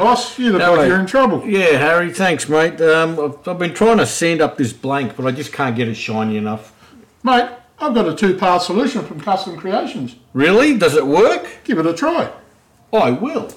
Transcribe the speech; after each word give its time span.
Hoss. 0.00 0.38
You 0.38 0.52
look 0.52 0.62
Hello. 0.62 0.76
like 0.78 0.88
you're 0.88 0.98
in 0.98 1.06
trouble. 1.06 1.46
Yeah, 1.46 1.76
Harry, 1.76 2.10
thanks, 2.10 2.48
mate. 2.48 2.80
Um, 2.80 3.20
I've, 3.20 3.46
I've 3.48 3.58
been 3.58 3.74
trying 3.74 3.98
to 3.98 4.06
sand 4.06 4.40
up 4.40 4.56
this 4.56 4.72
blank, 4.72 5.14
but 5.14 5.26
I 5.26 5.30
just 5.30 5.52
can't 5.52 5.76
get 5.76 5.88
it 5.88 5.94
shiny 5.94 6.38
enough. 6.38 6.74
Mate, 7.22 7.50
I've 7.78 7.94
got 7.94 8.08
a 8.08 8.14
two-part 8.14 8.62
solution 8.62 9.04
from 9.04 9.20
Custom 9.20 9.58
Creations. 9.58 10.16
Really? 10.32 10.78
Does 10.78 10.96
it 10.96 11.06
work? 11.06 11.58
Give 11.64 11.78
it 11.78 11.86
a 11.86 11.92
try. 11.92 12.32
I 12.92 13.10
will. 13.10 13.50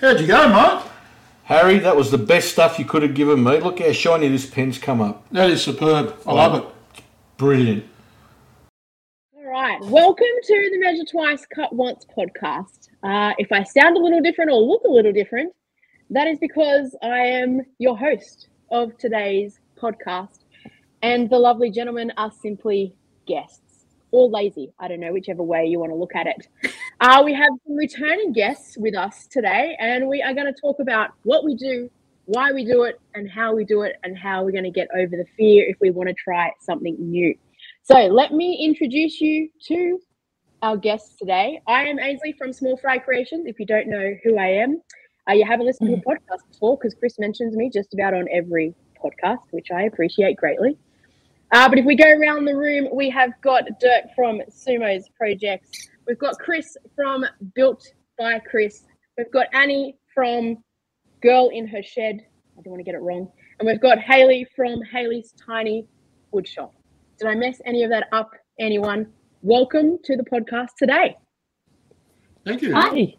How'd 0.00 0.20
you 0.20 0.26
go, 0.26 0.48
mate? 0.48 0.91
Harry, 1.44 1.80
that 1.80 1.96
was 1.96 2.12
the 2.12 2.18
best 2.18 2.52
stuff 2.52 2.78
you 2.78 2.84
could 2.84 3.02
have 3.02 3.14
given 3.14 3.42
me. 3.42 3.58
Look 3.58 3.80
how 3.80 3.90
shiny 3.90 4.28
this 4.28 4.46
pen's 4.46 4.78
come 4.78 5.00
up. 5.00 5.28
That 5.32 5.50
is 5.50 5.62
superb. 5.62 6.16
I 6.24 6.32
love 6.32 6.54
it. 6.54 7.02
Brilliant. 7.36 7.84
All 9.36 9.50
right, 9.50 9.80
welcome 9.82 10.24
to 10.44 10.70
the 10.70 10.78
Measure 10.78 11.04
Twice, 11.10 11.44
Cut 11.52 11.74
Once 11.74 12.06
podcast. 12.16 12.90
Uh, 13.02 13.34
if 13.38 13.50
I 13.50 13.64
sound 13.64 13.96
a 13.96 14.00
little 14.00 14.20
different 14.20 14.52
or 14.52 14.62
look 14.62 14.82
a 14.84 14.90
little 14.90 15.12
different, 15.12 15.52
that 16.10 16.28
is 16.28 16.38
because 16.38 16.96
I 17.02 17.18
am 17.18 17.62
your 17.78 17.98
host 17.98 18.46
of 18.70 18.96
today's 18.96 19.58
podcast, 19.76 20.44
and 21.02 21.28
the 21.28 21.38
lovely 21.38 21.72
gentlemen 21.72 22.12
are 22.16 22.30
simply 22.30 22.94
guests 23.26 23.86
or 24.12 24.30
lazy. 24.30 24.72
I 24.78 24.86
don't 24.86 25.00
know, 25.00 25.12
whichever 25.12 25.42
way 25.42 25.66
you 25.66 25.80
want 25.80 25.90
to 25.90 25.96
look 25.96 26.14
at 26.14 26.28
it. 26.28 26.46
Uh, 27.02 27.20
we 27.24 27.34
have 27.34 27.50
some 27.66 27.74
returning 27.74 28.32
guests 28.32 28.78
with 28.78 28.94
us 28.94 29.26
today, 29.26 29.76
and 29.80 30.08
we 30.08 30.22
are 30.22 30.32
going 30.32 30.46
to 30.46 30.60
talk 30.60 30.78
about 30.78 31.10
what 31.24 31.44
we 31.44 31.56
do, 31.56 31.90
why 32.26 32.52
we 32.52 32.64
do 32.64 32.84
it, 32.84 33.00
and 33.16 33.28
how 33.28 33.52
we 33.52 33.64
do 33.64 33.82
it, 33.82 33.96
and 34.04 34.16
how 34.16 34.44
we're 34.44 34.52
going 34.52 34.62
to 34.62 34.70
get 34.70 34.86
over 34.94 35.16
the 35.16 35.24
fear 35.36 35.66
if 35.68 35.76
we 35.80 35.90
want 35.90 36.08
to 36.08 36.14
try 36.14 36.52
something 36.60 36.94
new. 37.00 37.34
So 37.82 37.96
let 37.96 38.30
me 38.30 38.64
introduce 38.64 39.20
you 39.20 39.48
to 39.66 39.98
our 40.62 40.76
guests 40.76 41.16
today. 41.16 41.60
I 41.66 41.86
am 41.86 41.98
Ainsley 41.98 42.34
from 42.38 42.52
Small 42.52 42.76
Fry 42.76 42.98
Creations. 42.98 43.48
If 43.48 43.58
you 43.58 43.66
don't 43.66 43.88
know 43.88 44.12
who 44.22 44.38
I 44.38 44.50
am, 44.62 44.80
uh, 45.28 45.32
you 45.32 45.44
haven't 45.44 45.66
listened 45.66 45.88
to 45.88 45.96
a 45.96 46.14
podcast 46.14 46.46
before 46.52 46.78
because 46.78 46.94
Chris 46.94 47.18
mentions 47.18 47.56
me 47.56 47.68
just 47.68 47.94
about 47.94 48.14
on 48.14 48.28
every 48.32 48.76
podcast, 49.04 49.40
which 49.50 49.72
I 49.72 49.86
appreciate 49.86 50.36
greatly. 50.36 50.78
Uh, 51.50 51.68
but 51.68 51.80
if 51.80 51.84
we 51.84 51.96
go 51.96 52.08
around 52.08 52.44
the 52.44 52.54
room, 52.54 52.88
we 52.94 53.10
have 53.10 53.32
got 53.42 53.64
Dirk 53.80 54.04
from 54.14 54.40
Sumo's 54.48 55.08
Projects. 55.18 55.88
We've 56.06 56.18
got 56.18 56.38
Chris 56.38 56.76
from 56.96 57.24
Built 57.54 57.86
by 58.18 58.40
Chris. 58.40 58.84
We've 59.16 59.30
got 59.30 59.46
Annie 59.52 59.96
from 60.12 60.58
Girl 61.22 61.50
in 61.52 61.66
Her 61.68 61.82
Shed. 61.82 62.26
I 62.58 62.62
don't 62.62 62.72
want 62.72 62.80
to 62.80 62.84
get 62.84 62.94
it 62.94 63.02
wrong. 63.02 63.30
And 63.60 63.68
we've 63.68 63.80
got 63.80 64.00
Haley 64.00 64.46
from 64.56 64.82
Haley's 64.82 65.32
Tiny 65.32 65.86
Wood 66.32 66.48
Shop. 66.48 66.74
Did 67.18 67.28
I 67.28 67.36
mess 67.36 67.60
any 67.64 67.84
of 67.84 67.90
that 67.90 68.08
up, 68.10 68.32
anyone? 68.58 69.06
Welcome 69.42 69.98
to 70.04 70.16
the 70.16 70.24
podcast 70.24 70.70
today. 70.76 71.16
Thank 72.44 72.62
you. 72.62 72.74
Hi. 72.74 73.14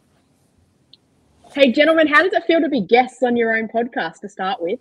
Hey, 1.53 1.72
gentlemen, 1.72 2.08
how 2.08 2.22
does 2.22 2.34
it 2.34 2.44
feel 2.44 2.59
to 2.59 2.69
be 2.69 2.81
guests 2.81 3.24
on 3.24 3.38
your 3.38 3.56
own 3.56 3.69
podcast 3.69 4.19
to 4.22 4.29
start 4.29 4.62
with? 4.62 4.79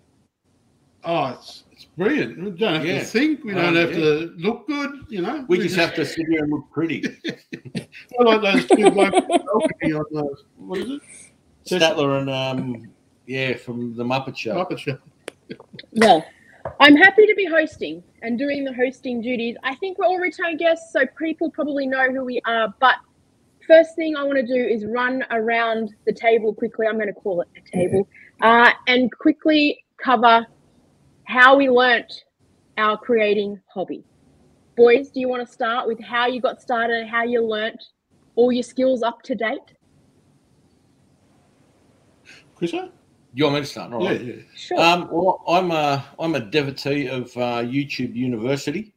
Oh, 1.05 1.27
it's, 1.27 1.63
it's 1.83 1.91
brilliant. 1.97 2.37
We 2.43 2.51
don't 2.51 2.75
have 2.75 2.85
Yeah. 2.85 2.99
to 2.99 3.05
think. 3.05 3.43
We 3.43 3.53
don't 3.53 3.65
Um, 3.65 3.75
have 3.75 3.91
yeah. 3.91 3.97
to 3.97 4.33
look 4.37 4.67
good, 4.67 4.91
you 5.09 5.21
know. 5.21 5.45
We 5.47 5.57
just 5.59 5.75
have 5.75 5.93
to 5.95 6.05
sit 6.05 6.25
here 6.27 6.43
and 6.43 6.51
look 6.51 6.69
pretty. 6.71 7.03
I 8.19 8.23
like 8.23 8.41
those 8.41 8.65
two 8.67 8.91
blokes 8.91 9.19
balcony 9.27 9.93
on 9.93 10.05
those. 10.11 10.45
What 10.57 10.79
is 10.79 10.89
it? 10.91 11.01
Statler 11.65 12.19
and 12.19 12.29
um, 12.29 12.91
yeah, 13.27 13.55
from 13.55 13.95
the 13.95 14.03
Muppet 14.03 14.35
Show. 14.37 14.55
Muppet 14.55 14.79
Show. 14.79 14.97
Well, 15.91 16.25
I'm 16.79 16.95
happy 16.95 17.27
to 17.27 17.35
be 17.35 17.45
hosting 17.45 18.01
and 18.21 18.39
doing 18.39 18.63
the 18.63 18.73
hosting 18.73 19.21
duties. 19.21 19.55
I 19.63 19.75
think 19.75 19.97
we're 19.99 20.05
all 20.05 20.17
return 20.17 20.57
guests, 20.57 20.91
so 20.93 21.05
people 21.19 21.51
probably 21.51 21.85
know 21.85 22.09
who 22.11 22.23
we 22.23 22.41
are. 22.45 22.73
But 22.79 22.95
first 23.67 23.95
thing 23.95 24.15
I 24.15 24.23
want 24.23 24.37
to 24.37 24.47
do 24.47 24.55
is 24.55 24.85
run 24.85 25.23
around 25.29 25.93
the 26.05 26.13
table 26.13 26.53
quickly. 26.53 26.87
I'm 26.87 26.95
going 26.95 27.07
to 27.07 27.13
call 27.13 27.41
it 27.41 27.47
a 27.57 27.77
table 27.77 28.07
uh, 28.41 28.71
and 28.87 29.11
quickly 29.11 29.83
cover 29.97 30.47
how 31.25 31.57
we 31.57 31.69
learnt 31.69 32.11
our 32.77 32.97
creating 32.97 33.59
hobby. 33.73 34.03
Boys, 34.75 35.09
do 35.11 35.19
you 35.19 35.29
want 35.29 35.45
to 35.47 35.53
start 35.53 35.87
with 35.87 35.99
how 36.01 36.27
you 36.27 36.41
got 36.41 36.61
started, 36.61 37.07
how 37.07 37.23
you 37.23 37.45
learnt 37.45 37.81
all 38.35 38.51
your 38.51 38.63
skills 38.63 39.03
up 39.03 39.21
to 39.23 39.35
date? 39.35 39.59
Chris? 42.55 42.73
You 43.35 43.45
want 43.45 43.55
me 43.55 43.61
to 43.61 43.67
start? 43.67 43.93
All 43.93 44.03
Yeah, 44.03 44.09
right. 44.09 44.21
yeah. 44.21 44.33
Sure. 44.55 44.79
Um, 44.79 45.09
well, 45.11 45.43
I'm 45.47 45.71
a 45.71 46.05
I'm 46.19 46.35
a 46.35 46.39
devotee 46.39 47.07
of 47.07 47.25
uh, 47.35 47.63
YouTube 47.63 48.15
University, 48.15 48.93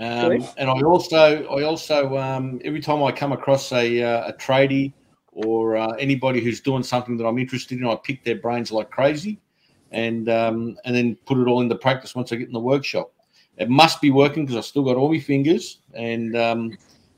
um, 0.00 0.48
and 0.56 0.70
I 0.70 0.80
also 0.82 1.44
I 1.44 1.62
also 1.62 2.16
um, 2.18 2.60
every 2.64 2.80
time 2.80 3.02
I 3.02 3.12
come 3.12 3.32
across 3.32 3.72
a 3.72 4.02
uh, 4.02 4.28
a 4.28 4.32
tradie 4.32 4.92
or 5.32 5.76
uh, 5.76 5.92
anybody 5.92 6.40
who's 6.40 6.60
doing 6.60 6.82
something 6.82 7.16
that 7.16 7.26
I'm 7.26 7.38
interested 7.38 7.78
in, 7.78 7.86
I 7.86 7.96
pick 8.02 8.24
their 8.24 8.36
brains 8.36 8.72
like 8.72 8.90
crazy, 8.90 9.40
and 9.90 10.28
um, 10.28 10.76
and 10.84 10.94
then 10.94 11.16
put 11.26 11.38
it 11.38 11.48
all 11.48 11.60
into 11.60 11.74
practice 11.74 12.14
once 12.14 12.32
I 12.32 12.36
get 12.36 12.48
in 12.48 12.52
the 12.52 12.60
workshop. 12.60 13.12
It 13.56 13.68
must 13.68 14.00
be 14.00 14.10
working 14.10 14.44
because 14.44 14.56
I've 14.56 14.64
still 14.64 14.84
got 14.84 14.96
all 14.96 15.12
my 15.12 15.18
fingers, 15.18 15.78
and 15.94 16.36
um, 16.36 16.76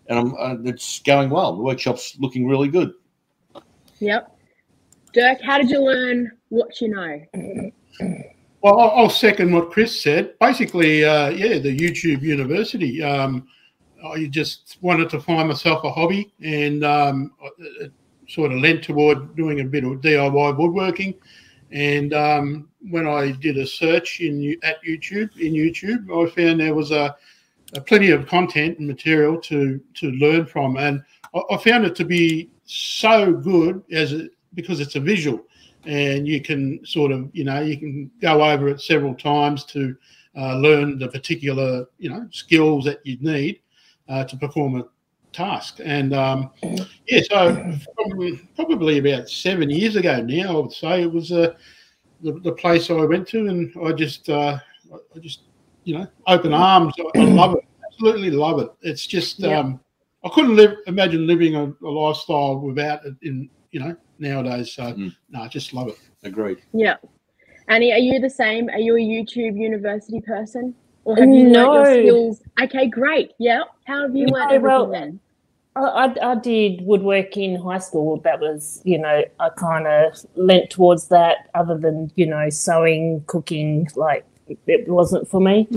and 0.08 0.18
I'm 0.18 0.34
uh, 0.34 0.56
it's 0.64 1.00
going 1.00 1.30
well. 1.30 1.56
The 1.56 1.62
workshop's 1.62 2.16
looking 2.18 2.46
really 2.46 2.68
good. 2.68 2.94
Yep. 4.00 4.36
Dirk, 5.12 5.40
how 5.42 5.58
did 5.58 5.70
you 5.70 5.80
learn 5.80 6.32
what 6.48 6.80
you 6.80 6.88
know? 6.88 7.70
Well, 8.62 8.78
I'll, 8.78 8.90
I'll 8.90 9.10
second 9.10 9.52
what 9.52 9.70
Chris 9.70 10.00
said. 10.00 10.38
Basically, 10.38 11.04
uh, 11.04 11.30
yeah, 11.30 11.58
the 11.58 11.76
YouTube 11.76 12.22
University. 12.22 13.02
Um, 13.02 13.46
I 14.04 14.26
just 14.26 14.78
wanted 14.80 15.10
to 15.10 15.20
find 15.20 15.48
myself 15.48 15.84
a 15.84 15.92
hobby, 15.92 16.32
and 16.42 16.84
um, 16.84 17.32
it 17.58 17.92
sort 18.28 18.52
of 18.52 18.58
lent 18.58 18.82
toward 18.82 19.36
doing 19.36 19.60
a 19.60 19.64
bit 19.64 19.84
of 19.84 20.00
DIY 20.00 20.56
woodworking. 20.56 21.14
And 21.72 22.12
um, 22.12 22.68
when 22.90 23.06
I 23.06 23.32
did 23.32 23.56
a 23.56 23.66
search 23.66 24.20
in 24.20 24.56
at 24.62 24.82
YouTube 24.84 25.36
in 25.38 25.54
YouTube, 25.54 26.10
I 26.10 26.30
found 26.30 26.60
there 26.60 26.74
was 26.74 26.90
a, 26.90 27.16
a 27.74 27.80
plenty 27.80 28.10
of 28.10 28.26
content 28.26 28.78
and 28.78 28.86
material 28.86 29.40
to 29.42 29.80
to 29.94 30.10
learn 30.12 30.46
from, 30.46 30.76
and 30.76 31.02
I, 31.34 31.40
I 31.50 31.56
found 31.56 31.84
it 31.84 31.96
to 31.96 32.04
be 32.04 32.50
so 32.64 33.32
good 33.32 33.82
as 33.90 34.12
it, 34.12 34.32
because 34.54 34.80
it's 34.80 34.96
a 34.96 35.00
visual. 35.00 35.40
And 35.84 36.28
you 36.28 36.40
can 36.40 36.84
sort 36.84 37.10
of 37.10 37.30
you 37.32 37.44
know 37.44 37.60
you 37.60 37.78
can 37.78 38.10
go 38.20 38.44
over 38.44 38.68
it 38.68 38.80
several 38.80 39.14
times 39.14 39.64
to 39.66 39.96
uh, 40.36 40.56
learn 40.58 40.98
the 40.98 41.08
particular 41.08 41.86
you 41.98 42.10
know 42.10 42.28
skills 42.30 42.84
that 42.84 43.04
you 43.04 43.16
need 43.20 43.60
uh, 44.08 44.24
to 44.24 44.36
perform 44.36 44.76
a 44.80 44.84
task 45.32 45.80
and 45.84 46.12
um, 46.14 46.50
yeah 47.06 47.20
so 47.30 47.74
probably, 47.96 48.36
probably 48.54 48.98
about 48.98 49.28
seven 49.28 49.70
years 49.70 49.96
ago 49.96 50.20
now 50.22 50.56
i 50.56 50.60
would 50.60 50.72
say 50.72 51.02
it 51.02 51.12
was 51.12 51.32
uh, 51.32 51.52
the, 52.22 52.32
the 52.40 52.52
place 52.52 52.90
i 52.90 52.94
went 52.94 53.26
to 53.26 53.46
and 53.48 53.72
i 53.84 53.92
just 53.92 54.28
uh, 54.28 54.58
i 55.14 55.18
just 55.18 55.42
you 55.84 55.96
know 55.98 56.06
open 56.26 56.52
arms 56.52 56.94
i, 56.98 57.20
I 57.20 57.24
love 57.24 57.54
it 57.56 57.64
absolutely 57.90 58.30
love 58.30 58.60
it 58.60 58.70
it's 58.82 59.06
just 59.06 59.40
Yeah. 59.40 59.58
um, 59.58 59.80
i 60.24 60.28
couldn't 60.28 60.56
live 60.56 60.76
imagine 60.86 61.26
living 61.26 61.56
a, 61.56 61.64
a 61.84 61.88
lifestyle 61.90 62.58
without 62.60 63.04
it 63.06 63.14
in 63.22 63.48
you 63.70 63.80
know 63.80 63.96
nowadays 64.18 64.72
so 64.72 64.84
Mm. 64.92 65.14
no 65.30 65.42
i 65.42 65.48
just 65.48 65.72
love 65.74 65.88
it 65.88 65.98
Agreed. 66.24 66.58
Yeah. 66.72 66.96
Annie, 67.68 67.92
are 67.92 67.98
you 67.98 68.20
the 68.20 68.30
same? 68.30 68.68
Are 68.70 68.78
you 68.78 68.94
a 68.96 69.00
YouTube 69.00 69.56
university 69.58 70.20
person? 70.20 70.72
Or 71.04 71.16
have 71.16 71.28
you 71.28 71.48
learned 71.48 71.54
your 71.54 71.84
No. 71.84 71.84
skills? 71.84 72.42
Okay, 72.62 72.86
great. 72.86 73.32
Yeah. 73.38 73.62
How 73.86 74.02
have 74.02 74.14
you 74.14 74.26
No, 74.26 74.32
learned 74.32 74.52
everything 74.52 74.62
well, 74.62 74.90
then? 74.90 75.20
I, 75.74 75.80
I, 75.80 76.32
I 76.32 76.34
did 76.36 76.82
woodwork 76.82 77.36
in 77.36 77.56
high 77.60 77.78
school. 77.78 78.20
That 78.20 78.40
was, 78.40 78.80
you 78.84 78.98
know, 78.98 79.24
I 79.40 79.48
kind 79.50 79.86
of 79.86 80.14
lent 80.36 80.70
towards 80.70 81.08
that 81.08 81.48
other 81.54 81.76
than, 81.78 82.12
you 82.16 82.26
know, 82.26 82.48
sewing, 82.50 83.24
cooking, 83.26 83.88
like 83.96 84.24
it 84.66 84.86
wasn't 84.88 85.28
for 85.28 85.40
me. 85.40 85.68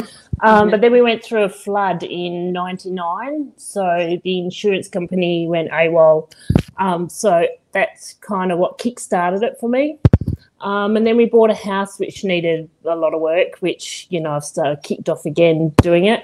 Um, 0.42 0.70
but 0.70 0.82
then 0.82 0.92
we 0.92 1.02
went 1.02 1.24
through 1.24 1.44
a 1.44 1.50
flood 1.50 2.04
in 2.04 2.52
99. 2.52 3.54
So 3.58 4.20
the 4.24 4.40
insurance 4.40 4.88
company 4.88 5.48
went 5.48 5.72
AWOL. 5.72 6.32
Um, 6.78 7.08
so 7.08 7.48
that's 7.72 8.16
kind 8.16 8.52
of 8.52 8.60
what 8.60 8.78
kickstarted 8.78 9.44
it 9.44 9.58
for 9.60 9.70
me. 9.70 9.98
Um, 10.66 10.98
and 10.98 11.06
then 11.06 11.16
we 11.16 11.26
bought 11.26 11.52
a 11.52 11.56
house 11.56 12.00
which 12.00 12.24
needed 12.24 12.68
a 12.86 12.96
lot 12.96 13.14
of 13.14 13.22
work, 13.22 13.58
which, 13.60 14.08
you 14.10 14.20
know, 14.20 14.32
I've 14.32 14.44
started 14.44 14.82
kicked 14.82 15.08
off 15.10 15.24
again 15.24 15.72
doing 15.82 16.06
it. 16.06 16.24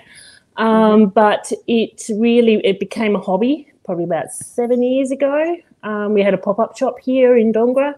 Um, 0.58 1.10
but 1.10 1.52
it 1.68 2.10
really 2.10 2.56
it 2.66 2.80
became 2.80 3.16
a 3.16 3.20
hobby 3.20 3.72
probably 3.86 4.04
about 4.04 4.32
seven 4.32 4.84
years 4.84 5.12
ago. 5.12 5.58
Um, 5.84 6.14
we 6.14 6.24
had 6.24 6.34
a 6.34 6.38
pop 6.38 6.60
up 6.60 6.76
shop 6.76 7.00
here 7.00 7.38
in 7.38 7.54
Dongra, 7.54 7.96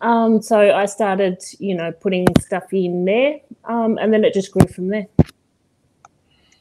um, 0.00 0.40
so 0.40 0.74
I 0.74 0.86
started 0.86 1.42
you 1.58 1.74
know 1.74 1.92
putting 1.92 2.26
stuff 2.40 2.72
in 2.72 3.04
there, 3.04 3.40
um, 3.64 3.98
and 3.98 4.12
then 4.12 4.24
it 4.24 4.32
just 4.32 4.50
grew 4.50 4.66
from 4.66 4.88
there. 4.88 5.06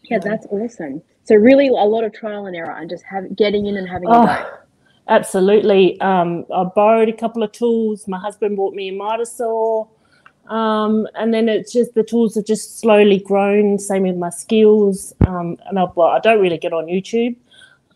Yeah, 0.03 0.19
that's 0.19 0.45
awesome. 0.47 1.01
So 1.23 1.35
really 1.35 1.67
a 1.67 1.71
lot 1.71 2.03
of 2.03 2.13
trial 2.13 2.47
and 2.47 2.55
error 2.55 2.75
and 2.75 2.89
just 2.89 3.03
have, 3.05 3.35
getting 3.35 3.67
in 3.67 3.77
and 3.77 3.87
having 3.87 4.09
a 4.09 4.11
Oh, 4.11 4.25
go. 4.25 4.57
Absolutely. 5.09 5.99
Um, 5.99 6.45
I 6.53 6.63
borrowed 6.63 7.09
a 7.09 7.13
couple 7.13 7.43
of 7.43 7.51
tools. 7.51 8.07
My 8.07 8.19
husband 8.19 8.55
bought 8.55 8.73
me 8.73 8.89
a 8.89 8.93
miter 8.93 9.25
saw. 9.25 9.87
Um, 10.47 11.07
and 11.15 11.33
then 11.33 11.47
it's 11.47 11.71
just 11.71 11.93
the 11.93 12.03
tools 12.03 12.35
have 12.35 12.45
just 12.45 12.79
slowly 12.79 13.19
grown. 13.19 13.77
Same 13.77 14.03
with 14.03 14.15
my 14.15 14.29
skills. 14.29 15.13
Um, 15.27 15.57
and 15.67 15.77
I, 15.77 15.85
well, 15.95 16.07
I 16.07 16.19
don't 16.19 16.41
really 16.41 16.57
get 16.57 16.73
on 16.73 16.85
YouTube, 16.85 17.35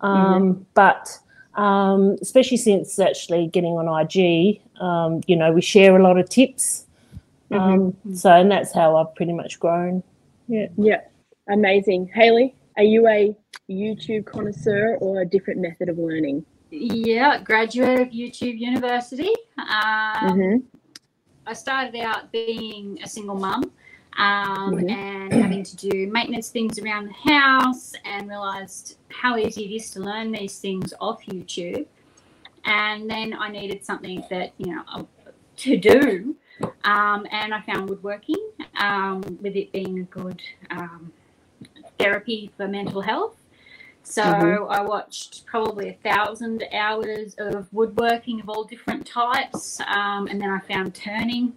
um, 0.01 0.65
but 0.75 1.17
um, 1.55 2.17
especially 2.21 2.57
since 2.57 2.99
actually 2.99 3.47
getting 3.47 3.73
on 3.73 3.87
IG, 3.87 4.61
um, 4.79 5.21
you 5.27 5.35
know, 5.35 5.51
we 5.51 5.61
share 5.61 5.97
a 5.97 6.03
lot 6.03 6.19
of 6.19 6.29
tips. 6.29 6.85
Um, 7.51 7.95
so, 8.15 8.31
and 8.31 8.51
that's 8.51 8.73
how 8.73 8.95
I've 8.97 9.13
pretty 9.15 9.33
much 9.33 9.59
grown. 9.59 10.03
Yeah. 10.47 10.67
Yeah, 10.77 11.01
amazing. 11.49 12.09
Haley, 12.13 12.55
are 12.77 12.83
you 12.83 13.07
a 13.07 13.35
YouTube 13.69 14.25
connoisseur 14.25 14.97
or 14.99 15.21
a 15.21 15.25
different 15.25 15.59
method 15.59 15.89
of 15.89 15.97
learning? 15.97 16.45
Yeah, 16.75 17.39
graduate 17.39 18.01
of 18.01 18.07
YouTube 18.09 18.57
University. 18.57 19.31
Um, 19.57 20.39
Mhm. 20.39 20.63
I 21.45 21.53
started 21.53 21.95
out 21.97 22.31
being 22.31 22.99
a 23.03 23.07
single 23.07 23.35
mum 23.35 23.71
um, 24.17 24.73
Mhm. 24.73 24.89
and 24.89 25.33
having 25.33 25.63
to 25.63 25.75
do 25.75 26.07
maintenance 26.07 26.49
things 26.49 26.79
around 26.79 27.05
the 27.09 27.31
house 27.31 27.93
and 28.05 28.27
realized 28.27 28.97
how 29.09 29.37
easy 29.37 29.65
it 29.65 29.71
is 29.75 29.91
to 29.91 29.99
learn 29.99 30.31
these 30.31 30.59
things 30.59 30.95
off 30.99 31.23
YouTube. 31.25 31.85
And 32.65 33.07
then 33.09 33.35
I 33.35 33.49
needed 33.49 33.85
something 33.85 34.23
that, 34.31 34.53
you 34.57 34.73
know, 34.73 35.07
to 35.57 35.77
do. 35.77 36.35
Um, 36.85 37.27
and 37.31 37.53
I 37.53 37.61
found 37.61 37.87
woodworking 37.89 38.49
um, 38.79 39.21
with 39.41 39.55
it 39.55 39.71
being 39.71 39.99
a 39.99 40.03
good 40.03 40.41
um, 40.71 41.11
therapy 41.99 42.51
for 42.57 42.67
mental 42.67 43.01
health. 43.01 43.35
So 44.03 44.21
Mhm. 44.21 44.67
I 44.69 44.81
watched 44.81 45.45
probably 45.45 45.89
a 45.89 45.93
thousand 45.93 46.63
hours 46.73 47.35
of 47.39 47.71
woodworking 47.73 48.41
of 48.41 48.49
all 48.49 48.63
different 48.63 49.07
types, 49.07 49.79
um, 49.87 50.27
and 50.27 50.39
then 50.41 50.49
I 50.49 50.59
found 50.59 50.93
turning 50.93 51.53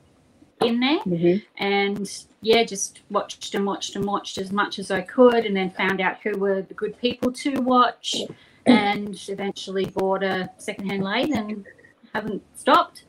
in 0.62 0.80
there, 0.80 1.00
Mhm. 1.00 1.42
and 1.58 2.24
yeah, 2.40 2.62
just 2.64 3.00
watched 3.10 3.54
and 3.54 3.66
watched 3.66 3.96
and 3.96 4.04
watched 4.04 4.38
as 4.38 4.52
much 4.52 4.78
as 4.78 4.90
I 4.90 5.02
could, 5.02 5.44
and 5.44 5.54
then 5.56 5.70
found 5.70 6.00
out 6.00 6.18
who 6.22 6.38
were 6.38 6.62
the 6.62 6.72
good 6.72 6.96
people 6.98 7.30
to 7.32 7.60
watch, 7.60 8.22
and 8.66 9.20
eventually 9.28 9.86
bought 9.86 10.22
a 10.22 10.48
secondhand 10.56 11.02
lathe 11.02 11.34
and 11.34 11.66
haven't 12.14 12.42
stopped. 12.56 13.04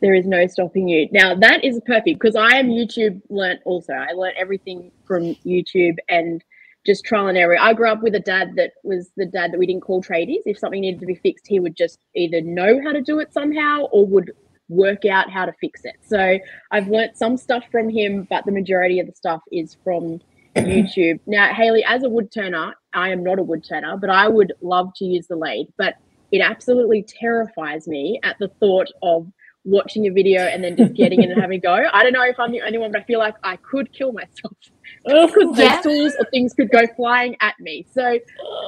There 0.00 0.14
is 0.14 0.26
no 0.26 0.46
stopping 0.46 0.88
you. 0.88 1.08
Now 1.10 1.34
that 1.34 1.64
is 1.64 1.80
perfect 1.86 2.20
because 2.20 2.36
I 2.36 2.58
am 2.58 2.68
YouTube 2.68 3.22
learnt 3.30 3.60
also. 3.64 3.94
I 3.94 4.12
learnt 4.12 4.36
everything 4.36 4.92
from 5.04 5.34
YouTube 5.36 5.96
and 6.08 6.44
just 6.84 7.04
trial 7.04 7.28
and 7.28 7.38
error. 7.38 7.56
I 7.58 7.72
grew 7.72 7.90
up 7.90 8.02
with 8.02 8.14
a 8.14 8.20
dad 8.20 8.54
that 8.56 8.72
was 8.82 9.10
the 9.16 9.26
dad 9.26 9.52
that 9.52 9.58
we 9.58 9.66
didn't 9.66 9.82
call 9.82 10.02
tradies. 10.02 10.42
If 10.44 10.58
something 10.58 10.80
needed 10.80 11.00
to 11.00 11.06
be 11.06 11.14
fixed, 11.14 11.46
he 11.46 11.60
would 11.60 11.76
just 11.76 11.98
either 12.14 12.40
know 12.40 12.80
how 12.82 12.92
to 12.92 13.00
do 13.00 13.20
it 13.20 13.32
somehow 13.32 13.82
or 13.92 14.06
would 14.06 14.32
work 14.68 15.04
out 15.04 15.30
how 15.30 15.46
to 15.46 15.52
fix 15.60 15.82
it. 15.84 15.96
So 16.06 16.38
I've 16.70 16.88
learnt 16.88 17.16
some 17.16 17.36
stuff 17.36 17.64
from 17.70 17.88
him, 17.88 18.26
but 18.28 18.44
the 18.44 18.52
majority 18.52 19.00
of 19.00 19.06
the 19.06 19.14
stuff 19.14 19.42
is 19.52 19.76
from 19.82 20.20
YouTube. 20.56 21.20
Now, 21.26 21.52
Haley, 21.52 21.84
as 21.84 22.02
a 22.02 22.08
wood 22.08 22.30
turner, 22.32 22.74
I 22.92 23.10
am 23.10 23.22
not 23.22 23.38
a 23.38 23.42
wood 23.42 23.64
turner, 23.64 23.96
but 23.96 24.10
I 24.10 24.28
would 24.28 24.52
love 24.60 24.92
to 24.96 25.04
use 25.04 25.26
the 25.26 25.36
lathe. 25.36 25.68
But 25.76 25.94
it 26.32 26.40
absolutely 26.40 27.02
terrifies 27.02 27.86
me 27.86 28.20
at 28.22 28.36
the 28.38 28.48
thought 28.60 28.88
of 29.02 29.30
watching 29.64 30.06
a 30.06 30.10
video 30.10 30.42
and 30.42 30.62
then 30.62 30.76
just 30.76 30.94
getting 30.94 31.22
in 31.22 31.30
and 31.30 31.40
having 31.40 31.58
a 31.58 31.60
go. 31.60 31.88
I 31.92 32.02
don't 32.02 32.12
know 32.12 32.24
if 32.24 32.38
I'm 32.38 32.52
the 32.52 32.62
only 32.62 32.78
one, 32.78 32.92
but 32.92 33.02
I 33.02 33.04
feel 33.04 33.18
like 33.18 33.34
I 33.42 33.56
could 33.56 33.92
kill 33.92 34.12
myself 34.12 34.56
because 35.04 35.58
Yeah. 35.58 35.80
tools 35.80 36.14
or 36.18 36.26
things 36.30 36.52
could 36.54 36.70
go 36.70 36.86
flying 36.96 37.36
at 37.40 37.54
me. 37.60 37.86
So, 37.92 38.18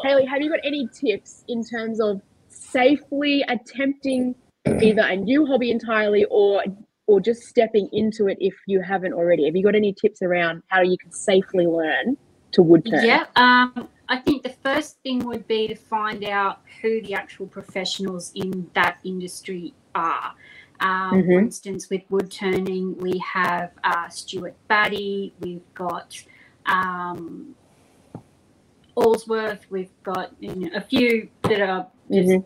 Haley, 0.05 0.25
have 0.27 0.43
you 0.43 0.50
got 0.50 0.61
any 0.65 0.88
tips 0.88 1.44
in 1.49 1.65
terms 1.65 2.00
of 2.00 2.21
safely 2.49 3.43
attempting 3.49 4.35
either 4.83 5.03
a 5.03 5.17
new 5.17 5.47
hobby 5.47 5.71
entirely 5.71 6.25
or 6.31 6.62
or 7.09 7.21
just 7.21 7.43
stepping 7.43 7.88
into 7.93 8.27
it 8.27 8.37
if 8.41 8.55
you 8.67 8.81
haven't 8.81 9.12
already? 9.12 9.47
Have 9.47 9.55
you 9.55 9.62
got 9.62 9.77
any 9.77 9.93
tips 9.93 10.23
around 10.23 10.62
how 10.69 10.83
you 10.83 10.99
can 10.99 11.12
safely 11.12 11.67
learn 11.67 12.17
to 12.53 12.62
wood 12.62 12.85
turn? 12.85 13.05
Yeah, 13.05 13.27
um, 13.37 13.88
I 14.09 14.19
think 14.19 14.43
the 14.43 14.55
first 14.65 14.99
thing 15.03 15.21
would 15.21 15.47
be 15.47 15.69
to 15.69 15.77
find 15.77 16.25
out 16.25 16.61
who 16.83 17.00
the 17.03 17.15
actual 17.15 17.47
professionals 17.47 18.33
in 18.35 18.69
that 18.75 18.99
industry 19.05 19.73
are. 19.94 20.35
Um, 20.81 21.11
For 21.11 21.17
Mhm. 21.17 21.38
instance, 21.44 21.88
with 21.90 22.02
wood 22.11 22.31
turning, 22.31 22.96
we 22.99 23.19
have 23.19 23.73
uh, 23.84 24.08
Stuart 24.08 24.55
Batty, 24.69 25.32
we've 25.40 25.75
got 25.75 26.23
um, 26.67 27.55
Ellsworth, 28.96 29.67
we've 29.70 29.90
got 30.02 30.32
you 30.40 30.55
know, 30.55 30.70
a 30.75 30.81
few 30.81 31.28
that 31.43 31.61
are 31.61 31.87
just 32.11 32.28
Mhm. 32.28 32.44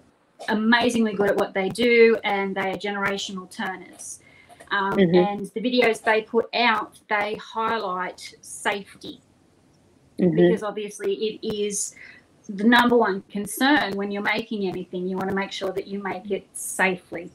amazingly 0.48 1.14
good 1.14 1.30
at 1.30 1.36
what 1.36 1.54
they 1.54 1.68
do, 1.68 2.16
and 2.24 2.54
they 2.54 2.70
are 2.72 2.76
generational 2.76 3.50
turners. 3.50 4.20
Um, 4.70 4.92
Mhm. 4.92 5.14
And 5.14 5.46
the 5.46 5.60
videos 5.60 6.02
they 6.02 6.22
put 6.22 6.48
out, 6.54 7.00
they 7.08 7.34
highlight 7.34 8.34
safety 8.40 9.20
Mhm. 10.18 10.36
because 10.36 10.62
obviously 10.62 11.14
it 11.14 11.40
is 11.42 11.94
the 12.48 12.64
number 12.64 12.96
one 12.96 13.22
concern 13.22 13.96
when 13.96 14.10
you're 14.10 14.22
making 14.22 14.66
anything. 14.66 15.08
You 15.08 15.16
want 15.16 15.28
to 15.28 15.34
make 15.34 15.52
sure 15.52 15.72
that 15.72 15.86
you 15.86 16.00
make 16.02 16.30
it 16.30 16.46
safely. 16.52 17.30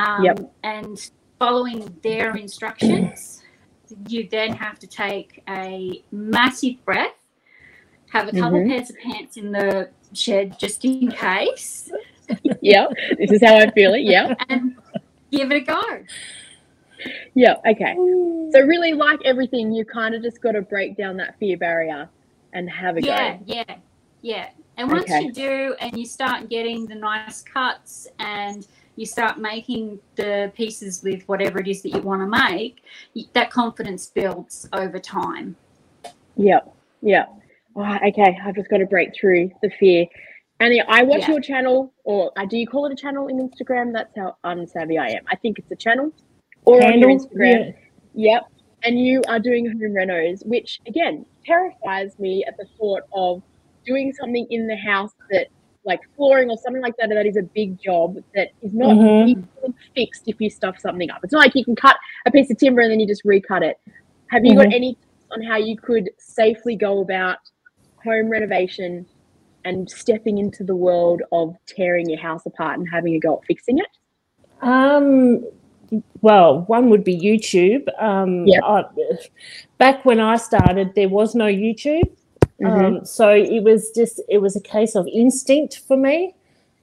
Um, 0.00 0.24
Yep. 0.24 0.52
And 0.62 1.10
following 1.38 1.98
their 2.02 2.36
instructions, 2.36 3.42
you 4.08 4.28
then 4.30 4.52
have 4.54 4.78
to 4.78 4.86
take 4.86 5.42
a 5.48 6.02
massive 6.12 6.84
breath, 6.84 7.14
have 8.10 8.28
a 8.28 8.32
couple 8.32 8.58
Mhm. 8.60 8.68
pairs 8.68 8.90
of 8.90 8.98
pants 8.98 9.36
in 9.36 9.52
the 9.52 9.90
shed 10.12 10.58
just 10.58 10.84
in 10.84 11.10
case, 11.10 11.90
yeah, 12.60 12.86
this 13.18 13.32
is 13.32 13.42
how 13.42 13.56
I 13.56 13.70
feel 13.70 13.94
it. 13.94 14.00
Yeah, 14.02 14.34
and 14.48 14.76
give 15.30 15.50
it 15.52 15.56
a 15.56 15.60
go. 15.60 15.82
yeah. 17.34 17.56
Okay. 17.66 17.94
So 18.52 18.60
really, 18.62 18.92
like 18.92 19.20
everything, 19.24 19.72
you 19.72 19.84
kind 19.84 20.14
of 20.14 20.22
just 20.22 20.40
got 20.40 20.52
to 20.52 20.62
break 20.62 20.96
down 20.96 21.16
that 21.18 21.38
fear 21.38 21.56
barrier 21.56 22.08
and 22.52 22.68
have 22.68 22.96
a 22.96 23.02
yeah, 23.02 23.36
go. 23.36 23.42
Yeah, 23.46 23.64
yeah, 23.68 23.76
yeah. 24.22 24.48
And 24.76 24.90
once 24.90 25.04
Okay. 25.04 25.24
you 25.24 25.32
do, 25.32 25.74
and 25.80 25.96
you 25.96 26.04
start 26.06 26.48
getting 26.48 26.86
the 26.86 26.94
nice 26.96 27.42
cuts, 27.42 28.08
and 28.18 28.66
you 28.96 29.06
start 29.06 29.38
making 29.38 29.98
the 30.16 30.52
pieces 30.54 31.02
with 31.02 31.22
whatever 31.28 31.60
it 31.60 31.68
is 31.68 31.82
that 31.82 31.90
you 31.90 32.00
want 32.00 32.20
to 32.20 32.26
make, 32.26 32.82
that 33.32 33.50
confidence 33.50 34.06
builds 34.08 34.68
over 34.72 34.98
time. 34.98 35.56
Yeah, 36.36 36.60
yeah. 37.02 37.26
Oh, 37.76 37.98
okay, 38.08 38.38
I've 38.44 38.54
just 38.56 38.68
got 38.68 38.78
to 38.78 38.86
break 38.86 39.10
through 39.18 39.50
the 39.62 39.70
fear. 39.78 40.06
And 40.58 40.74
I 40.88 41.02
watch 41.02 41.22
Yeah. 41.22 41.30
your 41.30 41.40
channel, 41.40 41.92
or 42.04 42.32
uh, 42.36 42.44
do 42.44 42.58
you 42.58 42.66
call 42.66 42.84
it 42.86 42.92
a 42.92 42.96
channel 42.96 43.28
in 43.28 43.38
Instagram? 43.48 43.92
That's 43.92 44.14
how 44.16 44.36
unsavvy 44.44 45.00
I 45.00 45.10
am. 45.10 45.22
I 45.28 45.36
think 45.36 45.58
it's 45.58 45.70
a 45.70 45.76
channel, 45.76 46.12
or 46.66 46.82
on 46.84 46.98
your 46.98 47.08
Handle, 47.08 47.26
Instagram. 47.28 47.74
Yep. 48.14 48.42
And 48.82 48.98
you 48.98 49.22
are 49.28 49.38
doing 49.38 49.66
home 49.66 49.78
renos, 49.80 50.44
which 50.46 50.80
again 50.86 51.24
terrifies 51.46 52.18
me 52.18 52.44
at 52.44 52.56
the 52.58 52.66
thought 52.78 53.02
of 53.14 53.42
doing 53.86 54.12
something 54.12 54.46
in 54.50 54.66
the 54.66 54.76
house 54.76 55.12
that, 55.30 55.46
like 55.84 56.00
flooring 56.16 56.50
or 56.50 56.58
something 56.58 56.82
like 56.82 56.94
that, 56.98 57.08
that 57.08 57.26
is 57.26 57.36
a 57.36 57.42
big 57.42 57.80
job 57.80 58.16
that 58.34 58.48
is 58.62 58.74
not 58.74 58.90
Mhm. 58.96 59.44
fixed 59.94 60.24
if 60.26 60.40
you 60.40 60.50
stuff 60.50 60.78
something 60.78 61.10
up. 61.10 61.20
It's 61.24 61.32
not 61.32 61.40
like 61.40 61.54
you 61.54 61.64
can 61.64 61.76
cut 61.76 61.96
a 62.26 62.30
piece 62.30 62.50
of 62.50 62.58
timber 62.58 62.82
and 62.82 62.90
then 62.90 63.00
you 63.00 63.06
just 63.06 63.24
recut 63.24 63.62
it. 63.62 63.78
Have 64.28 64.44
you 64.44 64.54
got 64.54 64.66
Mhm. 64.66 64.74
any 64.74 64.98
on 65.32 65.42
how 65.42 65.56
you 65.56 65.76
could 65.76 66.10
safely 66.18 66.76
go 66.76 67.00
about 67.00 67.38
home 68.04 68.28
renovation 68.28 69.06
and 69.64 69.88
stepping 69.90 70.38
into 70.38 70.64
the 70.64 70.74
world 70.74 71.22
of 71.32 71.56
tearing 71.66 72.08
your 72.08 72.18
house 72.18 72.44
apart 72.46 72.78
and 72.78 72.88
having 72.88 73.14
a 73.14 73.18
go 73.18 73.38
at 73.38 73.44
fixing 73.44 73.78
it? 73.78 73.86
Um, 74.60 75.46
well, 76.20 76.62
one 76.62 76.90
would 76.90 77.04
be 77.04 77.16
YouTube. 77.18 77.88
Um, 78.00 78.46
Yep. 78.46 78.62
I, 78.64 78.84
back 79.78 80.04
when 80.04 80.20
I 80.20 80.36
started, 80.36 80.94
there 80.94 81.08
was 81.08 81.34
no 81.34 81.46
YouTube, 81.46 82.10
Mhm. 82.60 82.84
um, 82.98 83.04
so 83.04 83.30
it 83.30 83.62
was 83.62 83.90
just 83.90 84.20
it 84.28 84.38
was 84.38 84.56
a 84.56 84.60
case 84.60 84.94
of 84.94 85.06
instinct 85.08 85.80
for 85.86 85.96
me. 85.96 86.34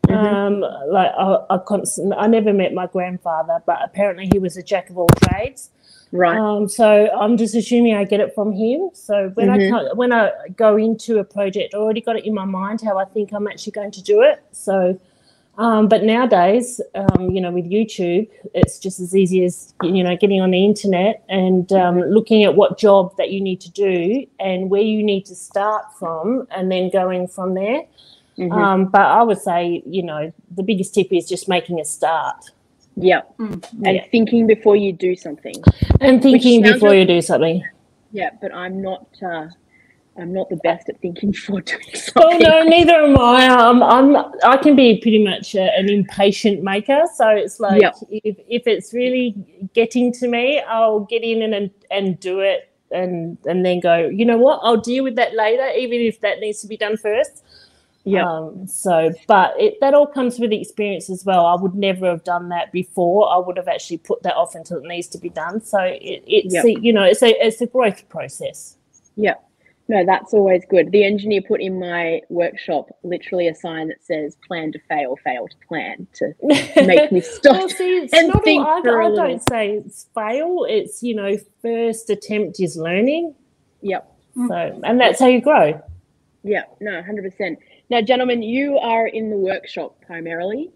Mhm. 0.07 0.15
Um, 0.15 0.59
like 0.89 1.11
I, 1.17 1.37
I, 1.49 1.57
constant, 1.57 2.13
I 2.17 2.27
never 2.27 2.53
met 2.53 2.73
my 2.73 2.87
grandfather, 2.87 3.61
but 3.65 3.79
apparently 3.83 4.29
he 4.31 4.39
was 4.39 4.55
a 4.57 4.63
jack 4.63 4.89
of 4.89 4.97
all 4.97 5.09
trades. 5.27 5.69
Right. 6.13 6.37
Um, 6.39 6.69
so 6.69 7.09
I'm 7.19 7.35
just 7.35 7.53
assuming 7.53 7.93
I 7.93 8.05
get 8.05 8.21
it 8.21 8.33
from 8.33 8.53
him. 8.53 8.89
So 8.93 9.29
when 9.35 9.49
Mhm. 9.49 9.89
I 9.89 9.93
when 9.93 10.13
I 10.13 10.31
go 10.55 10.77
into 10.77 11.19
a 11.19 11.23
project, 11.25 11.73
I 11.73 11.77
already 11.77 11.99
got 12.01 12.15
it 12.15 12.25
in 12.25 12.33
my 12.33 12.45
mind 12.45 12.81
how 12.81 12.97
I 12.97 13.03
think 13.05 13.33
I'm 13.33 13.47
actually 13.47 13.73
going 13.73 13.91
to 13.91 14.01
do 14.01 14.21
it. 14.21 14.39
So, 14.53 14.97
um, 15.57 15.87
but 15.87 16.03
nowadays, 16.03 16.79
um, 16.95 17.29
you 17.31 17.41
know, 17.41 17.51
with 17.51 17.65
YouTube, 17.69 18.29
it's 18.53 18.79
just 18.79 18.99
as 18.99 19.15
easy 19.15 19.43
as 19.43 19.73
you 19.83 20.03
know 20.03 20.15
getting 20.15 20.41
on 20.41 20.51
the 20.51 20.63
internet 20.63 21.23
and 21.29 21.71
um, 21.73 22.01
looking 22.01 22.43
at 22.43 22.55
what 22.55 22.77
job 22.77 23.15
that 23.17 23.31
you 23.31 23.41
need 23.41 23.59
to 23.61 23.71
do 23.71 24.25
and 24.39 24.69
where 24.69 24.81
you 24.81 25.03
need 25.03 25.25
to 25.25 25.35
start 25.35 25.85
from, 25.97 26.47
and 26.51 26.71
then 26.71 26.89
going 26.89 27.27
from 27.27 27.53
there. 27.53 27.83
Mhm. 28.37 28.51
Um, 28.51 28.85
but 28.85 29.01
I 29.01 29.23
would 29.23 29.39
say, 29.39 29.81
you 29.87 30.03
know, 30.03 30.31
the 30.55 30.61
biggest 30.61 30.93
tip 30.93 31.07
is 31.11 31.27
just 31.27 31.49
making 31.49 31.79
a 31.79 31.85
start 31.85 32.35
Yep. 32.99 33.37
Mm. 33.37 33.63
And 33.85 33.95
Yeah. 33.97 34.03
thinking 34.11 34.47
before 34.47 34.75
you 34.75 34.91
do 34.91 35.15
something. 35.15 35.55
and 36.01 36.21
thinking 36.21 36.61
before 36.63 36.89
like- 36.89 36.99
you 36.99 37.05
do 37.05 37.21
something. 37.21 37.63
Yeah, 38.11 38.31
but 38.41 38.53
I'm 38.53 38.81
not. 38.81 39.05
Uh, 39.21 39.47
I'm 40.17 40.33
not 40.33 40.49
the 40.49 40.57
best 40.57 40.89
at 40.89 40.99
thinking 41.01 41.31
before 41.33 41.61
doing 41.61 41.81
Oh 42.15 42.37
no, 42.37 42.63
neither 42.63 42.93
am 42.95 43.17
I. 43.19 43.47
Um, 43.47 43.83
I'm 43.83 44.15
I 44.43 44.57
can 44.57 44.75
be 44.75 44.99
pretty 45.01 45.23
much 45.23 45.55
a, 45.55 45.63
an 45.77 45.89
impatient 45.89 46.63
maker. 46.63 47.03
So 47.15 47.29
it's 47.29 47.59
like 47.59 47.81
Yep. 47.81 47.95
if, 48.09 48.37
if 48.47 48.67
it's 48.67 48.93
really 48.93 49.35
getting 49.73 50.13
to 50.13 50.27
me, 50.27 50.61
I'll 50.61 51.01
get 51.01 51.23
in 51.23 51.41
and 51.43 51.55
and, 51.55 51.71
and 51.91 52.19
do 52.19 52.41
it, 52.41 52.71
and 52.91 53.37
and 53.45 53.65
then 53.65 53.79
go. 53.81 54.09
You 54.09 54.25
know 54.25 54.37
what? 54.37 54.59
I'll 54.63 54.81
deal 54.81 55.03
with 55.03 55.15
that 55.17 55.35
later, 55.35 55.67
even 55.77 56.01
if 56.01 56.21
that 56.21 56.39
needs 56.39 56.61
to 56.61 56.67
be 56.67 56.77
done 56.77 56.97
first. 56.97 57.43
Yeah. 58.05 58.25
Um, 58.25 58.67
so, 58.67 59.13
but 59.27 59.53
it, 59.59 59.79
that 59.81 59.93
all 59.93 60.07
comes 60.07 60.39
with 60.39 60.53
experience 60.53 61.09
as 61.09 61.25
well. 61.25 61.45
I 61.45 61.55
would 61.55 61.75
never 61.75 62.07
have 62.07 62.23
done 62.23 62.49
that 62.49 62.71
before. 62.71 63.31
I 63.33 63.37
would 63.37 63.57
have 63.57 63.67
actually 63.67 63.99
put 63.99 64.23
that 64.23 64.35
off 64.35 64.55
until 64.55 64.77
it 64.79 64.85
needs 64.87 65.07
to 65.09 65.19
be 65.19 65.29
done. 65.29 65.61
So 65.61 65.79
it, 65.81 66.23
it's 66.27 66.53
Yep. 66.53 66.65
a, 66.65 66.73
you 66.79 66.93
know 66.93 67.03
it's 67.03 67.23
a 67.23 67.29
it's 67.45 67.61
a 67.61 67.67
growth 67.67 68.07
process. 68.09 68.77
No, 69.89 70.05
that's 70.05 70.33
always 70.33 70.63
good. 70.69 70.91
The 70.91 71.05
engineer 71.05 71.41
put 71.41 71.61
in 71.61 71.79
my 71.79 72.21
workshop 72.29 72.89
literally 73.03 73.47
a 73.47 73.55
sign 73.55 73.87
that 73.87 74.03
says 74.03 74.37
plan 74.45 74.73
to 74.73 74.79
fail, 74.89 75.15
fail 75.23 75.47
to 75.47 75.55
plan 75.67 76.07
to 76.15 76.33
make 76.85 77.11
me 77.11 77.21
stop. 77.21 77.53
Well, 77.53 77.69
see, 77.69 77.99
it's 77.99 78.13
and 78.13 78.27
not 78.27 78.43
think 78.43 78.65
all, 78.65 78.79
I, 78.79 78.81
for 78.81 79.01
I 79.01 79.09
don't 79.15 79.49
say 79.49 79.71
it's 79.85 80.07
fail. 80.13 80.65
It's 80.67 81.01
you 81.01 81.15
know, 81.15 81.37
first 81.61 82.09
attempt 82.09 82.59
is 82.59 82.75
learning. 82.75 83.33
Yep. 83.81 84.13
So, 84.47 84.81
and 84.83 84.99
that's 84.99 85.19
how 85.19 85.27
you 85.27 85.41
grow. 85.41 85.81
Yeah, 86.43 86.63
no, 86.79 87.01
100%. 87.01 87.57
Now, 87.89 88.01
gentlemen, 88.01 88.43
you 88.43 88.77
are 88.77 89.07
in 89.07 89.29
the 89.29 89.37
workshop 89.37 89.99
primarily. 90.05 90.71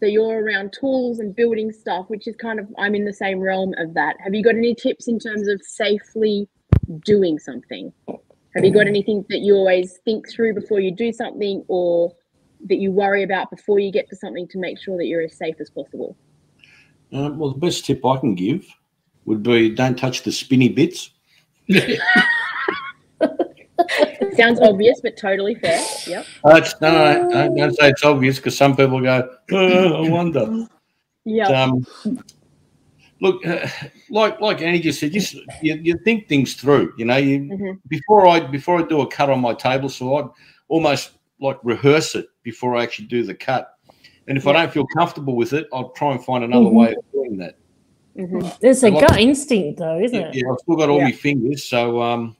So 0.00 0.06
you're 0.06 0.42
around 0.42 0.72
tools 0.72 1.20
and 1.20 1.36
building 1.36 1.70
stuff, 1.70 2.06
which 2.08 2.26
is 2.26 2.34
kind 2.36 2.58
of, 2.58 2.66
I'm 2.78 2.94
in 2.94 3.04
the 3.04 3.12
same 3.12 3.38
realm 3.38 3.74
of 3.78 3.94
that. 3.94 4.16
Have 4.18 4.34
you 4.34 4.42
got 4.42 4.56
any 4.56 4.74
tips 4.74 5.06
in 5.06 5.18
terms 5.18 5.46
of 5.46 5.60
safely 5.62 6.48
doing 7.04 7.38
something? 7.38 7.92
Have 8.54 8.64
you 8.64 8.72
got 8.72 8.86
anything 8.86 9.24
that 9.30 9.38
you 9.38 9.54
always 9.54 9.98
think 10.04 10.28
through 10.30 10.54
before 10.54 10.78
you 10.80 10.90
do 10.94 11.12
something 11.12 11.64
or 11.68 12.12
that 12.66 12.76
you 12.76 12.90
worry 12.92 13.22
about 13.22 13.50
before 13.50 13.78
you 13.78 13.90
get 13.90 14.08
to 14.10 14.16
something 14.16 14.46
to 14.48 14.58
make 14.58 14.78
sure 14.78 14.96
that 14.98 15.06
you're 15.06 15.22
as 15.22 15.36
safe 15.36 15.56
as 15.58 15.70
possible? 15.70 16.16
Um, 17.12 17.38
well, 17.38 17.52
the 17.52 17.58
best 17.58 17.84
tip 17.86 18.04
I 18.04 18.18
can 18.18 18.34
give 18.34 18.66
would 19.24 19.42
be 19.42 19.70
don't 19.70 19.98
touch 19.98 20.22
the 20.22 20.32
spinny 20.32 20.68
bits. 20.68 21.10
Sounds 24.36 24.60
obvious, 24.60 25.00
but 25.00 25.16
totally 25.16 25.54
fair. 25.54 25.84
Yep. 26.06 26.26
Uh, 26.44 26.60
no, 26.80 26.90
no, 26.90 27.30
don't, 27.30 27.56
don't 27.56 27.76
say 27.76 27.88
it's 27.90 28.04
obvious 28.04 28.36
because 28.36 28.56
some 28.56 28.76
people 28.76 29.00
go, 29.00 29.28
oh, 29.52 30.04
I 30.04 30.08
wonder. 30.08 30.66
Yeah. 31.24 31.48
Um, 31.48 31.86
look, 33.22 33.46
uh, 33.46 33.66
like 34.10 34.40
like 34.40 34.60
Annie 34.60 34.80
just 34.80 35.00
said, 35.00 35.12
just 35.12 35.34
you, 35.62 35.74
you 35.76 35.96
think 36.04 36.28
things 36.28 36.54
through. 36.54 36.92
You 36.98 37.06
know, 37.06 37.16
you 37.16 37.40
Mhm. 37.40 37.78
before 37.88 38.26
I 38.26 38.40
before 38.40 38.78
I 38.80 38.82
do 38.82 39.00
a 39.00 39.06
cut 39.06 39.30
on 39.30 39.40
my 39.40 39.54
table, 39.54 39.88
so 39.88 40.18
I 40.18 40.28
almost 40.68 41.12
like 41.40 41.58
rehearse 41.62 42.14
it 42.14 42.26
before 42.42 42.76
I 42.76 42.82
actually 42.82 43.06
do 43.06 43.22
the 43.24 43.34
cut. 43.34 43.70
And 44.28 44.36
if 44.36 44.46
I 44.46 44.52
don't 44.52 44.70
feel 44.72 44.86
comfortable 44.96 45.34
with 45.36 45.52
it, 45.52 45.66
I'll 45.72 45.90
try 45.90 46.12
and 46.12 46.24
find 46.24 46.44
another 46.44 46.66
Mhm. 46.66 46.74
way 46.74 46.94
of 46.94 47.12
doing 47.12 47.36
that. 47.38 47.54
hmm 48.16 48.40
There's 48.60 48.82
a 48.84 48.90
Like- 48.90 49.08
gut 49.08 49.18
instinct, 49.18 49.78
though, 49.78 49.98
isn't 49.98 50.20
Yeah, 50.20 50.28
it? 50.28 50.34
yeah, 50.34 50.50
I've 50.52 50.58
still 50.58 50.76
got 50.76 50.90
all 50.90 50.98
Yeah. 50.98 51.04
my 51.06 51.12
fingers, 51.12 51.64
so 51.64 52.00
um, 52.02 52.36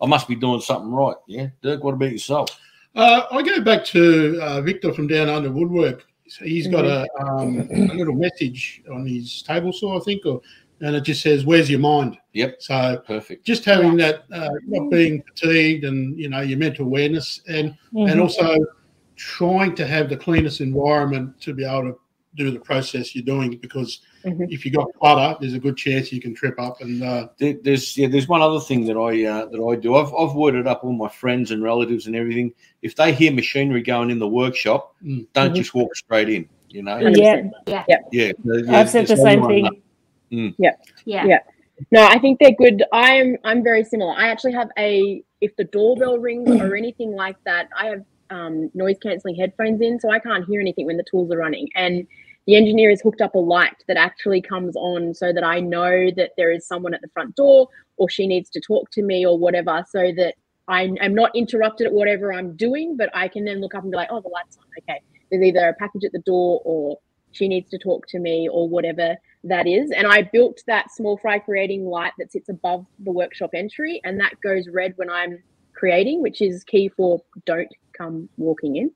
I 0.00 0.06
must 0.06 0.28
be 0.28 0.34
doing 0.36 0.60
something 0.60 0.92
right. 0.92 1.16
Yeah, 1.26 1.48
Dirk, 1.62 1.82
what 1.82 1.94
about 1.94 2.12
yourself? 2.12 2.50
Uh, 2.94 3.22
I 3.30 3.42
go 3.42 3.60
back 3.60 3.84
to 3.86 4.38
uh, 4.42 4.60
Victor 4.60 4.92
from 4.92 5.06
Down 5.06 5.28
Under 5.28 5.50
Woodwork. 5.50 6.06
He's 6.36 6.66
got 6.66 6.84
a, 6.84 7.06
um, 7.20 7.68
a 7.70 7.94
little 7.94 8.14
message 8.14 8.82
on 8.90 9.06
his 9.06 9.42
table 9.42 9.72
saw, 9.72 10.00
I 10.00 10.04
think, 10.04 10.26
or, 10.26 10.40
and 10.80 10.94
it 10.94 11.02
just 11.02 11.22
says, 11.22 11.44
"Where's 11.44 11.70
your 11.70 11.80
mind?" 11.80 12.18
Yep, 12.34 12.56
So 12.60 13.02
perfect. 13.06 13.44
just 13.44 13.64
having 13.64 13.96
that, 13.96 14.24
uh, 14.32 14.50
not 14.66 14.90
being 14.90 15.22
fatigued, 15.22 15.84
and 15.84 16.18
you 16.18 16.28
know 16.28 16.40
your 16.40 16.58
mental 16.58 16.86
awareness, 16.86 17.40
and 17.48 17.74
Mhm. 17.92 18.10
and 18.10 18.20
also 18.20 18.56
trying 19.16 19.74
to 19.74 19.86
have 19.86 20.08
the 20.08 20.16
cleanest 20.16 20.60
environment 20.60 21.40
to 21.40 21.52
be 21.52 21.64
able 21.64 21.92
to 21.92 21.98
do 22.34 22.50
the 22.50 22.60
process 22.60 23.14
you're 23.14 23.24
doing. 23.24 23.56
Because 23.56 24.00
Mhm. 24.24 24.46
if 24.50 24.64
you 24.64 24.70
got 24.70 24.92
clutter, 24.94 25.36
there's 25.40 25.54
a 25.54 25.58
good 25.58 25.76
chance 25.76 26.12
you 26.12 26.20
can 26.20 26.34
trip 26.34 26.58
up. 26.58 26.80
And 26.80 27.02
uh, 27.02 27.28
There, 27.38 27.54
there's 27.62 27.96
yeah, 27.96 28.08
there's 28.08 28.28
one 28.28 28.42
other 28.42 28.60
thing 28.60 28.84
that 28.86 28.96
I 28.96 29.24
uh, 29.24 29.46
that 29.46 29.60
I 29.60 29.76
do. 29.76 29.94
I've 29.94 30.12
I've 30.14 30.34
worded 30.34 30.66
up 30.66 30.84
all 30.84 30.92
my 30.92 31.08
friends 31.08 31.50
and 31.50 31.62
relatives 31.62 32.06
and 32.06 32.16
everything. 32.16 32.52
If 32.82 32.96
they 32.96 33.12
hear 33.12 33.32
machinery 33.32 33.82
going 33.82 34.10
in 34.10 34.18
the 34.18 34.28
workshop, 34.28 34.94
Mm. 35.04 35.26
don't 35.32 35.52
Mhm. 35.52 35.56
just 35.56 35.74
walk 35.74 35.94
straight 35.96 36.28
in. 36.28 36.48
You 36.70 36.82
know, 36.82 36.94
Hundred 36.98 37.18
yeah. 37.18 37.42
Yeah. 37.66 37.84
yeah. 38.12 38.32
yeah, 38.52 38.78
I've 38.78 38.90
said 38.90 39.06
the 39.06 39.14
it's 39.14 39.22
same 39.22 39.42
everyone 39.42 39.80
thing. 40.30 40.54
Yeah. 40.58 40.72
Yeah. 41.06 41.38
No, 41.92 42.04
I 42.06 42.18
think 42.18 42.40
they're 42.40 42.52
good. 42.58 42.82
I'm 42.92 43.36
I'm 43.44 43.62
very 43.62 43.84
similar. 43.84 44.12
I 44.12 44.28
actually 44.28 44.52
have 44.52 44.68
a 44.78 45.22
if 45.40 45.54
the 45.56 45.64
doorbell 45.64 46.18
rings 46.18 46.60
or 46.60 46.74
anything 46.74 47.12
like 47.12 47.36
that, 47.44 47.68
I 47.76 47.86
have 47.86 48.04
um, 48.30 48.70
noise 48.74 48.96
cancelling 49.02 49.36
headphones 49.36 49.80
in, 49.80 49.98
so 50.00 50.10
I 50.10 50.18
can't 50.18 50.44
hear 50.46 50.60
anything 50.60 50.86
when 50.86 50.96
the 50.96 51.04
tools 51.10 51.30
are 51.32 51.38
running. 51.38 51.68
And 51.74 52.06
the 52.46 52.56
engineer 52.56 52.90
has 52.90 53.00
hooked 53.00 53.20
up 53.20 53.34
a 53.34 53.38
light 53.38 53.84
that 53.88 53.96
actually 53.96 54.40
comes 54.40 54.74
on 54.76 55.14
so 55.14 55.32
that 55.32 55.44
I 55.44 55.60
know 55.60 56.10
that 56.16 56.32
there 56.36 56.50
is 56.50 56.66
someone 56.66 56.94
at 56.94 57.02
the 57.02 57.08
front 57.08 57.36
door 57.36 57.68
or 57.96 58.08
she 58.08 58.26
needs 58.26 58.48
to 58.50 58.60
talk 58.60 58.90
to 58.92 59.02
me 59.02 59.26
or 59.26 59.38
whatever, 59.38 59.84
so 59.88 60.12
that 60.16 60.34
I 60.68 60.82
am 61.00 61.14
not 61.14 61.34
interrupted 61.34 61.86
at 61.86 61.92
whatever 61.92 62.32
I'm 62.32 62.56
doing, 62.56 62.96
but 62.96 63.10
I 63.14 63.28
can 63.28 63.44
then 63.44 63.60
look 63.60 63.74
up 63.74 63.82
and 63.82 63.90
be 63.90 63.96
like, 63.96 64.08
oh, 64.10 64.20
the 64.20 64.28
light's 64.28 64.56
on. 64.56 64.64
Okay, 64.78 65.00
there's 65.30 65.42
either 65.42 65.68
a 65.68 65.74
package 65.74 66.04
at 66.04 66.12
the 66.12 66.20
door 66.20 66.62
or 66.64 66.98
she 67.32 67.48
needs 67.48 67.70
to 67.70 67.78
talk 67.78 68.06
to 68.08 68.18
me 68.18 68.48
or 68.50 68.68
whatever 68.68 69.16
that 69.44 69.66
is. 69.66 69.90
And 69.90 70.06
I 70.06 70.22
built 70.22 70.62
that 70.66 70.90
small 70.90 71.18
fry 71.18 71.38
creating 71.38 71.84
light 71.84 72.12
that 72.18 72.32
sits 72.32 72.48
above 72.48 72.86
the 73.00 73.12
workshop 73.12 73.50
entry, 73.54 74.00
and 74.04 74.18
that 74.20 74.40
goes 74.42 74.68
red 74.68 74.92
when 74.96 75.10
I'm 75.10 75.42
creating, 75.74 76.22
which 76.22 76.40
is 76.40 76.64
key 76.64 76.88
for 76.88 77.22
don't 77.44 77.68
come 77.98 78.28
walking 78.36 78.76
in. 78.76 78.90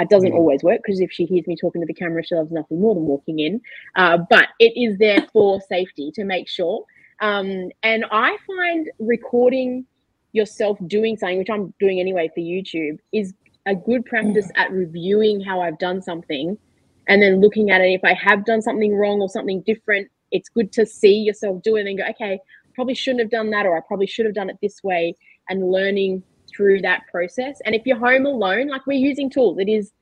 It 0.00 0.08
doesn't 0.08 0.32
Mhm. 0.32 0.36
always 0.36 0.62
work 0.62 0.80
because 0.84 1.00
if 1.00 1.10
she 1.10 1.24
hears 1.24 1.46
me 1.46 1.56
talking 1.56 1.80
to 1.80 1.86
the 1.86 1.94
camera, 1.94 2.24
she 2.24 2.34
loves 2.34 2.52
nothing 2.52 2.80
more 2.80 2.94
than 2.94 3.06
walking 3.06 3.40
in. 3.40 3.60
Uh, 3.96 4.18
but 4.30 4.48
it 4.60 4.72
is 4.76 4.96
there 4.98 5.20
for 5.32 5.60
safety 5.60 6.10
to 6.12 6.24
make 6.24 6.48
sure. 6.48 6.84
Um, 7.20 7.70
and 7.82 8.04
I 8.10 8.36
find 8.46 8.88
recording 9.00 9.86
yourself 10.32 10.78
doing 10.86 11.16
something, 11.16 11.38
which 11.38 11.50
I'm 11.50 11.74
doing 11.80 11.98
anyway 11.98 12.30
for 12.32 12.40
YouTube, 12.40 12.98
is 13.12 13.34
a 13.66 13.74
good 13.74 14.04
practice 14.06 14.50
at 14.54 14.70
reviewing 14.70 15.40
how 15.40 15.60
I've 15.60 15.78
done 15.78 16.00
something 16.00 16.56
and 17.08 17.22
then 17.22 17.40
looking 17.40 17.70
at 17.70 17.80
it. 17.80 17.92
If 17.92 18.04
I 18.04 18.14
have 18.14 18.44
done 18.44 18.62
something 18.62 18.94
wrong 18.94 19.20
or 19.20 19.28
something 19.28 19.62
different, 19.62 20.08
it's 20.30 20.48
good 20.48 20.70
to 20.72 20.86
see 20.86 21.16
yourself 21.16 21.62
do 21.62 21.76
it 21.76 21.86
and 21.86 21.98
go, 21.98 22.04
okay, 22.10 22.38
probably 22.74 22.94
shouldn't 22.94 23.20
have 23.20 23.30
done 23.30 23.50
that, 23.50 23.66
or 23.66 23.76
I 23.76 23.80
probably 23.80 24.06
should 24.06 24.26
have 24.26 24.34
done 24.34 24.50
it 24.50 24.58
this 24.62 24.84
way, 24.84 25.14
and 25.48 25.70
learning 25.70 26.22
through 26.58 26.82
that 26.82 27.06
process. 27.10 27.60
And 27.64 27.74
if 27.74 27.86
you're 27.86 27.96
home 27.96 28.26
alone, 28.26 28.66
like 28.66 28.84
we're 28.86 28.98
using 28.98 29.30
tools, 29.30 29.58
it 29.58 29.68
is 29.68 29.92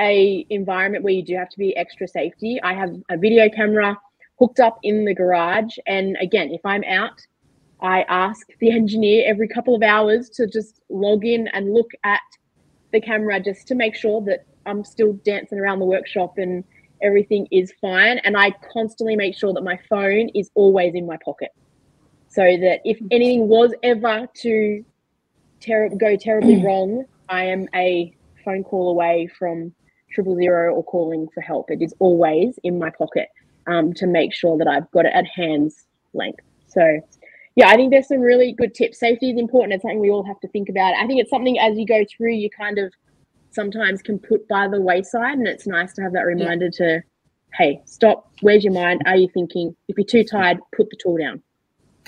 a 0.00 0.46
environment 0.48 1.04
where 1.04 1.12
you 1.12 1.22
do 1.22 1.36
have 1.36 1.50
to 1.50 1.58
be 1.58 1.76
extra 1.76 2.08
safety. 2.08 2.58
I 2.62 2.72
have 2.72 2.96
a 3.10 3.18
video 3.18 3.48
camera 3.50 3.96
hooked 4.38 4.58
up 4.58 4.78
in 4.82 5.04
the 5.04 5.14
garage, 5.14 5.76
and 5.86 6.16
again, 6.20 6.50
if 6.50 6.64
I'm 6.64 6.82
out, 6.84 7.20
I 7.80 8.02
ask 8.08 8.46
the 8.58 8.70
engineer 8.80 9.24
every 9.26 9.48
couple 9.48 9.74
of 9.74 9.82
hours 9.82 10.30
to 10.30 10.46
just 10.46 10.80
log 10.88 11.24
in 11.26 11.46
and 11.48 11.74
look 11.74 11.90
at 12.04 12.20
the 12.92 13.00
camera 13.00 13.38
just 13.38 13.68
to 13.68 13.74
make 13.74 13.94
sure 13.94 14.22
that 14.22 14.46
I'm 14.64 14.84
still 14.84 15.12
dancing 15.24 15.58
around 15.58 15.80
the 15.80 15.84
workshop 15.84 16.38
and 16.38 16.64
everything 17.02 17.46
is 17.50 17.72
fine. 17.80 18.18
And 18.18 18.36
I 18.36 18.52
constantly 18.72 19.14
make 19.14 19.36
sure 19.36 19.52
that 19.52 19.62
my 19.62 19.78
phone 19.90 20.30
is 20.34 20.50
always 20.54 20.94
in 20.94 21.06
my 21.06 21.18
pocket 21.22 21.50
so 22.28 22.42
that 22.42 22.80
if 22.84 22.98
anything 23.10 23.48
was 23.48 23.72
ever 23.82 24.26
to 24.42 24.84
ter- 25.60 25.88
go 25.90 26.16
terribly 26.16 26.62
wrong, 26.64 27.04
I 27.28 27.44
am 27.44 27.68
a 27.74 28.14
phone 28.44 28.64
call 28.64 28.90
away 28.90 29.28
from 29.38 29.74
triple 30.10 30.36
zero 30.36 30.74
or 30.74 30.84
calling 30.84 31.28
for 31.34 31.40
help. 31.40 31.70
It 31.70 31.82
is 31.82 31.94
always 31.98 32.58
in 32.64 32.78
my 32.78 32.90
pocket 32.90 33.28
um, 33.66 33.92
to 33.94 34.06
make 34.06 34.32
sure 34.32 34.56
that 34.58 34.66
I've 34.66 34.90
got 34.90 35.04
it 35.04 35.12
at 35.14 35.26
hand's 35.26 35.84
length. 36.14 36.40
So, 36.66 37.00
yeah, 37.56 37.68
I 37.68 37.76
think 37.76 37.90
there's 37.90 38.08
some 38.08 38.20
really 38.20 38.52
good 38.52 38.74
tips. 38.74 38.98
Safety 38.98 39.30
is 39.30 39.38
important. 39.38 39.74
It's 39.74 39.82
something 39.82 40.00
we 40.00 40.10
all 40.10 40.24
have 40.24 40.40
to 40.40 40.48
think 40.48 40.68
about. 40.68 40.94
I 40.94 41.06
think 41.06 41.20
it's 41.20 41.30
something 41.30 41.58
as 41.58 41.76
you 41.76 41.86
go 41.86 42.04
through, 42.16 42.34
you 42.34 42.48
kind 42.50 42.78
of 42.78 42.92
sometimes 43.50 44.02
can 44.02 44.18
put 44.18 44.46
by 44.48 44.68
the 44.68 44.80
wayside, 44.80 45.38
and 45.38 45.48
it's 45.48 45.66
nice 45.66 45.92
to 45.94 46.02
have 46.02 46.12
that 46.12 46.26
reminder 46.26 46.70
to, 46.70 47.02
hey, 47.54 47.80
stop. 47.84 48.30
Where's 48.40 48.64
your 48.64 48.72
mind? 48.72 49.02
Are 49.06 49.16
you 49.16 49.28
thinking? 49.32 49.74
If 49.88 49.96
you're 49.98 50.06
too 50.06 50.24
tired, 50.24 50.58
put 50.76 50.88
the 50.90 50.96
tool 51.02 51.16
down. 51.18 51.42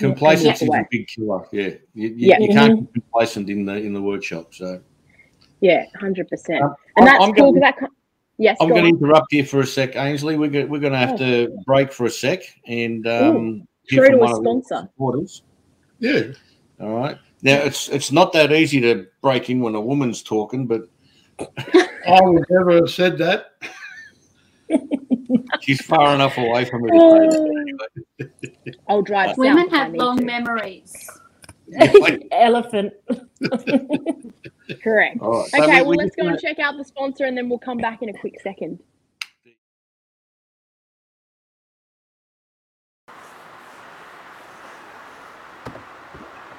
Complacency 0.01 0.65
is 0.65 0.73
a 0.73 0.85
big 0.91 1.07
killer. 1.07 1.45
Yeah, 1.51 1.69
you, 1.93 2.09
you, 2.09 2.13
Yeah. 2.17 2.39
you 2.39 2.49
can't 2.49 2.91
be 2.93 2.99
complacent 3.01 3.49
in 3.49 3.65
the 3.65 3.75
in 3.75 3.93
the 3.93 4.01
workshop. 4.01 4.53
So 4.53 4.81
Yeah, 5.61 5.85
hundred 5.99 6.27
percent. 6.27 6.63
Um, 6.63 6.75
And 6.97 7.07
I'm- 7.07 7.17
that's 7.19 7.23
I'm 7.29 7.33
cool 7.35 7.51
gonna- 7.53 7.61
that. 7.61 7.77
co- 7.79 7.87
Yes, 8.37 8.57
I'm 8.59 8.69
go 8.69 8.75
going 8.75 8.85
to 8.97 8.97
interrupt 8.99 9.31
you 9.33 9.45
for 9.45 9.59
a 9.59 9.67
sec, 9.67 9.95
Ainsley. 9.95 10.35
We're 10.35 10.49
going, 10.49 10.67
we're 10.67 10.79
going 10.79 10.93
to 10.93 10.97
have 10.97 11.15
to 11.19 11.55
break 11.63 11.93
for 11.93 12.05
a 12.05 12.09
sec 12.09 12.41
and 12.65 13.05
um, 13.05 13.67
hear 13.87 14.03
from 14.05 14.13
to 14.13 14.17
a 14.17 14.19
one 14.19 14.31
of 14.31 14.37
the 14.37 14.41
sponsor. 14.63 14.89
supporters. 14.89 15.43
yeah, 15.99 16.21
All 16.79 16.95
right. 16.95 17.17
Now 17.43 17.57
it's 17.59 17.87
it's 17.89 18.11
not 18.11 18.33
that 18.33 18.51
easy 18.51 18.81
to 18.81 19.05
break 19.21 19.51
in 19.51 19.59
when 19.61 19.75
a 19.75 19.81
woman's 19.81 20.23
talking, 20.23 20.65
but 20.65 20.87
I 21.39 22.19
would 22.21 22.45
never 22.49 22.71
have 22.77 22.89
said 22.89 23.19
that. 23.19 23.51
she's 25.61 25.81
far 25.81 26.13
enough 26.15 26.37
away 26.37 26.65
from 26.65 26.83
her. 26.83 26.89
To 26.89 27.75
say. 28.19 28.71
I'll 28.87 29.01
drive. 29.01 29.37
Women 29.37 29.65
if 29.67 29.71
have 29.71 29.93
long 29.93 30.17
to. 30.17 30.25
memories. 30.25 31.09
Anyway, 31.79 32.27
Elephant. 32.31 32.93
Correct. 34.83 35.19
All 35.21 35.39
right. 35.41 35.49
So 35.49 35.63
Okay, 35.63 35.67
we- 35.77 35.81
well, 35.81 35.89
we 35.89 35.95
let's 35.97 36.15
go 36.15 36.27
and 36.27 36.39
check 36.39 36.59
out 36.59 36.77
the 36.77 36.83
sponsor 36.85 37.25
and 37.25 37.37
then 37.37 37.49
we'll 37.49 37.59
come 37.59 37.77
back 37.77 38.01
in 38.01 38.09
a 38.09 38.13
quick 38.13 38.39
second. 38.41 38.79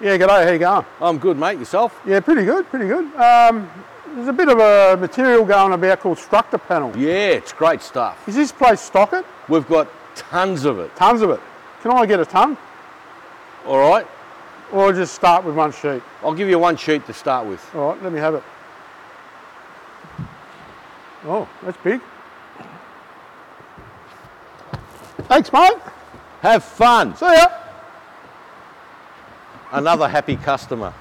Yeah, 0.01 0.17
g'day, 0.19 0.45
how 0.45 0.51
you 0.51 0.59
going? 0.59 0.85
I'm 1.01 1.19
good, 1.19 1.39
mate. 1.39 1.59
Yourself? 1.59 2.01
Yeah, 2.07 2.19
pretty 2.21 2.45
good, 2.45 2.67
pretty 2.67 2.87
good. 2.89 3.05
Um, 3.15 3.71
there's 4.15 4.29
a 4.29 4.33
bit 4.33 4.49
of 4.49 4.59
a 4.59 4.97
material 5.01 5.45
going 5.45 5.73
about 5.73 6.01
called 6.01 6.19
structure 6.19 6.59
panel. 6.59 6.97
Yeah, 6.97 7.29
it's 7.29 7.53
great 7.53 7.83
stuff. 7.83 8.29
Is 8.29 8.35
this 8.35 8.53
place 8.53 8.81
stock 8.81 9.13
it? 9.13 9.25
We've 9.49 9.67
got 9.69 9.89
tons 10.15 10.65
of 10.65 10.79
it. 10.79 10.95
Tons 10.97 11.23
of 11.23 11.31
it. 11.31 11.41
Can 11.83 11.93
I 11.93 12.07
get 12.07 12.21
a 12.21 12.27
ton? 12.27 12.57
All 13.67 13.79
right. 13.79 14.07
Or 14.73 14.93
just 14.93 15.15
start 15.15 15.45
with 15.45 15.55
one 15.55 15.73
sheet? 15.73 16.03
I'll 16.23 16.35
give 16.35 16.49
you 16.49 16.59
one 16.59 16.77
sheet 16.77 17.07
to 17.07 17.13
start 17.13 17.47
with. 17.47 17.63
All 17.75 17.93
right, 17.93 18.03
let 18.03 18.13
me 18.13 18.19
have 18.19 18.35
it. 18.35 18.43
Oh, 21.25 21.49
that's 21.63 21.77
big. 21.79 22.01
Thanks, 25.29 25.53
mate. 25.53 25.77
Have 26.41 26.65
fun. 26.65 27.17
See 27.17 27.27
ya. 27.27 27.47
Another 29.71 30.09
happy 30.09 30.37
customer. 30.37 30.93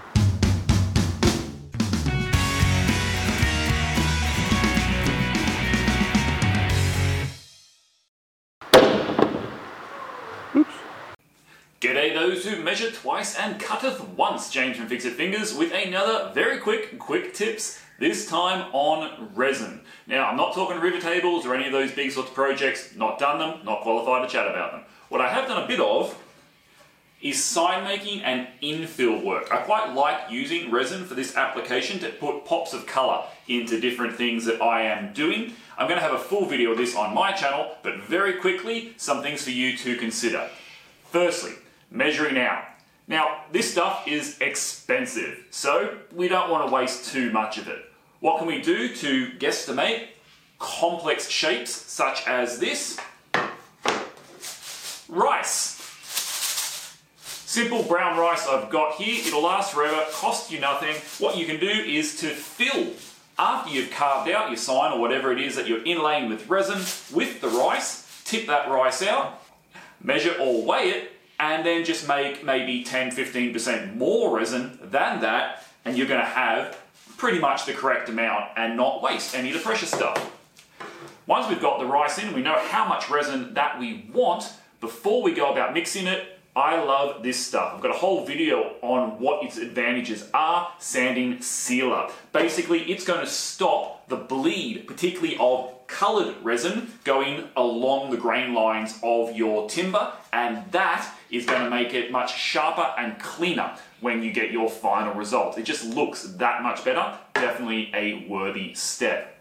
Measure 12.61 12.91
twice 12.91 13.35
and 13.37 13.59
cutteth 13.59 14.01
once. 14.09 14.49
James 14.49 14.77
from 14.77 14.87
Fix 14.87 15.05
It 15.05 15.13
Fingers 15.13 15.53
with 15.53 15.73
another 15.73 16.31
very 16.33 16.59
quick, 16.59 16.99
quick 16.99 17.33
tips, 17.33 17.81
this 17.99 18.27
time 18.27 18.69
on 18.73 19.29
resin. 19.35 19.81
Now, 20.07 20.27
I'm 20.27 20.37
not 20.37 20.53
talking 20.53 20.79
river 20.79 20.99
tables 20.99 21.45
or 21.45 21.53
any 21.53 21.67
of 21.67 21.71
those 21.71 21.91
big 21.91 22.11
sorts 22.11 22.29
of 22.29 22.35
projects, 22.35 22.95
not 22.95 23.19
done 23.19 23.39
them, 23.39 23.65
not 23.65 23.81
qualified 23.81 24.27
to 24.27 24.33
chat 24.33 24.47
about 24.47 24.71
them. 24.71 24.81
What 25.09 25.21
I 25.21 25.29
have 25.29 25.47
done 25.47 25.63
a 25.63 25.67
bit 25.67 25.79
of 25.79 26.17
is 27.21 27.43
sign 27.43 27.83
making 27.83 28.21
and 28.21 28.47
infill 28.63 29.23
work. 29.23 29.51
I 29.51 29.57
quite 29.57 29.93
like 29.93 30.31
using 30.31 30.71
resin 30.71 31.05
for 31.05 31.13
this 31.13 31.35
application 31.35 31.99
to 31.99 32.09
put 32.09 32.45
pops 32.45 32.73
of 32.73 32.87
color 32.87 33.23
into 33.47 33.79
different 33.79 34.15
things 34.15 34.45
that 34.45 34.61
I 34.61 34.83
am 34.83 35.13
doing. 35.13 35.53
I'm 35.77 35.87
going 35.87 35.99
to 35.99 36.05
have 36.05 36.15
a 36.15 36.23
full 36.23 36.45
video 36.45 36.71
of 36.71 36.77
this 36.77 36.95
on 36.95 37.13
my 37.13 37.31
channel, 37.31 37.75
but 37.83 37.97
very 37.97 38.33
quickly, 38.33 38.93
some 38.97 39.21
things 39.21 39.43
for 39.43 39.51
you 39.51 39.77
to 39.77 39.95
consider. 39.97 40.49
Firstly, 41.11 41.53
measuring 41.91 42.37
out. 42.37 42.63
Now, 43.07 43.43
this 43.51 43.71
stuff 43.71 44.07
is 44.07 44.39
expensive, 44.39 45.45
so 45.51 45.97
we 46.15 46.27
don't 46.29 46.49
want 46.49 46.67
to 46.67 46.73
waste 46.73 47.11
too 47.11 47.29
much 47.31 47.57
of 47.57 47.67
it. 47.67 47.83
What 48.21 48.37
can 48.37 48.47
we 48.47 48.61
do 48.61 48.95
to 48.95 49.31
guesstimate 49.31 50.07
complex 50.59 51.29
shapes 51.29 51.71
such 51.71 52.25
as 52.27 52.59
this? 52.59 52.97
Rice. 55.09 55.79
Simple 57.45 57.83
brown 57.83 58.17
rice 58.17 58.47
I've 58.47 58.69
got 58.69 58.95
here. 58.95 59.27
It'll 59.27 59.43
last 59.43 59.73
forever, 59.73 60.05
cost 60.13 60.51
you 60.51 60.61
nothing. 60.61 60.95
What 61.19 61.35
you 61.35 61.45
can 61.45 61.59
do 61.59 61.67
is 61.67 62.17
to 62.21 62.29
fill, 62.29 62.93
after 63.37 63.71
you've 63.71 63.91
carved 63.91 64.31
out 64.31 64.49
your 64.49 64.57
sign 64.57 64.93
or 64.93 65.01
whatever 65.01 65.33
it 65.33 65.41
is 65.41 65.57
that 65.57 65.67
you're 65.67 65.81
inlaying 65.81 66.29
with 66.29 66.47
resin, 66.47 66.77
with 67.13 67.41
the 67.41 67.49
rice, 67.49 68.21
tip 68.23 68.47
that 68.47 68.69
rice 68.69 69.03
out, 69.03 69.41
measure 70.01 70.33
or 70.39 70.63
weigh 70.63 70.91
it, 70.91 71.11
and 71.41 71.65
then 71.65 71.83
just 71.83 72.07
make 72.07 72.45
maybe 72.45 72.83
10 72.83 73.11
15% 73.11 73.95
more 73.95 74.37
resin 74.37 74.77
than 74.79 75.21
that, 75.21 75.65
and 75.83 75.97
you're 75.97 76.07
going 76.07 76.19
to 76.19 76.25
have 76.25 76.77
pretty 77.17 77.39
much 77.39 77.65
the 77.65 77.73
correct 77.73 78.07
amount 78.09 78.45
and 78.55 78.77
not 78.77 79.01
waste 79.01 79.35
any 79.35 79.49
of 79.49 79.55
the 79.55 79.59
precious 79.59 79.89
stuff. 79.89 80.31
Once 81.25 81.49
we've 81.49 81.61
got 81.61 81.79
the 81.79 81.85
rice 81.85 82.19
in, 82.19 82.31
we 82.33 82.41
know 82.41 82.57
how 82.67 82.87
much 82.87 83.09
resin 83.09 83.55
that 83.55 83.79
we 83.79 84.07
want. 84.13 84.53
Before 84.81 85.23
we 85.23 85.33
go 85.33 85.51
about 85.51 85.73
mixing 85.73 86.05
it, 86.05 86.39
I 86.55 86.79
love 86.83 87.23
this 87.23 87.43
stuff. 87.43 87.73
I've 87.75 87.81
got 87.81 87.95
a 87.95 87.97
whole 87.97 88.23
video 88.25 88.75
on 88.81 89.19
what 89.19 89.43
its 89.43 89.57
advantages 89.57 90.29
are. 90.33 90.71
Sanding 90.79 91.41
sealer. 91.41 92.09
Basically, 92.33 92.81
it's 92.91 93.05
going 93.05 93.21
to 93.21 93.31
stop 93.31 94.07
the 94.09 94.17
bleed, 94.17 94.87
particularly 94.87 95.37
of 95.39 95.71
colored 95.87 96.35
resin, 96.43 96.91
going 97.03 97.47
along 97.55 98.11
the 98.11 98.17
grain 98.17 98.53
lines 98.53 98.99
of 99.01 99.35
your 99.35 99.69
timber, 99.69 100.11
and 100.33 100.69
that 100.71 101.13
is 101.31 101.45
going 101.45 101.63
to 101.63 101.69
make 101.69 101.93
it 101.93 102.11
much 102.11 102.37
sharper 102.37 102.93
and 102.97 103.17
cleaner 103.19 103.75
when 104.01 104.21
you 104.21 104.31
get 104.33 104.51
your 104.51 104.69
final 104.69 105.13
result. 105.13 105.57
It 105.57 105.63
just 105.63 105.85
looks 105.85 106.23
that 106.23 106.61
much 106.61 106.83
better. 106.83 107.17
Definitely 107.33 107.91
a 107.93 108.25
worthy 108.27 108.73
step. 108.73 109.37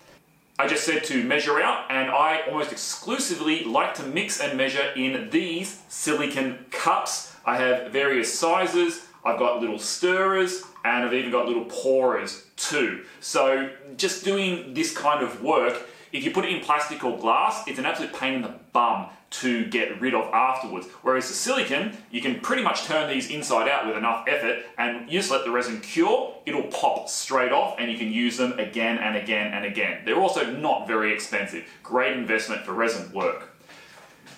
I 0.58 0.66
just 0.66 0.84
said 0.84 1.04
to 1.04 1.24
measure 1.24 1.60
out, 1.60 1.90
and 1.90 2.10
I 2.10 2.42
almost 2.46 2.70
exclusively 2.70 3.64
like 3.64 3.94
to 3.94 4.02
mix 4.02 4.40
and 4.40 4.58
measure 4.58 4.92
in 4.94 5.30
these 5.30 5.80
silicon 5.88 6.66
cups. 6.70 7.34
I 7.46 7.56
have 7.56 7.90
various 7.90 8.38
sizes. 8.38 9.06
I've 9.24 9.38
got 9.38 9.60
little 9.60 9.78
stirrers, 9.78 10.62
and 10.84 11.04
I've 11.04 11.14
even 11.14 11.30
got 11.30 11.46
little 11.46 11.64
pourers 11.64 12.44
too. 12.56 13.04
So 13.20 13.70
just 13.96 14.24
doing 14.24 14.74
this 14.74 14.96
kind 14.96 15.22
of 15.22 15.42
work, 15.42 15.82
if 16.12 16.24
you 16.24 16.30
put 16.30 16.44
it 16.44 16.52
in 16.52 16.60
plastic 16.60 17.04
or 17.04 17.18
glass, 17.18 17.66
it's 17.66 17.78
an 17.78 17.86
absolute 17.86 18.12
pain 18.12 18.34
in 18.34 18.42
the 18.42 18.54
bum 18.72 19.06
to 19.30 19.64
get 19.66 20.00
rid 20.00 20.12
of 20.12 20.24
afterwards. 20.32 20.86
Whereas 21.02 21.28
the 21.28 21.34
silicon, 21.34 21.96
you 22.10 22.20
can 22.20 22.40
pretty 22.40 22.62
much 22.62 22.84
turn 22.84 23.08
these 23.08 23.30
inside 23.30 23.68
out 23.68 23.86
with 23.86 23.96
enough 23.96 24.26
effort 24.26 24.64
and 24.76 25.10
you 25.10 25.20
just 25.20 25.30
let 25.30 25.44
the 25.44 25.50
resin 25.50 25.80
cure, 25.80 26.34
it'll 26.46 26.64
pop 26.64 27.08
straight 27.08 27.52
off 27.52 27.76
and 27.78 27.90
you 27.90 27.96
can 27.96 28.12
use 28.12 28.36
them 28.36 28.58
again 28.58 28.98
and 28.98 29.16
again 29.16 29.52
and 29.52 29.64
again. 29.64 30.02
They're 30.04 30.20
also 30.20 30.50
not 30.50 30.88
very 30.88 31.12
expensive. 31.12 31.64
Great 31.84 32.16
investment 32.16 32.64
for 32.64 32.72
resin 32.72 33.12
work. 33.12 33.50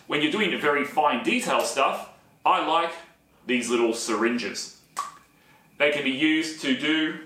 When 0.09 0.21
you're 0.21 0.33
doing 0.33 0.59
very 0.61 0.85
fine 0.85 1.25
detail 1.25 1.63
stuff, 1.63 2.11
I 2.45 2.67
like 2.67 2.93
these 3.47 3.71
little 3.71 3.95
syringes. 3.95 4.79
They 5.79 5.91
can 5.91 6.05
be 6.05 6.11
used 6.11 6.61
to 6.63 6.77
do 6.77 7.21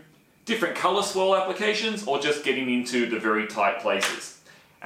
different 0.44 0.76
color 0.76 1.02
swirl 1.02 1.34
applications 1.34 2.06
or 2.06 2.20
just 2.20 2.44
getting 2.44 2.72
into 2.72 3.10
the 3.10 3.18
very 3.18 3.48
tight 3.48 3.80
places. 3.80 4.35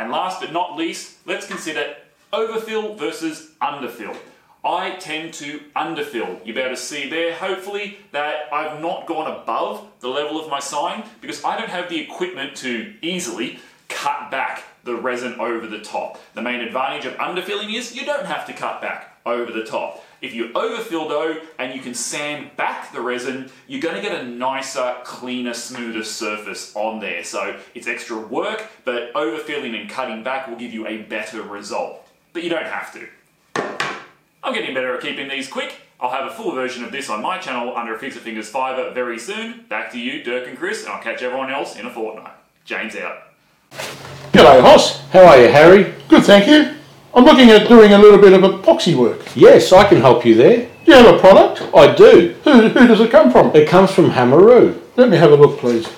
And 0.00 0.10
last 0.10 0.40
but 0.40 0.50
not 0.50 0.78
least, 0.78 1.18
let's 1.26 1.46
consider 1.46 1.94
overfill 2.32 2.94
versus 2.94 3.50
underfill. 3.60 4.16
I 4.64 4.96
tend 4.96 5.34
to 5.34 5.60
underfill. 5.76 6.40
You'll 6.42 6.54
be 6.54 6.62
able 6.62 6.74
to 6.74 6.76
see 6.80 7.10
there, 7.10 7.34
hopefully, 7.34 7.98
that 8.12 8.50
I've 8.50 8.80
not 8.80 9.06
gone 9.06 9.30
above 9.30 9.86
the 10.00 10.08
level 10.08 10.40
of 10.40 10.48
my 10.48 10.58
sign 10.58 11.04
because 11.20 11.44
I 11.44 11.58
don't 11.58 11.68
have 11.68 11.90
the 11.90 12.00
equipment 12.00 12.56
to 12.56 12.94
easily 13.02 13.58
cut 13.90 14.30
back 14.30 14.64
the 14.84 14.94
resin 14.94 15.38
over 15.38 15.66
the 15.66 15.80
top. 15.80 16.18
The 16.32 16.40
main 16.40 16.62
advantage 16.62 17.04
of 17.04 17.12
underfilling 17.18 17.74
is 17.74 17.94
you 17.94 18.06
don't 18.06 18.24
have 18.24 18.46
to 18.46 18.54
cut 18.54 18.80
back 18.80 19.18
over 19.26 19.52
the 19.52 19.64
top. 19.64 20.02
If 20.22 20.34
you 20.34 20.52
overfill 20.54 21.08
though 21.08 21.40
and 21.58 21.74
you 21.74 21.80
can 21.80 21.94
sand 21.94 22.56
back 22.56 22.92
the 22.92 23.00
resin, 23.00 23.50
you're 23.66 23.80
going 23.80 23.94
to 23.94 24.02
get 24.02 24.20
a 24.20 24.24
nicer, 24.24 24.96
cleaner, 25.04 25.54
smoother 25.54 26.04
surface 26.04 26.74
on 26.76 27.00
there. 27.00 27.24
So 27.24 27.58
it's 27.74 27.86
extra 27.86 28.18
work, 28.18 28.66
but 28.84 29.12
overfilling 29.14 29.80
and 29.80 29.88
cutting 29.88 30.22
back 30.22 30.46
will 30.46 30.56
give 30.56 30.72
you 30.72 30.86
a 30.86 30.98
better 30.98 31.42
result. 31.42 32.06
But 32.32 32.44
you 32.44 32.50
don't 32.50 32.66
have 32.66 32.92
to. 32.94 33.08
I'm 34.42 34.54
getting 34.54 34.74
better 34.74 34.94
at 34.94 35.02
keeping 35.02 35.28
these 35.28 35.48
quick. 35.48 35.74
I'll 36.00 36.10
have 36.10 36.30
a 36.30 36.34
full 36.34 36.52
version 36.52 36.82
of 36.82 36.92
this 36.92 37.10
on 37.10 37.20
my 37.20 37.38
channel 37.38 37.76
under 37.76 37.94
a 37.94 37.98
Fix 37.98 38.16
It 38.16 38.20
Fingers 38.20 38.50
Fiverr 38.50 38.94
very 38.94 39.18
soon. 39.18 39.66
Back 39.68 39.92
to 39.92 39.98
you, 39.98 40.22
Dirk 40.22 40.48
and 40.48 40.56
Chris, 40.56 40.84
and 40.84 40.92
I'll 40.92 41.02
catch 41.02 41.22
everyone 41.22 41.50
else 41.50 41.76
in 41.76 41.84
a 41.84 41.90
fortnight. 41.90 42.32
James 42.64 42.96
out. 42.96 43.18
G'day, 44.32 44.60
Hoss. 44.62 45.00
How 45.10 45.26
are 45.26 45.38
you, 45.38 45.48
Harry? 45.48 45.94
Good, 46.08 46.24
thank 46.24 46.46
you. 46.46 46.79
I'm 47.12 47.24
looking 47.24 47.50
at 47.50 47.68
doing 47.68 47.92
a 47.92 47.98
little 47.98 48.20
bit 48.20 48.32
of 48.32 48.42
epoxy 48.42 48.94
work. 48.94 49.20
Yes, 49.34 49.72
I 49.72 49.88
can 49.88 50.00
help 50.00 50.24
you 50.24 50.36
there. 50.36 50.68
Do 50.84 50.92
you 50.92 50.94
have 50.94 51.14
a 51.14 51.18
product? 51.18 51.62
I 51.74 51.92
do. 51.94 52.36
Who, 52.44 52.68
who 52.68 52.86
does 52.86 53.00
it 53.00 53.10
come 53.10 53.32
from? 53.32 53.54
It 53.54 53.68
comes 53.68 53.90
from 53.90 54.10
Hamaroo. 54.10 54.80
Let 54.96 55.08
me 55.08 55.16
have 55.16 55.32
a 55.32 55.36
look, 55.36 55.58
please. 55.58 55.88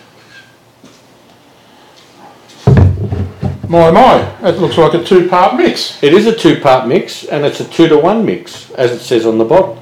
My, 3.68 3.90
my, 3.90 4.18
that 4.42 4.58
looks 4.58 4.76
like 4.76 4.94
a 4.94 5.04
two-part 5.04 5.56
mix. 5.56 6.02
It 6.02 6.12
is 6.12 6.26
a 6.26 6.36
two-part 6.36 6.88
mix, 6.88 7.24
and 7.24 7.44
it's 7.44 7.60
a 7.60 7.64
two 7.68 7.88
to 7.88 7.98
one 7.98 8.24
mix, 8.24 8.70
as 8.72 8.92
it 8.92 9.00
says 9.00 9.24
on 9.24 9.38
the 9.38 9.44
bottom. 9.44 9.78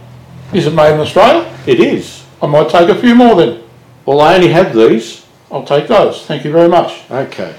Is 0.53 0.67
it 0.67 0.75
made 0.75 0.95
in 0.95 1.01
Australia? 1.01 1.53
It 1.67 1.81
is. 1.81 2.25
I 2.43 2.47
might 2.47 2.71
take 2.71 2.89
a 2.89 2.95
few 2.95 3.15
more 3.15 3.35
then. 3.37 3.63
Well, 4.07 4.21
I 4.21 4.35
only 4.35 4.49
have 4.49 4.75
these. 4.75 5.27
I'll 5.51 5.65
take 5.65 5.89
those. 5.89 6.25
Thank 6.27 6.45
you 6.45 6.53
very 6.53 6.69
much. 6.69 7.11
Okay. 7.11 7.55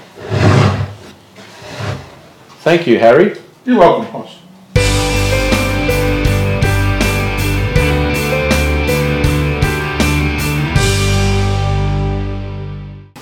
Thank 2.60 2.86
you, 2.86 2.98
Harry. 2.98 3.41
You're 3.64 3.78
welcome, 3.78 4.06
Hoss. 4.06 4.38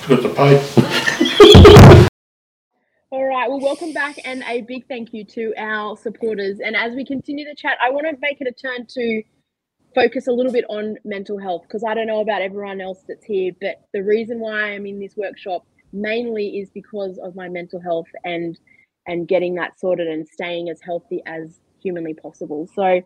Got 0.07 0.23
the 0.23 0.33
pay. 0.35 2.07
All 3.11 3.23
right, 3.23 3.47
well, 3.49 3.59
welcome 3.59 3.93
back, 3.93 4.15
and 4.25 4.43
a 4.47 4.61
big 4.61 4.87
thank 4.87 5.13
you 5.13 5.23
to 5.25 5.53
our 5.57 5.95
supporters. 5.95 6.59
And 6.59 6.75
as 6.75 6.95
we 6.95 7.05
continue 7.05 7.45
the 7.45 7.53
chat, 7.53 7.77
I 7.79 7.91
want 7.91 8.07
to 8.07 8.17
make 8.19 8.41
it 8.41 8.47
a 8.47 8.51
turn 8.51 8.87
to 8.87 9.21
focus 9.93 10.25
a 10.25 10.31
little 10.31 10.51
bit 10.51 10.65
on 10.69 10.97
mental 11.05 11.37
health 11.37 11.65
because 11.67 11.83
I 11.83 11.93
don't 11.93 12.07
know 12.07 12.21
about 12.21 12.41
everyone 12.41 12.81
else 12.81 13.03
that's 13.07 13.25
here, 13.25 13.51
but 13.61 13.87
the 13.93 14.01
reason 14.01 14.39
why 14.39 14.71
I'm 14.71 14.87
in 14.87 14.99
this 14.99 15.15
workshop 15.15 15.67
mainly 15.93 16.59
is 16.59 16.71
because 16.71 17.19
of 17.19 17.35
my 17.35 17.47
mental 17.47 17.79
health 17.79 18.07
and 18.23 18.57
and 19.11 19.27
getting 19.27 19.55
that 19.55 19.77
sorted 19.77 20.07
and 20.07 20.25
staying 20.25 20.69
as 20.69 20.79
healthy 20.81 21.21
as 21.25 21.59
humanly 21.83 22.13
possible. 22.13 22.65
So 22.73 23.01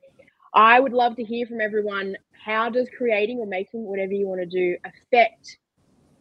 I 0.53 0.79
would 0.79 0.93
love 0.93 1.15
to 1.15 1.23
hear 1.23 1.47
from 1.47 1.59
everyone 1.59 2.15
how 2.31 2.69
does 2.69 2.87
creating 2.95 3.39
or 3.39 3.47
making 3.47 3.83
whatever 3.83 4.13
you 4.13 4.27
want 4.27 4.39
to 4.41 4.45
do 4.45 4.77
affect 4.85 5.57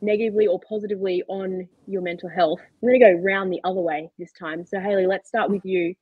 negatively 0.01 0.47
or 0.47 0.59
positively 0.67 1.23
on 1.29 1.69
your 1.87 2.01
mental 2.01 2.31
health? 2.31 2.61
I'm 2.83 2.89
going 2.89 2.99
to 2.99 3.07
go 3.13 3.23
round 3.23 3.53
the 3.53 3.61
other 3.63 3.81
way 3.81 4.11
this 4.19 4.33
time. 4.33 4.65
So 4.65 4.81
Haley, 4.81 5.07
let's 5.07 5.29
start 5.29 5.51
with 5.51 5.65
you. 5.67 5.95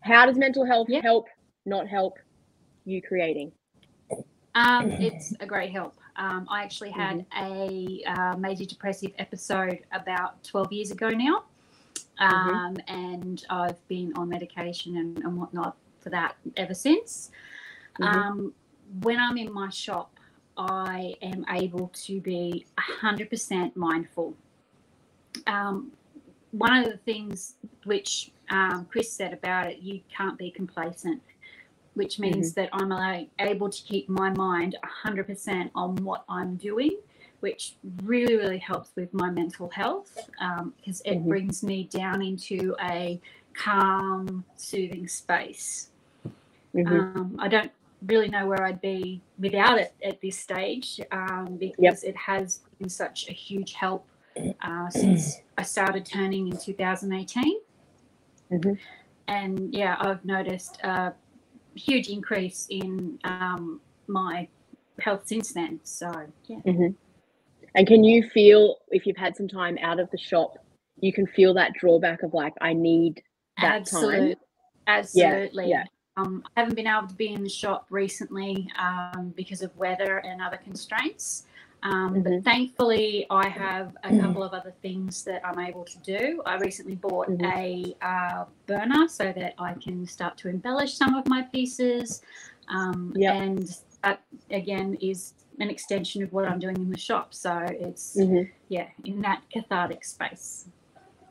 How 0.00 0.26
does 0.26 0.36
mental 0.36 0.66
health 0.66 0.88
Yeah. 0.90 1.00
help, 1.02 1.26
not 1.64 1.88
help 1.88 2.18
you 2.84 3.00
creating? 3.00 3.52
Um, 4.54 4.92
it's 5.00 5.34
a 5.40 5.46
great 5.46 5.72
help. 5.72 5.96
Um, 6.16 6.46
I 6.50 6.62
actually 6.62 6.90
had 6.90 7.24
a 7.40 8.02
uh, 8.06 8.36
major 8.36 8.66
depressive 8.66 9.12
episode 9.18 9.80
about 9.92 10.44
12 10.44 10.72
years 10.72 10.90
ago 10.90 11.08
now. 11.08 11.44
Um, 12.18 12.76
And 12.88 13.44
I've 13.50 13.86
been 13.88 14.12
on 14.16 14.28
medication 14.28 14.96
and, 14.96 15.18
and 15.18 15.36
whatnot 15.36 15.76
for 16.00 16.10
that 16.10 16.36
ever 16.56 16.74
since. 16.74 17.30
Mhm. 17.98 18.04
Um, 18.04 18.54
when 19.02 19.18
I'm 19.18 19.36
in 19.36 19.52
my 19.52 19.70
shop, 19.70 20.18
I 20.56 21.16
am 21.20 21.44
able 21.50 21.88
to 22.06 22.20
be 22.20 22.66
100% 22.78 23.74
mindful. 23.74 24.36
Um, 25.46 25.92
one 26.52 26.76
of 26.76 26.84
the 26.84 26.98
things 26.98 27.56
which 27.84 28.30
um, 28.50 28.86
Chris 28.90 29.12
said 29.12 29.32
about 29.32 29.68
it, 29.70 29.78
you 29.78 30.00
can't 30.08 30.38
be 30.38 30.50
complacent, 30.50 31.20
which 31.94 32.18
means 32.20 32.52
that 32.54 32.68
I'm 32.72 33.28
able 33.40 33.68
to 33.68 33.82
keep 33.82 34.08
my 34.08 34.30
mind 34.30 34.76
100% 35.04 35.70
on 35.74 35.96
what 35.96 36.24
I'm 36.28 36.56
doing, 36.56 36.98
which 37.44 37.76
really, 38.04 38.36
really 38.36 38.56
helps 38.56 38.96
with 38.96 39.12
my 39.12 39.28
mental 39.28 39.68
health 39.68 40.30
because 40.76 41.02
it 41.04 41.18
Mhm. 41.18 41.28
brings 41.28 41.62
me 41.62 41.84
down 41.84 42.22
into 42.22 42.74
a 42.80 43.20
calm, 43.52 44.46
soothing 44.56 45.06
space. 45.06 45.90
Mhm. 46.74 47.16
Um, 47.16 47.36
I 47.38 47.48
don't 47.48 47.70
really 48.06 48.30
know 48.30 48.46
where 48.46 48.62
I'd 48.64 48.80
be 48.80 49.20
without 49.38 49.78
it 49.78 49.92
at 50.02 50.22
this 50.22 50.38
stage 50.38 50.88
um, 51.12 51.58
because 51.58 52.02
it 52.02 52.16
has 52.16 52.62
been 52.78 52.88
such 52.88 53.28
a 53.28 53.32
huge 53.32 53.74
help 53.74 54.08
uh, 54.62 54.88
since 54.88 55.42
I 55.58 55.64
started 55.64 56.06
turning 56.06 56.48
in 56.48 56.56
2018. 56.56 57.60
Mhm. 58.50 58.78
And 59.28 59.74
yeah, 59.74 59.96
I've 60.00 60.24
noticed 60.24 60.78
a 60.82 61.12
huge 61.74 62.08
increase 62.08 62.66
in 62.70 63.18
um, 63.24 63.82
my 64.06 64.48
health 64.98 65.26
since 65.26 65.52
then. 65.52 65.80
So 65.84 66.08
yeah. 66.46 66.60
Mhm. 66.64 66.94
And 67.74 67.86
can 67.86 68.04
you 68.04 68.28
feel 68.30 68.78
if 68.90 69.06
you've 69.06 69.16
had 69.16 69.36
some 69.36 69.48
time 69.48 69.78
out 69.82 69.98
of 69.98 70.10
the 70.10 70.18
shop, 70.18 70.58
you 71.00 71.12
can 71.12 71.26
feel 71.26 71.54
that 71.54 71.72
drawback 71.74 72.22
of 72.22 72.32
like, 72.34 72.54
I 72.60 72.72
need 72.72 73.22
that 73.60 73.80
Absolute- 73.82 74.38
time. 74.38 74.44
Absolutely. 74.86 75.70
yeah. 75.70 75.84
Um, 76.16 76.44
I 76.56 76.60
haven't 76.60 76.76
been 76.76 76.86
able 76.86 77.08
to 77.08 77.14
be 77.14 77.32
in 77.32 77.42
the 77.42 77.48
shop 77.48 77.86
recently 77.90 78.68
um, 78.78 79.32
because 79.36 79.62
of 79.62 79.76
weather 79.76 80.18
and 80.18 80.40
other 80.40 80.58
constraints. 80.58 81.44
Um, 81.82 82.14
Mm-hmm. 82.14 82.22
But 82.22 82.44
thankfully, 82.44 83.26
I 83.30 83.48
have 83.48 83.96
a 84.04 84.18
couple 84.18 84.42
of 84.42 84.52
other 84.54 84.72
things 84.80 85.22
that 85.24 85.44
I'm 85.44 85.58
able 85.58 85.84
to 85.84 85.98
do. 85.98 86.40
I 86.46 86.56
recently 86.56 86.94
bought 86.94 87.28
Mm-hmm. 87.28 87.44
a 87.58 87.96
uh, 88.00 88.44
burner 88.66 89.08
so 89.08 89.32
that 89.36 89.54
I 89.58 89.74
can 89.74 90.06
start 90.06 90.38
to 90.38 90.48
embellish 90.48 90.94
some 90.94 91.14
of 91.14 91.26
my 91.28 91.42
pieces. 91.42 92.22
Um, 92.68 93.12
Yep. 93.16 93.34
And 93.34 93.76
that, 94.04 94.20
again, 94.50 94.96
is 95.00 95.34
an 95.60 95.70
extension 95.70 96.22
of 96.22 96.32
what 96.32 96.46
I'm 96.46 96.58
doing 96.58 96.76
in 96.76 96.90
the 96.90 96.98
shop. 96.98 97.34
So 97.34 97.56
it's, 97.58 98.16
Mhm. 98.16 98.50
yeah, 98.68 98.88
in 99.04 99.20
that 99.22 99.42
cathartic 99.52 100.04
space. 100.04 100.68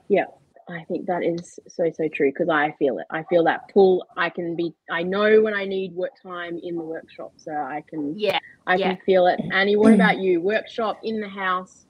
Yeah, 0.08 0.26
I 0.70 0.84
think 0.86 1.06
that 1.08 1.24
is 1.24 1.60
so 1.68 1.90
so 1.92 2.08
true 2.08 2.32
because 2.32 2.50
I 2.50 2.72
feel 2.80 2.98
it. 3.00 3.06
I 3.10 3.24
feel 3.24 3.44
that 3.46 3.68
pull. 3.74 4.06
I 4.16 4.30
can 4.30 4.56
be. 4.56 4.74
I 4.90 5.04
know 5.04 5.42
when 5.42 5.54
I 5.54 5.66
need 5.66 5.94
work 5.94 6.12
time 6.22 6.58
in 6.62 6.76
the 6.78 6.84
workshop, 6.84 7.34
so 7.38 7.52
I 7.52 7.84
can. 7.90 8.18
Yeah, 8.18 8.40
I 8.68 8.76
yeah. 8.76 8.96
can 8.96 9.06
feel 9.06 9.28
it. 9.28 9.40
Annie, 9.52 9.76
what 9.76 9.94
about 10.00 10.20
you? 10.20 10.42
Workshop 10.42 11.00
in 11.04 11.20
the 11.20 11.28
house. 11.28 11.86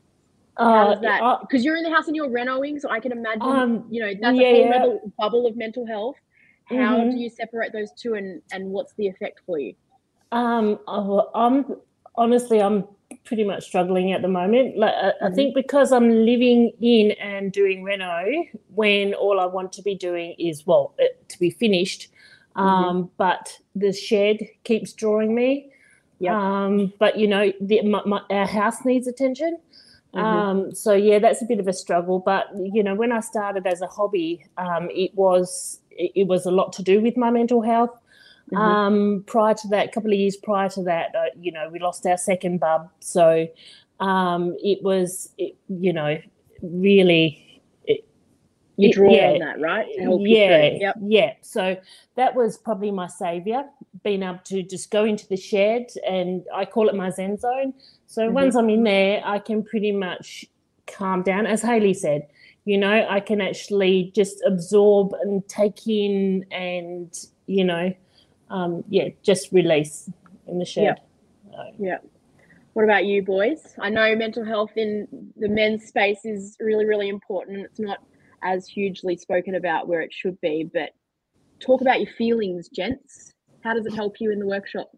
How 0.58 0.92
Uh, 0.92 1.00
that? 1.02 1.22
I- 1.22 1.38
Because 1.42 1.64
you're 1.66 1.76
in 1.76 1.84
the 1.84 1.90
house 1.92 2.08
and 2.08 2.16
you're 2.16 2.30
renoing, 2.30 2.80
so 2.80 2.90
I 2.90 3.00
can 3.00 3.12
imagine. 3.12 3.42
Um, 3.44 3.86
you 3.90 4.02
know, 4.02 4.14
that's 4.20 4.38
yeah, 4.38 4.48
a 4.48 4.80
whole 4.80 5.02
yeah. 5.04 5.10
bubble 5.20 5.46
of 5.46 5.56
mental 5.56 5.86
health. 5.86 6.16
How 6.66 6.98
Mhm. 6.98 7.12
do 7.12 7.18
you 7.18 7.30
separate 7.30 7.74
those 7.74 7.92
two, 7.94 8.14
and 8.16 8.42
and 8.52 8.72
what's 8.72 8.94
the 8.96 9.08
effect 9.08 9.42
for 9.46 9.60
you? 9.60 9.76
Um, 10.32 10.80
oh, 10.88 11.30
I'm 11.36 11.76
honestly, 12.16 12.62
I'm 12.62 12.86
pretty 13.26 13.44
much 13.44 13.66
struggling 13.66 14.12
at 14.12 14.22
the 14.22 14.28
moment. 14.28 14.78
Like, 14.78 14.94
I, 14.94 15.28
I 15.28 15.30
think 15.32 15.54
because 15.56 15.92
I'm 15.92 16.10
living 16.26 16.72
in 16.82 17.12
and 17.12 17.52
doing 17.52 17.84
reno, 17.84 18.26
when 18.76 19.14
all 19.14 19.40
I 19.40 19.46
want 19.46 19.72
to 19.74 19.82
be 19.82 19.96
doing 19.96 20.36
is 20.40 20.66
well, 20.66 20.94
it, 20.98 21.28
to 21.30 21.40
be 21.40 21.50
finished. 21.50 22.10
Um, 22.56 23.10
but 23.18 23.58
the 23.76 23.92
shed 23.92 24.40
keeps 24.64 24.94
drawing 24.94 25.34
me. 25.34 25.72
Yep. 26.20 26.34
Um, 26.34 26.94
but 27.00 27.18
you 27.18 27.28
know, 27.28 27.52
the, 27.60 27.82
my, 27.82 28.02
my, 28.06 28.22
our 28.30 28.46
house 28.46 28.86
needs 28.86 29.08
attention. 29.08 29.58
Mhm. 30.14 30.20
Um, 30.20 30.76
so 30.76 30.94
yeah, 30.94 31.18
that's 31.20 31.42
a 31.42 31.46
bit 31.46 31.60
of 31.60 31.68
a 31.68 31.74
struggle. 31.74 32.20
But 32.20 32.48
you 32.56 32.84
know, 32.84 32.96
when 32.96 33.12
I 33.12 33.20
started 33.20 33.66
as 33.66 33.82
a 33.82 33.88
hobby, 33.88 34.46
um, 34.58 34.90
it 34.92 35.14
was 35.16 35.80
it, 35.90 36.12
it 36.16 36.28
was 36.28 36.46
a 36.46 36.52
lot 36.52 36.72
to 36.74 36.84
do 36.84 37.02
with 37.02 37.18
my 37.18 37.32
mental 37.32 37.62
health. 37.62 37.90
Mhm. 38.54 38.60
Um, 38.60 39.24
prior 39.28 39.54
to 39.54 39.68
that, 39.70 39.88
a 39.88 39.92
couple 39.92 40.12
of 40.14 40.20
years 40.20 40.38
prior 40.38 40.70
to 40.70 40.84
that, 40.84 41.14
uh, 41.16 41.26
you 41.40 41.52
know, 41.52 41.70
we 41.70 41.80
lost 41.80 42.06
our 42.06 42.18
second 42.18 42.60
bub, 42.60 42.90
so 43.00 43.48
um, 44.00 44.56
it 44.64 44.84
was, 44.84 45.34
it, 45.38 45.56
you 45.70 45.94
know, 45.94 46.18
really. 46.62 47.62
It, 47.86 48.06
You 48.78 48.92
draw 48.92 49.14
yeah, 49.14 49.32
on 49.32 49.40
that, 49.40 49.62
right? 49.62 49.86
Yeah. 49.90 50.08
Yep. 50.80 50.96
yeah. 51.04 51.34
So 51.42 51.78
that 52.16 52.34
was 52.36 52.58
probably 52.58 52.92
my 52.92 53.08
savior, 53.08 53.66
being 54.04 54.24
able 54.24 54.40
to 54.46 54.64
just 54.64 54.90
go 54.92 55.06
into 55.06 55.28
the 55.28 55.38
shed, 55.38 55.88
and 56.08 56.44
I 56.54 56.66
call 56.66 56.90
it 56.90 56.96
my 56.96 57.10
zen 57.12 57.38
zone. 57.38 57.74
So 58.08 58.28
Mhm. 58.30 58.34
once 58.34 58.56
I'm 58.56 58.70
in 58.70 58.84
there, 58.84 59.22
I 59.26 59.40
can 59.40 59.64
pretty 59.64 59.92
much 59.92 60.46
calm 60.88 61.22
down. 61.22 61.46
As 61.46 61.62
Haley 61.62 61.94
said, 61.94 62.28
you 62.66 62.78
know, 62.78 63.06
I 63.10 63.20
can 63.20 63.42
actually 63.42 64.12
just 64.16 64.42
absorb 64.46 65.14
and 65.22 65.48
take 65.48 65.88
in, 65.88 66.46
and 66.52 67.14
you 67.46 67.64
know, 67.66 67.94
um, 68.50 68.84
yeah, 68.90 69.10
just 69.22 69.52
release 69.52 70.10
in 70.48 70.60
the 70.60 70.66
shed. 70.66 70.84
Yeah. 71.80 71.98
What 72.74 72.84
about 72.84 73.06
you, 73.06 73.22
boys? 73.22 73.76
I 73.80 73.90
know 73.90 74.16
mental 74.16 74.44
health 74.44 74.72
in 74.78 75.08
the 75.38 75.48
men's 75.48 75.86
space 75.86 76.26
is 76.26 76.58
really, 76.60 76.86
really 76.86 77.10
important. 77.10 77.58
and 77.58 77.66
It's 77.66 77.80
not 77.80 78.00
as 78.42 78.68
hugely 78.68 79.16
spoken 79.16 79.56
about 79.56 79.88
where 79.88 80.02
it 80.02 80.12
should 80.12 80.40
be, 80.42 80.70
but 80.74 80.90
talk 81.60 81.82
about 81.82 82.02
your 82.02 82.12
feelings, 82.14 82.70
gents. 82.70 83.34
How 83.64 83.74
does 83.74 83.86
it 83.86 83.94
help 83.94 84.20
you 84.20 84.32
in 84.32 84.40
the 84.40 84.48
workshop? 84.48 84.90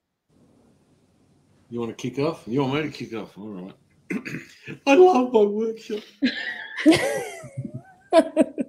You 1.69 1.79
want 1.79 1.97
to 1.97 2.09
kick 2.09 2.19
off? 2.19 2.43
You 2.47 2.61
want 2.61 2.85
me 2.85 2.91
to 2.91 2.97
kick 2.97 3.13
off? 3.13 3.37
All 3.37 3.49
right. 3.49 3.73
I 4.87 4.95
love 4.95 5.33
my 5.33 5.41
workshop. 5.41 6.03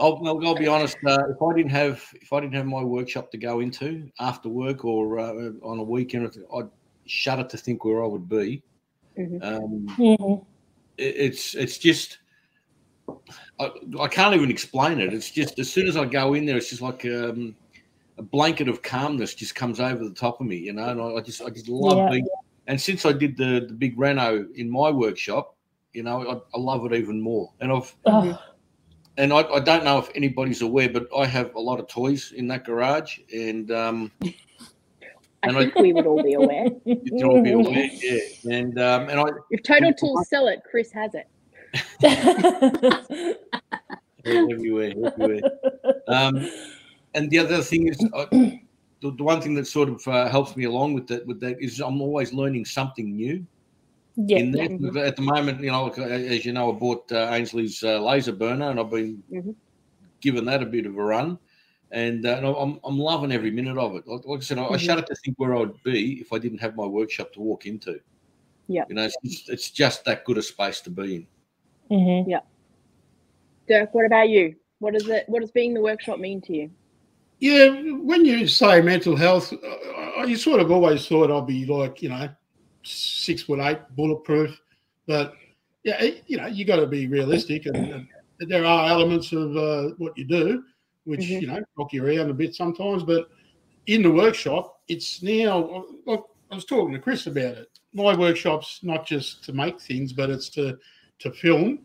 I'll, 0.00 0.20
I'll, 0.26 0.46
I'll 0.46 0.54
be 0.54 0.66
honest. 0.66 0.96
Uh, 1.06 1.28
if 1.28 1.42
I 1.42 1.54
didn't 1.54 1.70
have 1.70 2.02
if 2.14 2.32
I 2.32 2.40
didn't 2.40 2.54
have 2.54 2.66
my 2.66 2.82
workshop 2.82 3.30
to 3.32 3.38
go 3.38 3.60
into 3.60 4.10
after 4.18 4.48
work 4.48 4.84
or 4.84 5.18
uh, 5.18 5.50
on 5.62 5.78
a 5.78 5.82
weekend, 5.82 6.34
I'd 6.56 6.68
shudder 7.06 7.44
to 7.44 7.56
think 7.56 7.84
where 7.84 8.02
I 8.02 8.06
would 8.06 8.28
be. 8.28 8.62
Mhm. 9.18 9.42
Um, 9.42 9.86
Mhm. 9.98 10.44
it- 10.96 11.16
it's 11.16 11.54
it's 11.54 11.78
just 11.78 12.18
I, 13.58 13.70
I 14.00 14.08
can't 14.08 14.34
even 14.34 14.50
explain 14.50 15.00
it. 15.00 15.12
It's 15.12 15.30
just 15.30 15.58
as 15.58 15.70
soon 15.70 15.86
as 15.86 15.96
I 15.96 16.06
go 16.06 16.34
in 16.34 16.46
there, 16.46 16.56
it's 16.56 16.70
just 16.70 16.82
like 16.82 17.04
um, 17.04 17.54
a 18.18 18.22
blanket 18.22 18.68
of 18.68 18.82
calmness 18.82 19.34
just 19.34 19.54
comes 19.54 19.80
over 19.80 20.02
the 20.02 20.14
top 20.14 20.40
of 20.40 20.46
me, 20.46 20.56
you 20.56 20.72
know. 20.72 20.88
And 20.88 21.00
I, 21.00 21.06
I 21.16 21.20
just 21.20 21.42
I 21.42 21.50
just 21.50 21.68
love 21.68 21.98
Yeah. 21.98 22.10
being. 22.10 22.26
And 22.66 22.80
since 22.80 23.04
I 23.04 23.12
did 23.12 23.36
the 23.36 23.66
the 23.68 23.74
big 23.74 23.98
reno 23.98 24.46
in 24.54 24.70
my 24.70 24.90
workshop, 24.90 25.56
you 25.92 26.02
know, 26.04 26.22
I, 26.26 26.56
I 26.56 26.60
love 26.60 26.86
it 26.86 26.94
even 26.94 27.20
more. 27.20 27.52
And 27.60 27.70
I've 27.70 27.94
Oh, 28.06 28.38
and 29.16 29.32
I, 29.32 29.38
I 29.42 29.60
don't 29.60 29.84
know 29.84 29.98
if 29.98 30.08
anybody's 30.14 30.62
aware, 30.62 30.88
but 30.88 31.08
I 31.16 31.26
have 31.26 31.54
a 31.54 31.60
lot 31.60 31.80
of 31.80 31.88
toys 31.88 32.32
in 32.36 32.48
that 32.48 32.64
garage, 32.64 33.18
and 33.34 33.70
um, 33.70 34.12
I 34.22 34.34
And 35.42 35.56
I- 35.56 35.60
think 35.64 35.74
we 35.76 35.92
would 35.92 36.06
all 36.06 36.22
be 36.22 36.34
aware. 36.34 36.66
you 36.84 36.96
can 37.18 37.24
all 37.24 37.42
be 37.42 37.52
aware, 37.52 37.88
yeah. 37.92 38.18
And 38.58 38.78
um, 38.78 39.08
and 39.08 39.20
I 39.20 39.24
If 39.50 39.62
Total 39.62 39.92
Tools 39.92 40.28
sell 40.28 40.48
it, 40.48 40.60
Chris 40.70 40.90
has 40.92 41.12
it. 41.14 41.26
everywhere, 44.24 44.92
everywhere. 45.04 45.40
Um, 46.08 46.48
and 47.14 47.30
the 47.30 47.38
other 47.38 47.62
thing 47.62 47.88
is, 47.88 47.98
uh, 48.12 48.26
the, 48.30 48.60
the 49.00 49.22
one 49.22 49.40
thing 49.40 49.54
that 49.54 49.66
sort 49.66 49.88
of 49.88 50.06
uh, 50.08 50.28
helps 50.28 50.56
me 50.56 50.64
along 50.64 50.94
with 50.94 51.06
that 51.08 51.26
with 51.26 51.40
that 51.40 51.56
is 51.60 51.80
I'm 51.80 52.00
always 52.00 52.32
learning 52.32 52.64
something 52.64 53.14
new 53.16 53.44
yeah, 54.16 54.38
in 54.38 54.52
there. 54.52 54.68
yeah. 54.70 55.02
At 55.02 55.16
the 55.16 55.22
moment, 55.22 55.60
you 55.60 55.70
know, 55.70 55.88
as 55.88 56.44
you 56.44 56.52
know, 56.52 56.70
I 56.74 56.78
bought 56.78 57.10
uh, 57.12 57.28
Ainsley's 57.32 57.82
uh, 57.82 58.00
laser 58.00 58.32
burner, 58.32 58.70
and 58.70 58.78
I've 58.80 58.90
been 58.90 59.22
Mhm. 59.32 59.54
giving 60.20 60.44
that 60.46 60.62
a 60.62 60.66
bit 60.66 60.86
of 60.86 60.96
a 60.96 61.02
run. 61.02 61.38
and, 61.92 62.24
uh, 62.24 62.36
and 62.36 62.46
I'm 62.46 62.78
I'm 62.84 62.98
loving 63.00 63.32
every 63.32 63.50
minute 63.50 63.76
of 63.76 63.96
it. 63.96 64.06
Like, 64.06 64.24
like 64.24 64.38
I 64.38 64.42
said, 64.42 64.58
I, 64.58 64.64
I 64.66 64.76
Mhm. 64.76 64.78
shudder 64.78 65.02
to 65.02 65.14
think 65.16 65.36
where 65.40 65.56
I'd 65.56 65.82
be 65.82 66.20
if 66.20 66.32
I 66.32 66.38
didn't 66.38 66.60
have 66.60 66.76
my 66.76 66.86
workshop 66.86 67.32
to 67.32 67.40
walk 67.40 67.66
into. 67.66 67.98
Yeah. 68.68 68.84
you 68.88 68.94
know, 68.94 69.04
it's, 69.06 69.16
it's, 69.24 69.48
it's 69.48 69.70
just 69.72 70.04
that 70.04 70.24
good 70.24 70.38
a 70.38 70.42
space 70.42 70.80
to 70.82 70.90
be 70.90 71.16
in. 71.16 71.26
Mm-hmm. 71.90 72.30
Yeah. 72.30 72.40
Dirk, 73.66 73.92
what 73.92 74.06
about 74.06 74.28
you? 74.28 74.54
What 74.78 74.94
does 74.94 75.08
it? 75.08 75.24
What 75.28 75.40
does 75.40 75.50
being 75.50 75.74
the 75.74 75.80
workshop 75.80 76.20
mean 76.20 76.40
to 76.42 76.52
you? 76.54 76.70
Yeah, 77.40 77.70
when 78.02 78.24
you 78.24 78.46
say 78.46 78.80
mental 78.80 79.16
health, 79.16 79.52
uh, 79.52 80.22
you 80.24 80.36
sort 80.36 80.60
of 80.60 80.70
always 80.70 81.08
thought 81.08 81.30
I'd 81.30 81.46
be 81.46 81.64
like, 81.66 82.02
you 82.02 82.10
know, 82.10 82.28
six 82.82 83.42
foot 83.42 83.60
eight, 83.60 83.78
bulletproof. 83.96 84.60
But 85.06 85.34
yeah, 85.84 86.02
you 86.26 86.36
know, 86.36 86.46
you 86.46 86.64
got 86.64 86.76
to 86.76 86.86
be 86.86 87.06
realistic, 87.06 87.66
and, 87.66 87.76
and 87.76 88.06
there 88.50 88.64
are 88.64 88.88
elements 88.88 89.32
of 89.32 89.56
uh, 89.56 89.94
what 89.98 90.16
you 90.16 90.24
do 90.24 90.64
which 91.04 91.20
Mhm. 91.22 91.40
you 91.40 91.46
know 91.46 91.60
knock 91.76 91.92
you 91.92 92.04
around 92.06 92.30
a 92.30 92.34
bit 92.34 92.54
sometimes. 92.54 93.02
But 93.02 93.28
in 93.86 94.02
the 94.02 94.10
workshop, 94.10 94.80
it's 94.88 95.22
now. 95.22 95.84
Like 96.06 96.22
I 96.50 96.54
was 96.54 96.64
talking 96.64 96.92
to 96.92 97.00
Chris 97.00 97.26
about 97.26 97.56
it. 97.56 97.68
My 97.92 98.16
workshop's 98.16 98.80
not 98.82 99.06
just 99.06 99.44
to 99.44 99.52
make 99.52 99.80
things, 99.80 100.12
but 100.12 100.30
it's 100.30 100.48
to 100.50 100.78
to 101.20 101.32
film. 101.32 101.80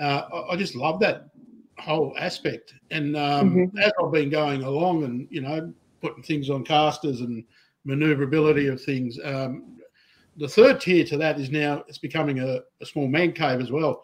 Uh, 0.00 0.22
I, 0.32 0.52
I 0.52 0.56
just 0.56 0.74
love 0.74 1.00
that 1.00 1.30
whole 1.78 2.14
aspect. 2.18 2.74
And 2.90 3.16
um, 3.16 3.54
Mhm. 3.54 3.82
as 3.82 3.92
I've 4.02 4.12
been 4.12 4.30
going 4.30 4.62
along 4.62 5.04
and, 5.04 5.26
you 5.30 5.40
know, 5.40 5.72
putting 6.00 6.22
things 6.22 6.48
on 6.50 6.64
casters 6.64 7.20
and 7.20 7.44
maneuverability 7.84 8.68
of 8.68 8.82
things, 8.82 9.18
um, 9.24 9.79
the 10.40 10.48
third 10.48 10.80
tier 10.80 11.04
to 11.04 11.16
that 11.18 11.38
is 11.38 11.50
now 11.50 11.84
it's 11.86 11.98
becoming 11.98 12.40
a, 12.40 12.60
a 12.80 12.86
small 12.86 13.06
man 13.06 13.32
cave 13.32 13.60
as 13.60 13.70
well. 13.70 14.02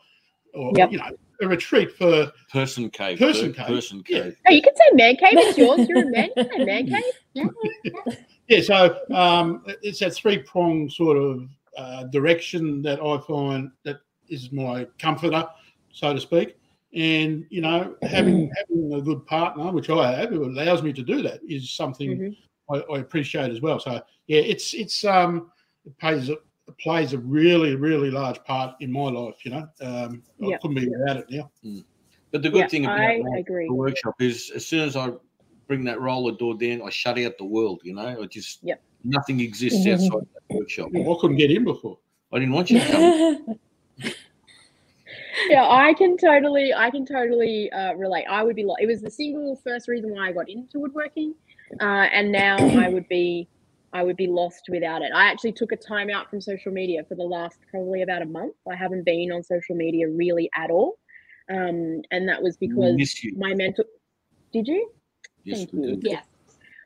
Or, 0.54 0.72
Yep. 0.76 0.92
you 0.92 0.98
know, 0.98 1.10
a 1.42 1.48
retreat 1.48 1.92
for 1.92 2.30
Person 2.52 2.88
cave. 2.90 3.18
Person 3.18 3.52
cave. 3.52 3.66
Person 3.66 4.02
Yeah. 4.08 4.22
cave. 4.22 4.36
Oh, 4.46 4.52
you 4.52 4.62
can 4.62 4.76
say 4.76 4.84
man 4.92 5.16
cave. 5.16 5.32
It's 5.32 5.58
yours. 5.58 5.88
You're 5.88 6.02
a 6.02 6.06
man. 6.10 6.28
You 6.36 6.44
can 6.44 6.50
say 6.58 6.64
man 6.64 6.86
cave. 6.86 7.02
Yeah. 7.34 8.12
Yeah, 8.48 8.60
so 8.60 8.98
um, 9.12 9.64
it's 9.82 9.98
that 9.98 10.14
three 10.14 10.38
prong 10.38 10.88
sort 10.88 11.16
of 11.16 11.48
uh, 11.76 12.04
direction 12.04 12.80
that 12.82 13.00
I 13.02 13.18
find 13.26 13.70
that 13.84 13.96
is 14.28 14.52
my 14.52 14.86
comforter, 15.00 15.44
so 15.92 16.14
to 16.14 16.20
speak. 16.20 16.56
And 16.94 17.44
you 17.50 17.60
know, 17.60 17.96
having 18.02 18.50
having 18.70 18.92
a 18.94 19.00
good 19.02 19.26
partner, 19.26 19.72
which 19.72 19.90
I 19.90 20.12
have, 20.12 20.30
who 20.30 20.44
allows 20.44 20.82
me 20.82 20.92
to 20.92 21.02
do 21.02 21.22
that, 21.22 21.40
is 21.48 21.70
something 21.72 22.18
Mhm. 22.18 22.36
I, 22.70 22.94
I 22.94 22.98
appreciate 23.00 23.50
as 23.50 23.60
well. 23.60 23.80
So 23.80 24.00
yeah, 24.28 24.40
it's 24.40 24.74
it's 24.74 25.04
um 25.04 25.50
it 25.86 25.98
plays 25.98 26.28
a 26.28 26.32
it 26.68 26.76
plays 26.80 27.12
a 27.12 27.18
really 27.18 27.76
really 27.76 28.10
large 28.10 28.42
part 28.44 28.74
in 28.80 28.92
my 28.92 29.08
life. 29.08 29.44
You 29.44 29.52
know, 29.52 29.68
um, 29.80 30.22
I 30.42 30.56
couldn't 30.60 30.76
be 30.76 30.88
without 30.88 31.16
it 31.18 31.26
now. 31.30 31.50
But 32.32 32.42
the 32.42 32.50
good 32.50 32.60
Yeah, 32.60 32.66
thing 32.68 32.84
about 32.86 32.98
I 32.98 33.18
my- 33.18 33.38
agree. 33.38 33.68
the 33.68 33.74
workshop 33.74 34.14
is 34.20 34.50
as 34.54 34.66
soon 34.66 34.80
as 34.80 34.96
I 34.96 35.12
bring 35.68 35.84
that 35.84 36.00
roller 36.00 36.36
door 36.36 36.56
down, 36.56 36.82
I 36.82 36.90
shut 36.90 37.18
out 37.18 37.38
the 37.38 37.44
world. 37.44 37.80
You 37.84 37.94
know, 37.94 38.20
I 38.22 38.26
just 38.26 38.58
Yep. 38.62 38.82
nothing 39.04 39.40
exists 39.40 39.86
Mhm. 39.86 39.94
outside 39.94 40.26
that 40.34 40.54
workshop. 40.56 40.90
I 40.94 41.16
couldn't 41.20 41.36
get 41.36 41.50
in 41.50 41.64
before. 41.64 41.98
I 42.32 42.38
didn't 42.40 42.54
want 42.54 42.70
you 42.70 42.80
to 42.80 42.86
come. 42.86 43.58
yeah, 45.48 45.68
I 45.68 45.94
can 45.94 46.16
totally, 46.16 46.74
I 46.74 46.90
can 46.90 47.06
totally 47.06 47.70
uh, 47.72 47.94
relate. 47.94 48.24
I 48.28 48.42
would 48.42 48.56
be 48.56 48.64
like, 48.64 48.82
it 48.82 48.86
was 48.86 49.00
the 49.00 49.10
single 49.10 49.56
first 49.62 49.86
reason 49.88 50.10
why 50.10 50.28
I 50.28 50.32
got 50.32 50.48
into 50.48 50.80
woodworking, 50.80 51.34
uh, 51.80 52.08
and 52.12 52.32
now 52.32 52.58
I 52.58 52.88
would 52.88 53.08
be, 53.08 53.48
I 53.96 54.02
would 54.02 54.16
be 54.16 54.26
lost 54.26 54.64
without 54.68 55.00
it. 55.00 55.10
I 55.14 55.24
actually 55.30 55.52
took 55.52 55.72
a 55.72 55.76
time 55.76 56.10
out 56.10 56.28
from 56.28 56.38
social 56.42 56.70
media 56.70 57.02
for 57.08 57.14
the 57.14 57.22
last 57.22 57.58
probably 57.70 58.02
about 58.02 58.20
a 58.20 58.26
month. 58.26 58.54
I 58.70 58.76
haven't 58.76 59.04
been 59.06 59.32
on 59.32 59.42
social 59.42 59.74
media 59.74 60.06
really 60.10 60.50
at 60.54 60.70
all, 60.70 60.98
um, 61.50 62.02
and 62.10 62.28
that 62.28 62.42
was 62.42 62.58
because 62.58 62.94
my 63.34 63.54
mental. 63.54 63.84
Did 64.52 64.68
you? 64.68 64.90
Yes, 65.44 65.60
Thank 65.60 65.72
you. 65.72 65.96
do. 65.96 66.10
Yeah. 66.10 66.20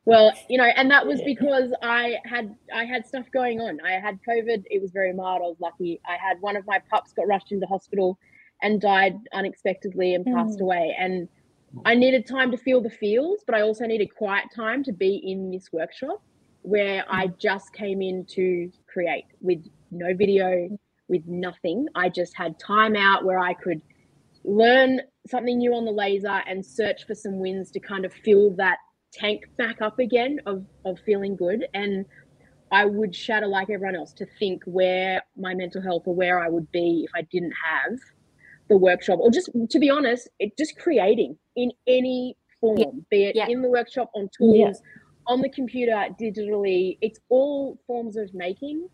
Well, 0.04 0.32
you 0.48 0.56
know, 0.56 0.64
and 0.64 0.88
that 0.92 1.04
was 1.04 1.20
because 1.22 1.72
I 1.82 2.18
had 2.24 2.54
I 2.72 2.84
had 2.84 3.04
stuff 3.08 3.26
going 3.32 3.60
on. 3.60 3.80
I 3.84 3.92
had 3.98 4.20
COVID. 4.28 4.62
It 4.70 4.80
was 4.80 4.92
very 4.92 5.12
mild. 5.12 5.42
I 5.44 5.48
was 5.48 5.60
lucky. 5.60 6.00
I 6.06 6.16
had 6.16 6.40
one 6.40 6.56
of 6.56 6.64
my 6.64 6.78
pups 6.90 7.12
got 7.12 7.26
rushed 7.26 7.50
into 7.50 7.66
hospital 7.66 8.18
and 8.62 8.80
died 8.80 9.16
unexpectedly 9.32 10.14
and 10.14 10.24
passed 10.24 10.58
Mm. 10.60 10.62
away. 10.62 10.96
And 10.96 11.28
I 11.84 11.96
needed 11.96 12.24
time 12.26 12.52
to 12.52 12.56
feel 12.56 12.80
the 12.80 12.90
feels, 12.90 13.42
but 13.46 13.56
I 13.56 13.62
also 13.62 13.84
needed 13.86 14.14
quiet 14.14 14.44
time 14.54 14.84
to 14.84 14.92
be 14.92 15.16
in 15.16 15.50
this 15.50 15.72
workshop 15.72 16.22
where 16.62 17.04
I 17.10 17.28
just 17.38 17.72
came 17.72 18.02
in 18.02 18.26
to 18.30 18.70
create 18.92 19.24
with 19.40 19.64
no 19.90 20.14
video, 20.14 20.68
with 21.08 21.22
nothing. 21.26 21.86
I 21.94 22.08
just 22.08 22.36
had 22.36 22.58
time 22.58 22.96
out 22.96 23.24
where 23.24 23.38
I 23.38 23.54
could 23.54 23.80
learn 24.44 25.00
something 25.26 25.58
new 25.58 25.74
on 25.74 25.84
the 25.84 25.92
laser 25.92 26.42
and 26.46 26.64
search 26.64 27.06
for 27.06 27.14
some 27.14 27.38
wins 27.38 27.70
to 27.72 27.80
kind 27.80 28.04
of 28.04 28.12
fill 28.12 28.50
that 28.56 28.78
tank 29.12 29.42
back 29.58 29.82
up 29.82 29.98
again 29.98 30.38
of, 30.46 30.64
of 30.84 30.98
feeling 31.00 31.36
good. 31.36 31.66
And 31.74 32.06
I 32.72 32.84
would 32.86 33.14
shatter 33.14 33.46
like 33.48 33.70
everyone 33.70 33.96
else 33.96 34.12
to 34.14 34.26
think 34.38 34.62
where 34.66 35.22
my 35.36 35.54
mental 35.54 35.82
health 35.82 36.04
or 36.06 36.14
where 36.14 36.40
I 36.40 36.48
would 36.48 36.70
be 36.72 37.04
if 37.06 37.10
I 37.16 37.22
didn't 37.32 37.54
have 37.64 37.98
the 38.68 38.76
workshop 38.76 39.18
or 39.20 39.30
just 39.30 39.50
to 39.70 39.78
be 39.78 39.90
honest, 39.90 40.28
it 40.38 40.56
just 40.58 40.78
creating 40.78 41.36
in 41.56 41.72
any 41.86 42.36
form, 42.60 43.06
be 43.10 43.24
it 43.26 43.36
Yeah. 43.36 43.46
in 43.48 43.62
the 43.62 43.68
workshop 43.68 44.10
on 44.14 44.28
Yeah. 44.40 44.72
On 45.30 45.40
the 45.40 45.48
computer, 45.48 46.08
digitally, 46.20 46.98
it's 47.00 47.20
all 47.28 47.78
forms 47.86 48.16
of 48.16 48.34
making. 48.34 48.88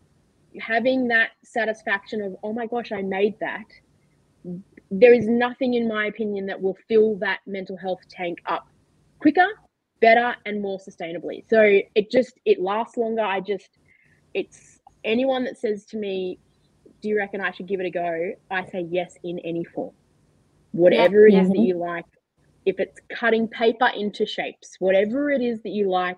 Having 0.59 1.07
that 1.07 1.31
satisfaction 1.43 2.21
of, 2.21 2.35
oh 2.43 2.53
my 2.53 2.67
gosh, 2.67 2.91
I 2.91 3.01
made 3.01 3.33
that. 3.41 3.65
There 4.91 5.13
is 5.15 5.27
nothing, 5.27 5.73
in 5.73 5.87
my 5.87 6.05
opinion, 6.05 6.45
that 6.45 6.61
will 6.61 6.77
fill 6.87 7.15
that 7.21 7.39
mental 7.47 7.75
health 7.75 8.01
tank 8.11 8.37
up 8.45 8.63
quicker, 9.19 9.47
better, 9.99 10.35
and 10.45 10.61
more 10.61 10.77
sustainably. 10.77 11.43
So 11.49 11.59
it 11.95 12.11
just 12.11 12.33
it 12.45 12.61
lasts 12.61 12.97
longer. 12.97 13.23
I 13.23 13.39
just 13.41 13.69
it's 14.35 14.79
anyone 15.03 15.43
that 15.45 15.57
says 15.57 15.85
to 15.87 15.97
me, 15.97 16.39
"Do 17.01 17.09
you 17.09 17.17
reckon 17.17 17.41
I 17.41 17.49
should 17.51 17.67
give 17.67 17.79
it 17.81 17.87
a 17.87 17.89
go?" 17.89 18.31
I 18.51 18.63
say 18.65 18.81
yes 18.89 19.15
in 19.23 19.39
any 19.39 19.63
form, 19.63 19.95
whatever 20.71 21.25
it 21.27 21.33
is 21.33 21.47
that 21.49 21.57
Mhm. 21.57 21.67
you 21.67 21.77
like. 21.77 22.05
If 22.67 22.81
it's 22.81 22.99
cutting 23.17 23.47
paper 23.47 23.89
into 23.95 24.25
shapes, 24.25 24.75
whatever 24.79 25.31
it 25.31 25.41
is 25.41 25.61
that 25.63 25.69
you 25.69 25.89
like, 25.89 26.17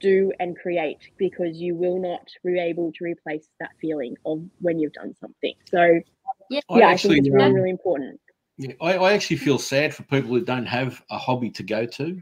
do 0.00 0.30
and 0.38 0.54
create 0.56 0.98
because 1.16 1.56
you 1.56 1.74
will 1.74 1.98
not 1.98 2.28
be 2.44 2.58
able 2.58 2.92
to 2.92 3.04
replace 3.04 3.48
that 3.58 3.70
feeling 3.80 4.14
of 4.26 4.44
when 4.60 4.78
you've 4.78 4.92
done 4.92 5.14
something. 5.18 5.54
So 5.64 5.98
Yeah. 6.50 6.60
I 6.68 6.78
yeah, 6.78 6.88
I 6.88 6.92
actually, 6.92 7.14
think 7.16 7.26
it's 7.26 7.34
really 7.34 7.46
um, 7.46 7.54
really 7.54 7.70
important. 7.70 8.20
Yeah, 8.58 8.74
I, 8.82 8.98
I 8.98 9.12
actually 9.14 9.38
feel 9.38 9.58
sad 9.58 9.94
for 9.94 10.02
people 10.02 10.28
who 10.30 10.44
don't 10.44 10.66
have 10.66 11.02
a 11.10 11.16
hobby 11.16 11.50
to 11.52 11.62
go 11.62 11.86
to. 11.86 12.20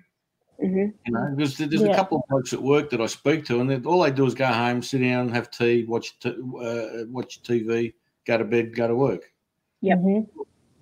hmm 0.60 0.76
You 1.04 1.12
know, 1.12 1.34
because 1.36 1.58
there- 1.58 1.66
there's 1.66 1.82
a 1.82 1.92
couple 1.92 2.18
of 2.18 2.24
folks 2.30 2.52
at 2.52 2.62
work 2.62 2.88
that 2.90 3.00
I 3.00 3.06
speak 3.06 3.44
to, 3.46 3.60
and 3.60 3.84
all 3.84 4.02
they 4.02 4.12
do 4.12 4.26
is 4.26 4.34
go 4.34 4.46
home, 4.46 4.80
sit 4.80 5.00
down, 5.00 5.28
have 5.30 5.50
tea, 5.50 5.84
watch 5.86 6.16
t- 6.20 6.30
uh, 6.30 7.04
watch 7.08 7.42
TV, 7.42 7.94
go 8.26 8.38
to 8.38 8.44
bed, 8.44 8.76
go 8.76 8.86
to 8.86 8.94
work. 8.94 9.32
Yep. 9.80 9.98
Mhm. 9.98 10.28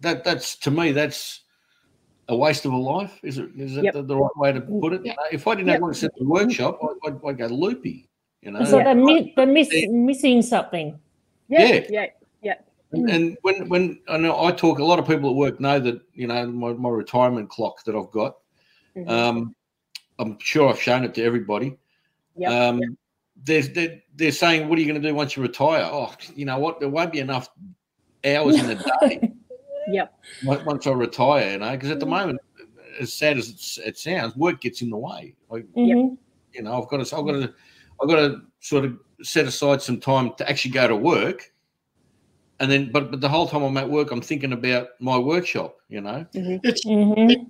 That 0.01 0.23
that's 0.23 0.57
to 0.59 0.71
me 0.71 0.93
that's 0.93 1.41
a 2.29 2.37
waste 2.37 2.65
of 2.67 2.73
a 2.73 2.77
life. 2.77 3.19
Is 3.23 3.39
it? 3.39 3.51
Is 3.57 3.75
that 3.75 3.85
Yep. 3.85 3.95
the, 3.95 4.03
the 4.03 4.17
right 4.17 4.37
way 4.37 4.53
to 4.53 4.61
put 4.61 4.93
it? 4.93 5.01
Yeah. 5.05 5.13
You 5.13 5.17
know, 5.17 5.23
if 5.33 5.47
I 5.47 5.55
didn't 5.55 5.69
have 5.69 5.81
one 5.83 5.95
set 5.95 6.11
the 6.17 6.25
workshop, 6.25 6.79
I, 6.83 7.09
I'd, 7.09 7.17
I'd 7.27 7.39
go 7.39 7.47
loopy. 7.47 8.09
You 8.43 8.53
know, 8.53 8.65
So 8.65 8.79
Yeah. 8.79 8.85
they're, 8.85 8.95
mi- 8.95 9.33
they're 9.37 9.47
miss, 9.47 9.69
missing 9.89 10.43
something. 10.43 10.99
Yeah, 11.49 11.65
Yeah. 11.67 11.81
yeah, 11.89 12.07
yeah. 12.43 12.55
And, 12.93 13.11
and 13.11 13.39
when 13.43 13.69
when 13.69 14.01
I 14.09 14.17
know 14.19 14.43
I 14.45 14.53
talk, 14.53 14.79
a 14.79 14.85
lot 14.85 14.99
of 14.99 15.07
people 15.07 15.31
at 15.31 15.37
work 15.37 15.61
know 15.61 15.79
that 15.81 16.01
you 16.15 16.27
know 16.27 16.47
my, 16.47 16.73
my 16.75 16.89
retirement 16.91 17.49
clock 17.51 17.85
that 17.85 17.95
I've 17.97 18.11
got. 18.11 18.37
Mhm. 18.97 19.09
Um, 19.09 19.55
I'm 20.19 20.39
sure 20.41 20.69
I've 20.69 20.81
shown 20.81 21.05
it 21.05 21.15
to 21.15 21.23
everybody. 21.23 21.77
Yep, 22.37 22.51
um, 22.51 22.79
yep. 22.81 22.91
There's 23.45 23.71
they're, 23.71 24.01
they're 24.17 24.33
saying, 24.33 24.69
"What 24.69 24.79
are 24.79 24.83
you 24.83 24.89
going 24.89 25.01
to 25.01 25.09
do 25.09 25.15
once 25.15 25.37
you 25.37 25.43
retire?" 25.43 25.89
Oh, 25.91 26.13
you 26.35 26.45
know 26.45 26.59
what? 26.59 26.81
There 26.81 26.89
won't 26.89 27.13
be 27.13 27.21
enough 27.21 27.49
hours 28.25 28.57
in 28.59 28.67
the 28.67 28.75
day 29.01 29.33
Yep. 29.91 30.13
once 30.45 30.87
I 30.87 30.91
retire. 30.93 31.53
You 31.53 31.59
know, 31.59 31.71
because 31.73 31.91
at 31.91 32.01
the 32.01 32.07
Mm. 32.07 32.11
moment, 32.11 32.41
as 33.01 33.13
sad 33.13 33.39
as 33.39 33.49
it's, 33.49 33.79
it 33.79 33.99
sounds, 33.99 34.37
work 34.37 34.61
gets 34.61 34.83
in 34.83 34.91
the 34.91 34.97
way. 34.97 35.35
Like, 35.51 35.67
Mhm. 35.77 36.17
you 36.55 36.63
know, 36.63 36.83
I've 36.83 36.89
got 36.89 37.05
to, 37.05 37.17
I've 37.17 37.25
got 37.25 37.33
to, 37.33 37.55
I've 38.03 38.09
got 38.09 38.17
to 38.17 38.43
sort 38.61 38.85
of 38.85 38.99
set 39.23 39.47
aside 39.47 39.83
some 39.83 40.01
time 40.01 40.33
to 40.39 40.49
actually 40.49 40.73
go 40.73 40.89
to 40.89 40.97
work. 40.97 41.53
And 42.61 42.71
then, 42.71 42.91
but 42.91 43.11
but 43.13 43.21
the 43.21 43.29
whole 43.29 43.47
time 43.47 43.63
I'm 43.63 43.77
at 43.77 43.89
work, 43.89 44.11
I'm 44.11 44.21
thinking 44.21 44.53
about 44.53 44.89
my 45.01 45.17
workshop. 45.17 45.77
You 45.89 46.01
know, 46.01 46.27
It's 46.33 46.85
Mhm. 46.85 47.47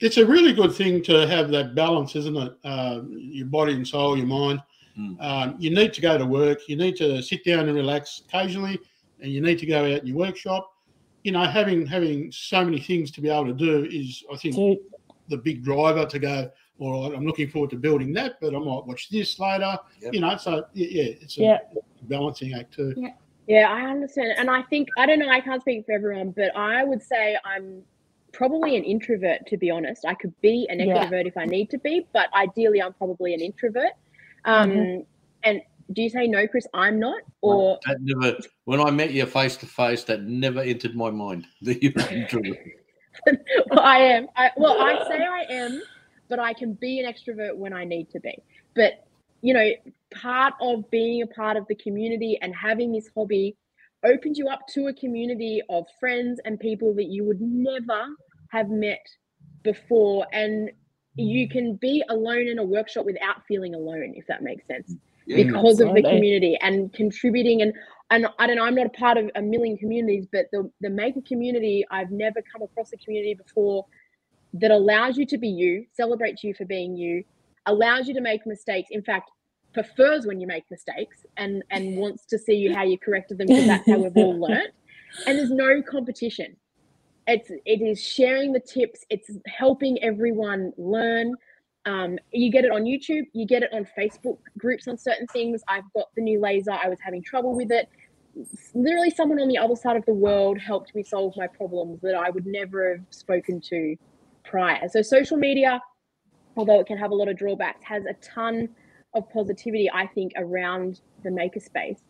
it's 0.00 0.16
a 0.16 0.26
really 0.26 0.52
good 0.52 0.72
thing 0.72 1.02
to 1.04 1.26
have 1.28 1.50
that 1.50 1.74
balance, 1.74 2.16
isn't 2.16 2.36
it? 2.36 2.52
Um, 2.64 3.16
your 3.18 3.46
body 3.46 3.74
and 3.74 3.86
soul, 3.86 4.16
your 4.16 4.26
mind. 4.26 4.60
Mm. 4.98 5.16
Um, 5.20 5.56
you 5.60 5.70
need 5.70 5.92
to 5.94 6.00
go 6.00 6.18
to 6.18 6.26
work. 6.26 6.68
You 6.68 6.76
need 6.76 6.96
to 6.96 7.22
sit 7.22 7.44
down 7.44 7.68
and 7.68 7.76
relax 7.76 8.22
occasionally, 8.26 8.78
and 9.20 9.30
you 9.30 9.40
need 9.40 9.58
to 9.60 9.66
go 9.66 9.80
out 9.84 10.00
in 10.00 10.06
your 10.08 10.16
workshop. 10.16 10.72
You 11.24 11.32
know, 11.32 11.42
having 11.44 11.86
having 11.86 12.30
so 12.32 12.64
many 12.64 12.78
things 12.80 13.10
to 13.12 13.20
be 13.20 13.28
able 13.28 13.46
to 13.46 13.52
do 13.52 13.84
is, 13.90 14.24
I 14.32 14.36
think, 14.36 14.54
So- 14.54 14.76
the 15.28 15.36
big 15.36 15.62
driver 15.62 16.06
to 16.06 16.18
go. 16.18 16.50
All 16.78 17.02
right, 17.10 17.16
I'm 17.16 17.26
looking 17.26 17.48
forward 17.48 17.70
to 17.70 17.76
building 17.76 18.12
that, 18.14 18.38
but 18.40 18.54
I 18.54 18.58
might 18.58 18.86
watch 18.86 19.10
this 19.10 19.38
later. 19.38 19.76
Yep. 20.00 20.14
You 20.14 20.20
know, 20.20 20.36
so 20.36 20.64
yeah, 20.72 20.86
yeah 20.90 21.02
it's 21.20 21.36
a 21.38 21.40
Yeah. 21.42 21.58
balancing 22.02 22.54
act 22.54 22.72
too. 22.74 22.94
Yeah, 22.96 23.12
yeah, 23.46 23.68
I 23.68 23.90
understand. 23.90 24.32
And 24.38 24.48
I 24.48 24.62
think, 24.62 24.88
I 24.96 25.04
don't 25.04 25.18
know, 25.18 25.28
I 25.28 25.40
can't 25.40 25.60
speak 25.60 25.84
for 25.84 25.92
everyone, 25.92 26.30
but 26.30 26.56
I 26.56 26.84
would 26.84 27.02
say 27.02 27.36
I'm 27.44 27.82
probably 28.32 28.76
an 28.76 28.84
introvert, 28.84 29.44
to 29.48 29.56
be 29.56 29.70
honest. 29.70 30.04
I 30.06 30.14
could 30.14 30.38
be 30.40 30.66
an 30.70 30.78
Yeah. 30.78 31.04
extrovert 31.04 31.26
if 31.26 31.36
I 31.36 31.44
need 31.46 31.68
to 31.70 31.78
be, 31.78 32.06
but 32.12 32.32
ideally, 32.32 32.80
I'm 32.80 32.92
probably 32.94 33.34
an 33.34 33.40
introvert. 33.40 33.92
Um, 34.44 34.70
Mhm. 34.70 35.06
And 35.42 35.62
do 35.92 36.02
you 36.02 36.10
say 36.10 36.26
no, 36.26 36.46
Chris? 36.46 36.66
I'm 36.74 36.98
not, 36.98 37.22
or 37.40 37.78
That 37.86 37.98
never. 38.00 38.36
When 38.64 38.80
I 38.80 38.90
met 38.90 39.12
you 39.12 39.24
face 39.26 39.56
to 39.58 39.66
face, 39.66 40.04
that 40.04 40.22
never 40.22 40.60
entered 40.60 40.94
my 40.94 41.10
mind. 41.10 41.46
That 41.62 41.82
you 41.82 41.92
were 41.96 42.56
well, 43.70 43.80
I 43.80 43.98
am. 43.98 44.28
I, 44.36 44.50
well, 44.56 44.80
I 44.80 45.08
say 45.08 45.26
I 45.26 45.44
am, 45.50 45.82
but 46.28 46.38
I 46.38 46.52
can 46.52 46.74
be 46.74 47.00
an 47.00 47.12
extrovert 47.12 47.56
when 47.56 47.72
I 47.72 47.84
need 47.84 48.10
to 48.10 48.20
be. 48.20 48.38
But 48.76 49.04
you 49.40 49.54
know, 49.54 49.70
part 50.14 50.54
of 50.60 50.88
being 50.90 51.22
a 51.22 51.26
part 51.26 51.56
of 51.56 51.66
the 51.68 51.74
community 51.74 52.38
and 52.42 52.54
having 52.54 52.92
this 52.92 53.08
hobby 53.16 53.56
opens 54.04 54.38
you 54.38 54.48
up 54.48 54.60
to 54.68 54.86
a 54.86 54.94
community 54.94 55.62
of 55.68 55.86
friends 55.98 56.40
and 56.44 56.60
people 56.60 56.94
that 56.94 57.06
you 57.06 57.24
would 57.24 57.40
never 57.40 58.06
have 58.50 58.68
met 58.68 59.04
before, 59.64 60.26
and 60.32 60.70
you 61.16 61.48
can 61.48 61.74
be 61.76 62.04
alone 62.08 62.46
in 62.46 62.58
a 62.58 62.64
workshop 62.64 63.04
without 63.04 63.44
feeling 63.48 63.74
alone, 63.74 64.12
if 64.16 64.26
that 64.26 64.42
makes 64.42 64.66
sense 64.68 64.94
Yeah. 65.28 65.44
because 65.44 65.80
of 65.80 65.88
the 65.88 65.98
Absolutely. 65.98 66.10
community 66.10 66.58
and 66.62 66.92
contributing 66.92 67.60
and 67.62 67.74
and 68.10 68.26
I 68.38 68.46
don't 68.46 68.56
know 68.56 68.64
I'm 68.64 68.74
not 68.74 68.86
a 68.86 68.90
part 68.90 69.18
of 69.18 69.30
a 69.36 69.42
million 69.42 69.76
communities 69.76 70.26
but 70.32 70.46
the 70.52 70.70
the 70.80 70.88
maker 70.88 71.20
community 71.26 71.84
I've 71.90 72.10
never 72.10 72.40
come 72.50 72.62
across 72.62 72.92
a 72.94 72.96
community 72.96 73.34
before 73.34 73.84
that 74.54 74.70
allows 74.70 75.18
you 75.18 75.26
to 75.26 75.36
be 75.36 75.48
you 75.48 75.84
celebrates 75.94 76.42
you 76.42 76.54
for 76.54 76.64
being 76.64 76.96
you 76.96 77.24
allows 77.66 78.08
you 78.08 78.14
to 78.14 78.22
make 78.22 78.46
mistakes. 78.46 78.88
In 78.90 79.02
fact 79.02 79.30
prefers 79.74 80.26
when 80.26 80.40
you 80.40 80.46
make 80.46 80.64
mistakes 80.70 81.26
and 81.36 81.62
and 81.70 81.96
wants 81.98 82.24
to 82.24 82.38
see 82.38 82.54
you 82.54 82.74
how 82.74 82.82
you 82.82 82.98
corrected 82.98 83.36
them 83.36 83.48
because 83.48 83.66
that's 83.66 83.86
how 83.86 83.98
we've 83.98 84.16
all 84.16 84.40
learnt 84.48 84.70
and 85.26 85.38
there's 85.38 85.50
no 85.50 85.82
competition. 85.82 86.56
It's 87.26 87.50
it 87.50 87.82
is 87.82 88.02
sharing 88.02 88.52
the 88.52 88.60
tips. 88.60 89.04
It's 89.10 89.30
helping 89.46 90.02
everyone 90.02 90.72
learn 90.78 91.34
um, 91.86 92.18
you 92.32 92.50
get 92.50 92.64
it 92.64 92.70
on 92.70 92.82
youtube 92.82 93.24
you 93.32 93.46
get 93.46 93.62
it 93.62 93.70
on 93.72 93.86
facebook 93.98 94.38
groups 94.58 94.88
on 94.88 94.98
certain 94.98 95.26
things. 95.28 95.62
I've 95.68 95.90
got 95.94 96.06
the 96.14 96.22
new 96.22 96.40
laser 96.40 96.72
i 96.72 96.88
was 96.88 96.98
having 97.02 97.22
trouble 97.22 97.54
with 97.54 97.70
it. 97.70 97.88
Literally 98.74 99.10
someone 99.10 99.40
on 99.40 99.48
the 99.48 99.58
other 99.58 99.76
side 99.76 99.96
of 99.96 100.04
the 100.06 100.14
world 100.14 100.58
helped 100.58 100.94
me 100.94 101.02
solve 101.02 101.34
my 101.36 101.46
problems 101.46 102.00
that 102.02 102.14
i 102.14 102.30
would 102.30 102.46
never 102.46 102.96
have 102.96 103.06
spoken 103.10 103.60
to 103.62 103.96
prior. 104.44 104.88
So 104.88 105.02
social 105.02 105.36
media 105.36 105.80
although 106.56 106.80
it 106.80 106.86
can 106.86 106.98
have 106.98 107.10
a 107.10 107.14
lot 107.14 107.28
of 107.28 107.36
drawbacks 107.36 107.84
has 107.84 108.04
a 108.04 108.14
ton 108.14 108.68
of 109.14 109.28
positivity 109.30 109.90
i 109.92 110.06
think 110.06 110.32
around 110.36 111.00
the 111.22 111.30
makerspace. 111.30 112.00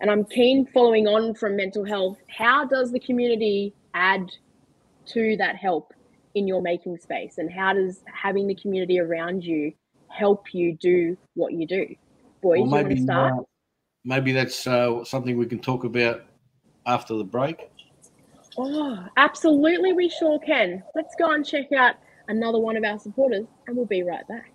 And 0.00 0.10
i'm 0.10 0.24
keen 0.24 0.66
following 0.66 1.06
on 1.08 1.34
from 1.34 1.56
mental 1.56 1.84
health. 1.84 2.18
How 2.28 2.64
does 2.64 2.92
the 2.92 3.00
community 3.00 3.74
add 3.94 4.30
to 5.06 5.36
that 5.36 5.56
help 5.56 5.92
in 6.34 6.48
your 6.48 6.60
making 6.62 6.98
space 6.98 7.38
and 7.38 7.50
how 7.50 7.72
does 7.72 8.02
having 8.12 8.46
the 8.46 8.54
community 8.54 8.98
around 8.98 9.44
you 9.44 9.72
help 10.08 10.52
you 10.52 10.76
do 10.80 11.16
what 11.34 11.52
you 11.52 11.66
do 11.66 11.86
boys 12.42 12.58
Well, 12.60 12.66
you 12.66 12.70
want 12.70 12.90
to 12.90 13.02
start 13.02 13.32
uh, 13.34 13.42
maybe 14.04 14.32
that's 14.32 14.66
uh, 14.66 15.04
something 15.04 15.36
we 15.38 15.46
can 15.46 15.60
talk 15.60 15.84
about 15.84 16.22
after 16.86 17.14
the 17.16 17.24
break. 17.24 17.70
oh 18.58 19.04
absolutely 19.16 19.92
we 19.92 20.08
sure 20.08 20.38
can 20.40 20.82
let's 20.94 21.14
go 21.18 21.32
and 21.32 21.44
check 21.46 21.72
out 21.72 21.96
another 22.28 22.58
one 22.58 22.76
of 22.76 22.84
our 22.84 22.98
supporters 22.98 23.46
and 23.66 23.76
we'll 23.76 23.86
be 23.86 24.02
right 24.02 24.26
back 24.28 24.50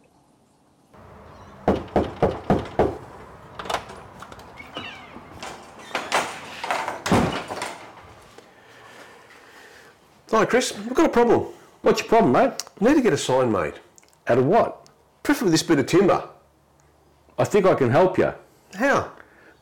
Hi, 10.32 10.46
Chris. 10.46 10.78
We've 10.78 10.94
got 10.94 11.08
a 11.08 11.10
problem. 11.10 11.48
What's 11.82 12.02
your 12.02 12.10
problem, 12.10 12.34
mate? 12.34 12.52
Need 12.82 12.96
to 12.96 13.02
get 13.02 13.13
a 13.13 13.18
sign 13.18 13.52
made. 13.52 13.76
Out 14.28 14.38
of 14.38 14.46
what? 14.46 14.89
Preferably 15.24 15.52
this 15.52 15.63
bit 15.63 15.80
of 15.80 15.86
timber. 15.86 16.28
I 17.38 17.46
think 17.46 17.65
I 17.65 17.74
can 17.74 17.89
help 17.89 18.18
you 18.18 18.34
How? 18.76 19.12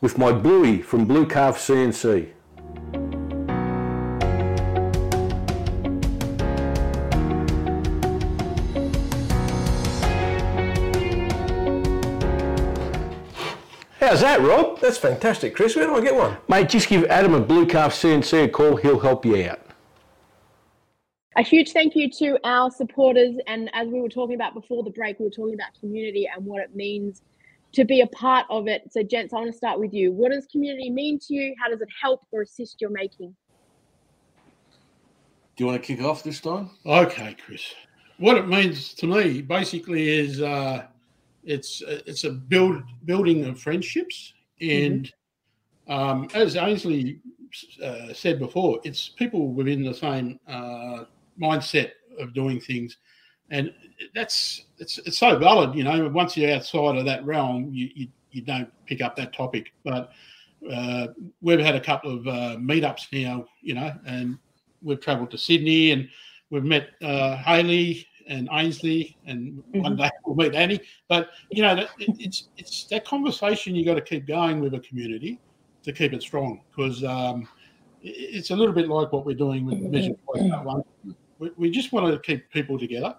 with 0.01 0.17
my 0.17 0.32
Bluey 0.32 0.82
from 0.82 1.06
Blue 1.06 1.27
Calf 1.27 1.58
CNC. 1.58 2.32
How's 13.99 14.21
that, 14.21 14.41
Rob? 14.41 14.80
That's 14.80 14.97
fantastic, 14.97 15.56
Chris. 15.56 15.75
Where 15.75 15.86
do 15.86 15.95
I 15.95 16.01
get 16.01 16.15
one? 16.15 16.38
Mate, 16.47 16.69
just 16.69 16.88
give 16.89 17.03
Adam 17.06 17.36
at 17.36 17.47
Blue 17.47 17.67
Calf 17.67 17.93
CNC 17.93 18.45
a 18.45 18.47
call. 18.47 18.77
He'll 18.77 18.99
help 18.99 19.25
you 19.25 19.47
out. 19.47 19.60
A 21.38 21.43
huge 21.43 21.71
thank 21.71 21.95
you 21.95 22.10
to 22.10 22.38
our 22.43 22.69
supporters 22.71 23.36
and 23.47 23.69
as 23.73 23.88
we 23.88 24.02
were 24.02 24.10
talking 24.10 24.36
about 24.36 24.54
before 24.54 24.84
the 24.84 24.89
break 24.89 25.19
we 25.19 25.26
were 25.26 25.32
talking 25.32 25.54
about 25.54 25.69
community 25.80 26.28
and 26.36 26.43
what 26.43 26.62
it 26.62 26.76
means 26.76 27.21
to 27.73 27.86
be 27.86 28.02
a 28.02 28.08
part 28.08 28.45
of 28.50 28.67
it. 28.67 28.84
So 28.91 29.04
gents 29.04 29.34
i 29.34 29.38
want 29.38 29.52
to 29.52 29.58
start 29.58 29.80
with 29.80 29.93
you. 29.93 30.12
What 30.12 30.32
does 30.32 30.47
community 30.47 30.89
mean 30.89 31.19
to 31.28 31.34
you? 31.34 31.56
How 31.62 31.69
does 31.69 31.82
it 31.82 31.89
help 32.02 32.21
or 32.32 32.41
assist 32.41 32.82
your 32.82 32.89
making? 32.89 33.36
Do 35.56 35.63
you 35.63 35.67
want 35.67 35.82
to 35.82 35.88
kick 35.95 36.04
off 36.04 36.23
this 36.23 36.39
time? 36.39 36.71
Okay, 36.86 37.36
Chris. 37.43 37.73
What 38.17 38.38
it 38.38 38.47
means 38.47 38.93
to 38.95 39.08
me 39.08 39.41
basically 39.41 40.10
is 40.10 40.41
uh, 40.41 40.86
it's 41.43 41.84
it's 41.86 42.23
a 42.23 42.32
build 42.32 42.82
building 43.06 43.45
of 43.45 43.60
friendships, 43.60 44.34
and 44.60 45.12
um, 45.88 46.28
as 46.34 46.56
Ainsley 46.56 47.19
uh, 47.84 48.13
said 48.13 48.39
before, 48.39 48.80
it's 48.84 49.10
people 49.10 49.50
within 49.50 49.84
the 49.84 49.93
same 49.93 50.39
uh, 50.47 51.06
mindset 51.41 51.91
of 52.19 52.34
doing 52.34 52.60
things, 52.60 52.97
and 53.50 53.73
that's 54.13 54.65
it's 54.78 54.97
it's 55.00 55.17
so 55.17 55.38
valid. 55.38 55.76
You 55.76 55.84
know, 55.84 56.10
once 56.10 56.36
you're 56.38 56.52
outside 56.52 56.97
of 56.97 57.06
that 57.06 57.26
realm, 57.26 57.71
you 57.73 57.89
you, 57.95 58.08
you 58.32 58.41
don't 58.41 58.69
pick 58.86 59.02
up 59.02 59.15
that 59.17 59.34
topic, 59.34 59.73
but. 59.84 60.12
Uh, 60.73 61.10
we've 61.39 61.60
had 61.60 61.76
a 61.76 61.80
couple 61.80 62.12
of 62.12 62.28
uh, 62.28 62.58
meetups 62.58 63.06
now, 63.13 63.45
you 63.62 63.76
know, 63.76 63.93
and 64.08 64.39
we've 64.82 65.00
travelled 65.00 65.30
to 65.30 65.38
Sydney 65.38 65.91
and 65.91 66.10
we've 66.50 66.63
met 66.63 66.89
uh, 67.04 67.38
Haley 67.38 68.08
and 68.28 68.50
Ainsley, 68.52 69.17
and 69.26 69.63
one 69.71 69.95
day 69.95 70.10
we'll 70.26 70.36
meet 70.36 70.56
Annie. 70.56 70.82
But 71.08 71.30
you 71.52 71.62
know, 71.62 71.76
that, 71.76 71.89
it, 72.00 72.15
it's 72.19 72.50
it's 72.58 72.86
that 72.86 73.06
conversation 73.06 73.76
you 73.76 73.86
got 73.86 73.95
to 73.95 74.02
keep 74.02 74.28
going 74.28 74.60
with 74.60 74.73
a 74.73 74.80
community 74.80 75.39
to 75.84 75.93
keep 75.93 76.13
it 76.13 76.21
strong 76.21 76.62
because 76.69 77.04
um, 77.04 77.47
it's 78.02 78.50
a 78.50 78.56
little 78.56 78.73
bit 78.73 78.89
like 78.89 79.12
what 79.12 79.26
we're 79.26 79.36
doing 79.36 79.65
with 79.65 79.80
Part 80.26 80.65
One. 80.65 80.84
We, 81.39 81.52
we 81.58 81.71
just 81.71 81.91
want 81.91 82.12
to 82.12 82.19
keep 82.19 82.50
people 82.52 82.78
together 82.80 83.15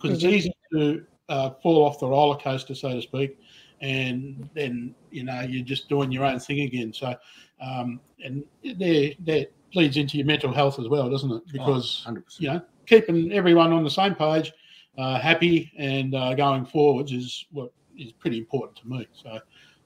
because 0.00 0.16
it's 0.16 0.24
easy 0.24 0.52
to 0.72 1.04
uh, 1.28 1.50
fall 1.62 1.84
off 1.84 1.98
the 1.98 2.06
roller 2.06 2.36
coaster, 2.38 2.74
so 2.74 2.92
to 2.92 3.02
speak, 3.02 3.38
and 3.80 4.48
then 4.54 4.94
you 5.10 5.24
know 5.24 5.40
you're 5.40 5.64
just 5.64 5.88
doing 5.88 6.10
your 6.10 6.24
own 6.24 6.38
thing 6.38 6.60
again. 6.60 6.92
So, 6.92 7.14
um, 7.60 8.00
and 8.24 8.44
there 8.62 9.12
that 9.26 9.52
leads 9.74 9.96
into 9.96 10.16
your 10.16 10.26
mental 10.26 10.52
health 10.52 10.78
as 10.78 10.88
well, 10.88 11.10
doesn't 11.10 11.30
it? 11.30 11.42
Because 11.52 12.02
Hundred 12.04 12.24
percent. 12.24 12.42
you 12.42 12.48
know, 12.48 12.62
keeping 12.86 13.32
everyone 13.32 13.72
on 13.72 13.84
the 13.84 13.90
same 13.90 14.14
page, 14.14 14.52
uh, 14.96 15.18
happy 15.18 15.70
and 15.78 16.14
uh, 16.14 16.34
going 16.34 16.64
forwards 16.64 17.12
is 17.12 17.46
what 17.50 17.72
is 17.96 18.12
pretty 18.12 18.38
important 18.38 18.76
to 18.78 18.88
me. 18.88 19.06
So, 19.12 19.38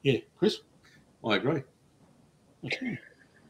yeah, 0.03 0.19
Chris. 0.39 0.61
I 1.25 1.37
agree. 1.37 1.63
Okay. 2.65 2.99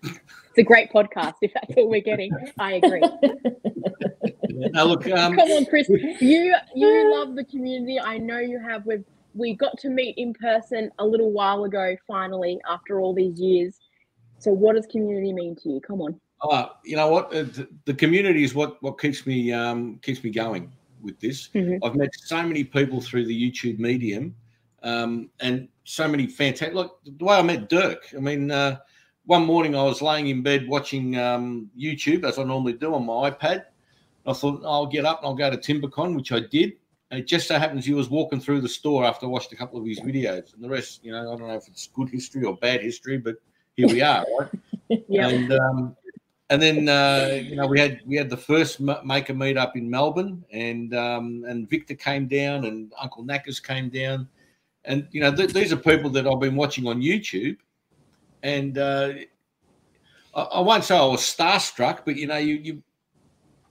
it's 0.05 0.59
a 0.59 0.63
great 0.63 0.93
podcast 0.93 1.35
if 1.43 1.53
that's 1.55 1.75
all 1.77 1.89
we're 1.89 2.01
getting 2.01 2.33
i 2.59 2.73
agree 2.73 3.03
Now 4.73 4.85
look, 4.85 5.07
um, 5.11 5.37
come 5.37 5.51
on 5.51 5.67
chris 5.67 5.89
you 5.89 6.55
you 6.75 7.15
love 7.15 7.35
the 7.35 7.45
community 7.45 7.99
i 8.01 8.19
know 8.19 8.39
you 8.39 8.59
have 8.59 8.85
we've 8.87 9.05
we 9.35 9.55
got 9.55 9.79
to 9.79 9.89
meet 9.89 10.17
in 10.19 10.35
person 10.35 10.91
a 10.99 11.05
little 11.05 11.31
while 11.33 11.65
ago 11.65 11.97
finally 12.07 12.61
after 12.69 13.01
all 13.01 13.15
these 13.15 13.41
years 13.41 13.79
so 14.39 14.51
what 14.53 14.77
does 14.77 14.87
community 14.87 15.33
mean 15.33 15.57
to 15.57 15.71
you 15.71 15.81
come 15.81 16.01
on 16.01 16.19
Uh, 16.43 16.67
you 16.85 16.97
know 16.97 17.09
what? 17.09 17.33
Uh, 17.35 17.45
The 17.85 17.95
community 17.95 18.43
is 18.43 18.55
what 18.55 18.83
what 18.83 18.99
keeps 18.99 19.27
me 19.27 19.53
um, 19.53 19.99
keeps 20.03 20.23
me 20.25 20.31
going 20.31 20.73
with 21.01 21.19
this. 21.21 21.49
Mhm. 21.55 21.79
I've 21.85 21.95
met 21.95 22.11
so 22.15 22.43
many 22.43 22.65
people 22.65 23.01
through 23.01 23.27
the 23.27 23.39
YouTube 23.45 23.79
medium, 23.79 24.35
um, 24.83 25.31
and 25.41 25.69
so 25.85 26.09
many 26.09 26.27
fantastic. 26.27 26.75
Look, 26.75 26.99
the 27.05 27.25
way 27.25 27.37
I 27.37 27.43
met 27.43 27.69
Dirk. 27.69 28.01
I 28.17 28.21
mean, 28.21 28.51
uh, 28.51 28.79
one 29.27 29.45
morning 29.47 29.77
I 29.77 29.85
was 29.85 30.03
laying 30.03 30.29
in 30.29 30.43
bed 30.43 30.67
watching 30.69 31.17
um, 31.17 31.71
YouTube 31.79 32.25
as 32.25 32.39
I 32.39 32.45
normally 32.45 32.75
do 32.75 32.95
on 32.95 33.07
my 33.07 33.31
iPad. 33.31 33.65
I 34.27 34.33
thought 34.33 34.63
I'll 34.65 34.87
get 34.87 35.05
up 35.05 35.19
and 35.19 35.27
I'll 35.27 35.35
go 35.35 35.51
to 35.51 35.57
Timbecon, 35.57 36.17
which 36.17 36.33
I 36.33 36.41
did. 36.41 36.75
And 37.11 37.21
it 37.21 37.27
just 37.27 37.49
so 37.49 37.59
happens 37.59 37.85
he 37.85 37.93
was 37.93 38.09
walking 38.09 38.41
through 38.41 38.63
the 38.63 38.69
store 38.69 39.05
after 39.05 39.27
I 39.27 39.29
watched 39.29 39.53
a 39.53 39.57
couple 39.57 39.79
of 39.79 39.87
his 39.87 40.01
videos, 40.01 40.55
and 40.55 40.65
the 40.65 40.69
rest, 40.69 41.05
you 41.05 41.13
know, 41.13 41.21
I 41.33 41.37
don't 41.37 41.47
know 41.49 41.55
if 41.55 41.69
it's 41.69 41.89
good 41.89 42.09
history 42.09 42.45
or 42.45 42.57
bad 42.57 42.81
history, 42.81 43.19
but 43.19 43.37
here 43.77 43.89
we 43.89 44.01
are, 44.01 44.25
right? 44.39 44.49
yeah 45.09 45.29
And 45.29 45.53
um, 45.53 45.97
and 46.53 46.61
then 46.61 46.89
uh, 46.89 47.41
you 47.43 47.57
know 47.57 47.67
we 47.67 47.81
had 47.81 48.01
we 48.07 48.17
had 48.17 48.29
the 48.29 48.37
first 48.37 48.79
maker 48.79 49.33
meet 49.33 49.57
up 49.57 49.75
in 49.75 49.89
Melbourne, 49.89 50.45
and 50.53 50.95
um, 50.95 51.45
and 51.49 51.69
Victor 51.69 51.95
came 51.95 52.29
down, 52.29 52.67
and 52.67 52.93
Uncle 53.01 53.25
Knackers 53.25 53.63
came 53.63 53.89
down, 53.89 54.29
and 54.85 55.09
you 55.13 55.21
know 55.23 55.35
th- 55.35 55.55
these 55.55 55.73
are 55.73 55.77
people 55.77 56.11
that 56.11 56.27
I've 56.27 56.41
been 56.41 56.55
watching 56.57 56.87
on 56.87 57.01
YouTube, 57.01 57.57
and 58.43 58.77
uh, 58.77 59.13
I, 60.35 60.43
I 60.43 60.61
won't 60.61 60.85
say 60.85 60.97
I 60.97 61.07
was 61.07 61.21
starstruck, 61.23 62.01
but 62.05 62.17
you 62.17 62.27
know 62.27 62.37
you 62.37 62.57
you 62.57 62.83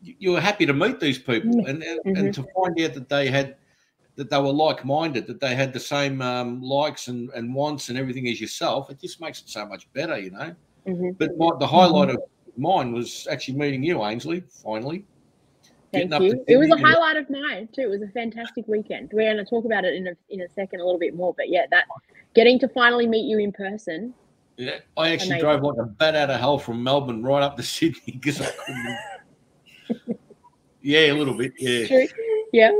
you 0.01 0.31
were 0.31 0.41
happy 0.41 0.65
to 0.65 0.73
meet 0.73 0.99
these 0.99 1.19
people 1.19 1.65
and 1.67 1.83
and, 1.83 1.99
Mhm. 2.05 2.19
and 2.19 2.33
to 2.33 2.43
find 2.55 2.79
out 2.81 2.93
that 2.93 3.09
they 3.09 3.27
had 3.27 3.55
that 4.15 4.29
they 4.29 4.37
were 4.37 4.51
like-minded, 4.51 5.25
that 5.27 5.39
they 5.39 5.55
had 5.55 5.71
the 5.71 5.79
same 5.79 6.21
um, 6.21 6.61
likes 6.61 7.07
and, 7.07 7.29
and 7.33 7.53
wants 7.55 7.89
and 7.89 7.97
everything 7.97 8.27
as 8.27 8.41
yourself. 8.41 8.89
It 8.89 8.99
just 8.99 9.21
makes 9.21 9.41
it 9.41 9.49
so 9.49 9.65
much 9.65 9.91
better, 9.93 10.17
you 10.19 10.31
know. 10.31 10.53
Mhm. 10.85 11.17
But 11.17 11.37
my, 11.37 11.51
the 11.59 11.67
highlight 11.67 12.09
of 12.09 12.21
mine 12.57 12.91
was 12.91 13.25
actually 13.31 13.57
meeting 13.57 13.83
you, 13.83 14.03
Ainsley. 14.03 14.43
Finally, 14.63 15.05
Thank 15.93 16.13
you. 16.21 16.43
It 16.47 16.57
was 16.57 16.69
a 16.69 16.77
highlight 16.77 17.17
of 17.17 17.29
mine 17.29 17.67
too. 17.73 17.81
It 17.81 17.89
was 17.89 18.01
a 18.01 18.07
fantastic 18.07 18.65
weekend. 18.67 19.11
We're 19.13 19.33
going 19.33 19.43
to 19.43 19.49
talk 19.49 19.65
about 19.65 19.83
it 19.85 19.93
in 19.93 20.07
a 20.07 20.13
in 20.29 20.41
a 20.41 20.49
second 20.49 20.79
a 20.79 20.85
little 20.85 20.99
bit 20.99 21.13
more. 21.15 21.33
But 21.35 21.49
yeah, 21.49 21.65
that 21.71 21.85
getting 22.33 22.59
to 22.59 22.69
finally 22.69 23.07
meet 23.07 23.25
you 23.25 23.39
in 23.39 23.51
person. 23.51 24.13
Yeah, 24.57 24.79
I 24.97 25.11
actually 25.11 25.31
Amazing. 25.31 25.39
drove 25.41 25.63
like 25.63 25.77
a 25.79 25.85
bat 25.89 26.15
out 26.15 26.29
of 26.29 26.39
hell 26.39 26.59
from 26.59 26.81
Melbourne 26.83 27.23
right 27.23 27.43
up 27.43 27.57
to 27.57 27.63
Sydney 27.75 28.01
because 28.05 28.39
I 28.41 28.45
couldn't. 28.45 28.97
yeah, 30.81 31.11
a 31.11 31.13
little 31.13 31.33
bit. 31.37 31.53
Yeah. 31.57 31.87
True. 31.87 32.07
Yeah. 32.53 32.71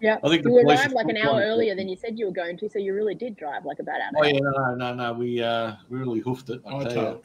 Yeah. 0.00 0.18
I 0.24 0.28
think 0.28 0.44
you 0.44 0.50
police 0.50 0.80
arrived 0.80 0.92
like 0.94 1.06
an 1.08 1.16
hour 1.16 1.34
one- 1.34 1.42
earlier 1.42 1.74
than 1.76 1.88
you 1.88 1.96
said 1.96 2.18
you 2.18 2.26
were 2.26 2.32
going 2.32 2.56
to, 2.58 2.68
so 2.68 2.78
you 2.78 2.94
really 2.94 3.14
did 3.14 3.36
drive 3.36 3.64
like 3.64 3.78
about 3.78 4.00
an 4.00 4.12
Oh 4.16 4.20
hour. 4.20 4.26
yeah, 4.26 4.40
no, 4.40 4.74
no, 4.74 4.94
no. 4.94 5.12
We 5.12 5.42
uh, 5.42 5.74
we 5.88 5.98
really 5.98 6.20
hoofed 6.20 6.50
it. 6.50 6.60
I 6.66 6.76
I 6.76 6.84
tell 6.84 7.22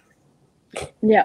you. 0.73 0.87
Yeah. 1.01 1.23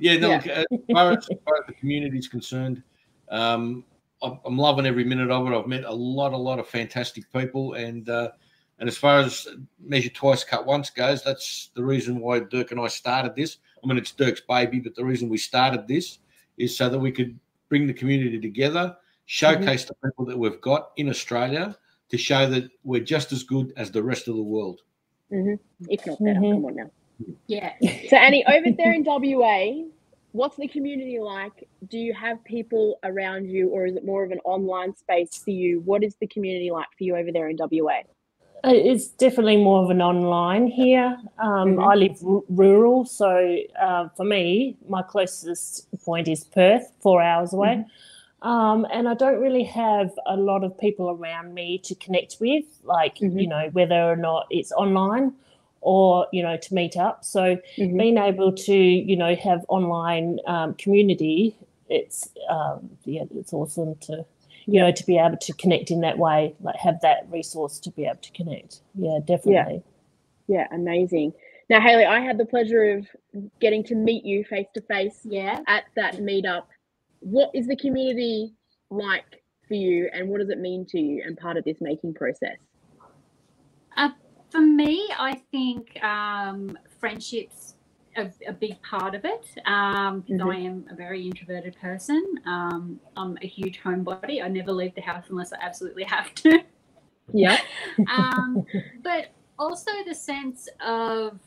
Yeah, 0.00 0.16
no. 0.18 0.28
Yeah. 0.30 0.36
Look, 0.36 0.46
as 0.46 0.80
far 0.92 1.12
as, 1.12 1.28
as 1.30 1.38
far 1.44 1.56
as 1.58 1.66
the 1.66 1.74
community 1.74 2.18
is 2.18 2.26
concerned, 2.28 2.82
um, 3.30 3.84
I'm, 4.22 4.40
I'm 4.44 4.56
loving 4.58 4.86
every 4.86 5.04
minute 5.04 5.30
of 5.30 5.46
it. 5.46 5.54
I've 5.56 5.66
met 5.66 5.84
a 5.84 5.92
lot, 5.92 6.32
a 6.32 6.36
lot 6.36 6.58
of 6.58 6.66
fantastic 6.66 7.30
people, 7.32 7.74
and 7.74 8.08
uh, 8.08 8.30
and 8.80 8.88
as 8.88 8.96
far 8.96 9.20
as 9.20 9.46
measure 9.78 10.08
twice, 10.08 10.42
cut 10.42 10.64
once 10.66 10.90
goes, 10.90 11.22
that's 11.22 11.70
the 11.74 11.84
reason 11.84 12.18
why 12.18 12.40
Dirk 12.40 12.70
and 12.70 12.80
I 12.80 12.88
started 12.88 13.34
this. 13.36 13.58
I 13.82 13.86
mean, 13.86 13.98
it's 13.98 14.12
Dirk's 14.12 14.40
baby, 14.40 14.80
but 14.80 14.94
the 14.94 15.04
reason 15.04 15.28
we 15.28 15.38
started 15.38 15.86
this 15.86 16.18
is 16.58 16.76
so 16.76 16.88
that 16.88 16.98
we 16.98 17.12
could 17.12 17.38
bring 17.68 17.86
the 17.86 17.92
community 17.92 18.40
together, 18.40 18.96
showcase 19.26 19.84
the 19.84 19.94
people 20.04 20.24
that 20.26 20.38
we've 20.38 20.60
got 20.60 20.90
in 20.96 21.08
Australia, 21.08 21.76
to 22.08 22.16
show 22.16 22.48
that 22.48 22.70
we're 22.84 23.04
just 23.04 23.32
as 23.32 23.42
good 23.42 23.72
as 23.76 23.90
the 23.90 24.02
rest 24.02 24.28
of 24.28 24.36
the 24.36 24.42
world. 24.42 24.80
hmm 25.30 25.54
If 25.88 26.06
not 26.06 26.18
better. 26.18 26.40
Mhm. 26.40 26.54
Come 26.54 26.64
on 26.64 26.74
now. 26.76 26.90
Yeah. 27.46 27.74
So 28.08 28.16
Annie, 28.16 28.46
over 28.46 28.70
there 28.70 28.92
in 28.92 29.04
WA, 29.04 29.84
what's 30.32 30.56
the 30.56 30.68
community 30.68 31.18
like? 31.18 31.68
Do 31.88 31.98
you 31.98 32.14
have 32.14 32.42
people 32.44 32.98
around 33.04 33.50
you, 33.50 33.68
or 33.68 33.86
is 33.86 33.96
it 33.96 34.04
more 34.04 34.24
of 34.24 34.30
an 34.30 34.40
online 34.44 34.94
space 34.94 35.36
for 35.36 35.50
you? 35.50 35.80
What 35.80 36.02
is 36.02 36.16
the 36.16 36.26
community 36.28 36.70
like 36.70 36.86
for 36.96 37.04
you 37.04 37.16
over 37.16 37.32
there 37.32 37.48
in 37.48 37.56
WA? 37.56 38.02
Uh, 38.64 38.72
It's 38.74 39.08
definitely 39.08 39.56
more 39.56 39.82
of 39.84 39.90
an 39.90 40.02
online 40.02 40.66
here. 40.66 41.16
Um, 41.38 41.78
Mhm. 41.78 41.90
I 41.90 41.94
live 41.94 42.18
r- 42.26 42.42
rural, 42.48 43.04
so 43.04 43.56
uh, 43.80 44.08
for 44.16 44.24
me, 44.24 44.76
my 44.88 45.02
closest 45.02 45.86
point 46.04 46.28
is 46.28 46.44
Perth, 46.44 46.92
four 47.00 47.22
hours 47.22 47.52
away. 47.52 47.84
Um, 48.42 48.86
and 48.92 49.08
I 49.08 49.14
don't 49.14 49.40
really 49.40 49.64
have 49.64 50.10
a 50.26 50.36
lot 50.36 50.62
of 50.64 50.76
people 50.78 51.10
around 51.10 51.54
me 51.54 51.78
to 51.78 51.94
connect 51.96 52.36
with, 52.40 52.64
like, 52.84 53.16
Mhm. 53.20 53.40
you 53.40 53.48
know, 53.48 53.68
whether 53.72 54.00
or 54.12 54.16
not 54.16 54.46
it's 54.50 54.72
online 54.72 55.34
or, 55.80 56.26
you 56.32 56.42
know, 56.42 56.56
to 56.56 56.74
meet 56.74 56.96
up. 56.96 57.24
So 57.24 57.58
Mhm. 57.78 57.96
being 57.98 58.18
able 58.18 58.52
to, 58.52 58.74
you 58.74 59.16
know, 59.16 59.34
have 59.36 59.64
online 59.68 60.38
um, 60.46 60.74
community, 60.74 61.56
it's, 61.88 62.28
um, 62.48 62.90
yeah, 63.04 63.24
it's 63.36 63.52
awesome 63.52 63.94
to, 63.96 64.24
you 64.70 64.80
know, 64.80 64.92
to 64.92 65.06
be 65.06 65.16
able 65.16 65.38
to 65.38 65.52
connect 65.54 65.90
in 65.90 66.02
that 66.02 66.18
way, 66.18 66.54
like 66.60 66.76
have 66.76 67.00
that 67.00 67.26
resource 67.30 67.80
to 67.80 67.90
be 67.90 68.04
able 68.04 68.16
to 68.16 68.32
connect. 68.32 68.82
Yeah, 68.94 69.18
definitely. 69.24 69.82
Yeah, 70.46 70.66
amazing. 70.72 71.32
Now, 71.70 71.80
Haley, 71.80 72.04
I 72.04 72.20
had 72.20 72.36
the 72.36 72.44
pleasure 72.44 72.98
of 72.98 73.06
getting 73.60 73.82
to 73.84 73.94
meet 73.94 74.24
you 74.24 74.44
face 74.44 74.66
to 74.74 74.82
face 74.82 75.20
Yeah. 75.24 75.60
at 75.66 75.84
that 75.96 76.16
meetup. 76.16 76.64
What 77.20 77.50
is 77.54 77.66
the 77.66 77.76
community 77.76 78.54
like 78.90 79.42
for 79.66 79.74
you, 79.74 80.10
and 80.12 80.28
what 80.28 80.40
does 80.40 80.50
it 80.50 80.58
mean 80.58 80.84
to 80.90 81.00
you 81.00 81.22
and 81.26 81.36
part 81.36 81.56
of 81.56 81.64
this 81.64 81.78
making 81.80 82.14
process? 82.14 82.58
For 84.50 84.60
me, 84.62 85.06
I 85.18 85.42
think 85.50 86.02
um, 86.02 86.78
friendships 86.98 87.74
are 88.18 88.32
a 88.46 88.52
big 88.52 88.80
part 88.82 89.14
of 89.14 89.24
it. 89.24 89.46
Um, 89.66 90.22
'cause 90.22 90.38
Mhm. 90.40 90.54
I 90.54 90.58
am 90.58 90.86
a 90.90 90.94
very 90.94 91.24
introverted 91.26 91.76
person. 91.76 92.22
Um, 92.46 93.00
I'm 93.16 93.38
a 93.42 93.46
huge 93.46 93.80
homebody. 93.80 94.42
I 94.42 94.48
never 94.48 94.72
leave 94.72 94.94
the 94.94 95.00
house 95.02 95.30
unless 95.30 95.52
I 95.52 95.58
absolutely 95.60 96.04
have 96.04 96.34
to. 96.36 96.62
Yeah. 97.32 97.58
um, 98.08 98.66
but 99.02 99.28
also 99.58 99.90
the 100.06 100.14
sense 100.14 100.68
of 100.80 101.38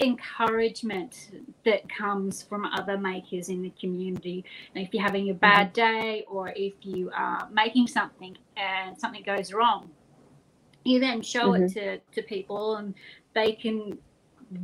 encouragement 0.00 1.30
that 1.64 1.86
comes 1.88 2.42
from 2.42 2.64
other 2.64 2.96
makers 2.96 3.48
in 3.50 3.62
the 3.62 3.70
community. 3.78 4.44
And 4.74 4.84
if 4.84 4.94
you're 4.94 5.02
having 5.02 5.30
a 5.30 5.34
bad 5.34 5.72
day 5.74 6.24
or 6.28 6.52
if 6.56 6.72
you 6.82 7.10
are 7.14 7.48
making 7.52 7.86
something 7.86 8.36
and 8.56 8.98
something 8.98 9.22
goes 9.22 9.52
wrong, 9.52 9.90
you 10.84 10.98
then 11.00 11.20
show 11.20 11.52
it 11.52 11.68
to, 11.74 11.98
to 11.98 12.22
people 12.22 12.76
and 12.76 12.94
they 13.34 13.52
can 13.52 13.98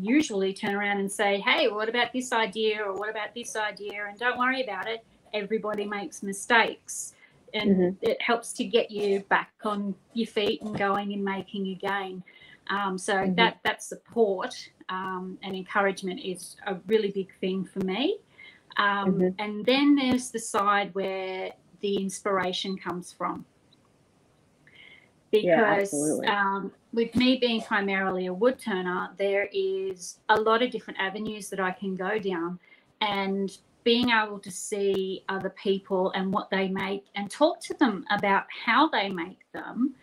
usually 0.00 0.52
turn 0.52 0.74
around 0.74 0.98
and 0.98 1.10
say, 1.10 1.40
hey, 1.40 1.68
what 1.68 1.88
about 1.88 2.12
this 2.12 2.32
idea 2.32 2.82
or 2.82 2.94
what 2.94 3.08
about 3.08 3.34
this 3.34 3.56
idea? 3.56 4.06
And 4.08 4.18
don't 4.18 4.38
worry 4.38 4.62
about 4.62 4.88
it. 4.88 5.04
Everybody 5.32 5.84
makes 5.84 6.22
mistakes. 6.22 7.14
And 7.54 7.76
Mhm. 7.76 7.96
it 8.02 8.20
helps 8.20 8.52
to 8.54 8.64
get 8.64 8.90
you 8.90 9.20
back 9.20 9.52
on 9.64 9.94
your 10.14 10.26
feet 10.26 10.60
and 10.62 10.76
going 10.76 11.12
and 11.12 11.24
making 11.24 11.68
again. 11.68 12.22
Um, 12.68 12.98
so 12.98 13.14
Mhm. 13.14 13.36
that 13.36 13.60
that 13.62 13.82
support 13.82 14.70
um, 14.88 15.38
and 15.42 15.54
encouragement 15.54 16.20
is 16.20 16.56
a 16.66 16.76
really 16.86 17.10
big 17.10 17.32
thing 17.40 17.64
for 17.64 17.80
me. 17.80 18.18
Um, 18.76 19.14
Mhm. 19.14 19.34
And 19.38 19.64
then 19.64 19.94
there's 19.94 20.30
the 20.30 20.38
side 20.38 20.94
where 20.94 21.52
the 21.80 21.96
inspiration 21.96 22.76
comes 22.76 23.12
from. 23.12 23.46
Yeah, 25.32 25.56
Because 25.76 25.92
absolutely. 25.92 26.26
With 26.96 27.14
me 27.14 27.36
being 27.36 27.60
primarily 27.60 28.24
a 28.26 28.32
wood 28.32 28.58
turner, 28.58 29.10
there 29.18 29.48
is 29.52 30.18
a 30.30 30.40
lot 30.40 30.62
of 30.62 30.70
different 30.70 30.98
avenues 30.98 31.50
that 31.50 31.60
I 31.60 31.70
can 31.70 31.94
go 31.94 32.18
down. 32.18 32.58
And 33.02 33.56
being 33.84 34.08
able 34.10 34.38
to 34.40 34.50
see 34.50 35.22
other 35.28 35.50
people 35.50 36.10
and 36.12 36.32
what 36.32 36.48
they 36.50 36.68
make 36.68 37.04
and 37.14 37.30
talk 37.30 37.60
to 37.60 37.74
them 37.74 38.04
about 38.10 38.46
how 38.64 38.88
they 38.88 39.10
make 39.10 39.40
them, 39.52 39.94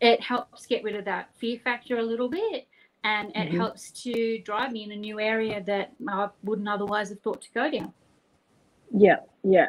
it 0.00 0.22
helps 0.22 0.64
get 0.64 0.84
rid 0.84 0.94
of 0.94 1.04
that 1.06 1.30
fear 1.36 1.58
factor 1.58 1.98
a 1.98 2.02
little 2.02 2.28
bit. 2.28 2.68
And 3.02 3.30
it 3.30 3.48
Mhm. 3.48 3.56
helps 3.56 3.90
to 4.04 4.38
drive 4.42 4.70
me 4.70 4.84
in 4.84 4.92
a 4.92 4.96
new 4.96 5.18
area 5.18 5.60
that 5.64 5.92
I 6.08 6.28
wouldn't 6.44 6.68
otherwise 6.68 7.08
have 7.08 7.20
thought 7.20 7.42
to 7.42 7.52
go 7.52 7.68
down. 7.68 7.92
Yeah, 8.92 9.16
yeah, 9.42 9.68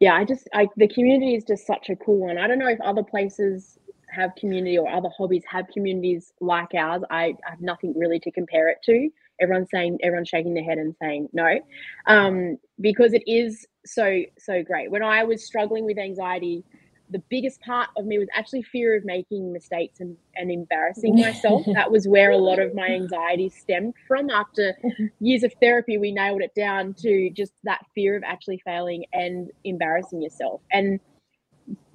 yeah. 0.00 0.14
I 0.14 0.24
just, 0.24 0.48
I 0.52 0.68
the 0.76 0.88
community 0.88 1.34
is 1.34 1.44
just 1.44 1.66
such 1.66 1.88
a 1.88 1.96
cool 1.96 2.18
one. 2.18 2.36
I 2.36 2.46
don't 2.46 2.58
know 2.58 2.68
if 2.68 2.80
other 2.82 3.02
places 3.02 3.78
have 4.12 4.34
community 4.36 4.78
or 4.78 4.88
other 4.88 5.08
hobbies 5.16 5.42
have 5.48 5.66
communities 5.72 6.32
like 6.40 6.74
ours. 6.74 7.02
I, 7.10 7.34
I 7.46 7.50
have 7.50 7.60
nothing 7.60 7.94
really 7.96 8.20
to 8.20 8.30
compare 8.30 8.68
it 8.68 8.78
to. 8.84 9.08
Everyone's 9.40 9.70
saying, 9.70 9.98
everyone's 10.02 10.28
shaking 10.28 10.54
their 10.54 10.64
head 10.64 10.78
and 10.78 10.94
saying 11.00 11.28
no, 11.32 11.58
um, 12.06 12.58
because 12.80 13.12
it 13.12 13.22
is 13.26 13.66
so 13.84 14.22
so 14.38 14.62
great. 14.62 14.90
When 14.90 15.02
I 15.02 15.24
was 15.24 15.44
struggling 15.44 15.84
with 15.84 15.98
anxiety, 15.98 16.64
the 17.12 17.22
biggest 17.28 17.60
part 17.60 17.90
of 17.96 18.06
me 18.06 18.18
was 18.18 18.28
actually 18.34 18.62
fear 18.62 18.96
of 18.96 19.04
making 19.04 19.52
mistakes 19.52 20.00
and, 20.00 20.16
and 20.34 20.50
embarrassing 20.50 21.14
myself. 21.14 21.62
that 21.74 21.90
was 21.90 22.08
where 22.08 22.30
a 22.30 22.36
lot 22.36 22.58
of 22.58 22.74
my 22.74 22.88
anxiety 22.88 23.48
stemmed 23.48 23.94
from. 24.08 24.30
After 24.30 24.76
years 25.20 25.42
of 25.42 25.52
therapy, 25.60 25.98
we 25.98 26.12
nailed 26.12 26.40
it 26.40 26.54
down 26.54 26.94
to 27.00 27.30
just 27.30 27.52
that 27.64 27.84
fear 27.94 28.16
of 28.16 28.22
actually 28.24 28.62
failing 28.64 29.04
and 29.12 29.50
embarrassing 29.64 30.22
yourself. 30.22 30.62
And 30.72 31.00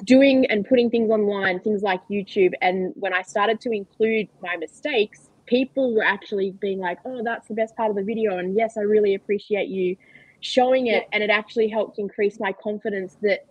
doing 0.03 0.45
and 0.49 0.65
putting 0.65 0.89
things 0.89 1.09
online, 1.09 1.59
things 1.59 1.82
like 1.82 2.01
YouTube. 2.09 2.53
And 2.61 2.93
when 2.95 3.13
I 3.13 3.22
started 3.22 3.59
to 3.61 3.72
include 3.72 4.28
my 4.41 4.55
mistakes, 4.57 5.30
people 5.45 5.93
were 5.95 6.03
actually 6.03 6.51
being 6.51 6.80
like, 6.80 6.99
oh, 7.05 7.22
that's 7.24 7.47
the 7.47 7.53
best 7.53 7.76
part 7.76 7.89
of 7.89 7.95
the 7.95 8.03
video. 8.03 8.38
And 8.38 8.55
yes, 8.55 8.78
I 8.78 8.82
really 8.82 9.15
appreciate 9.15 9.68
you 9.70 9.95
showing 10.41 10.88
it. 10.88 11.07
And 11.11 11.24
it 11.24 11.30
actually 11.30 11.68
helped 11.68 11.99
increase 11.99 12.39
my 12.39 12.53
confidence 12.53 13.18
that 13.22 13.45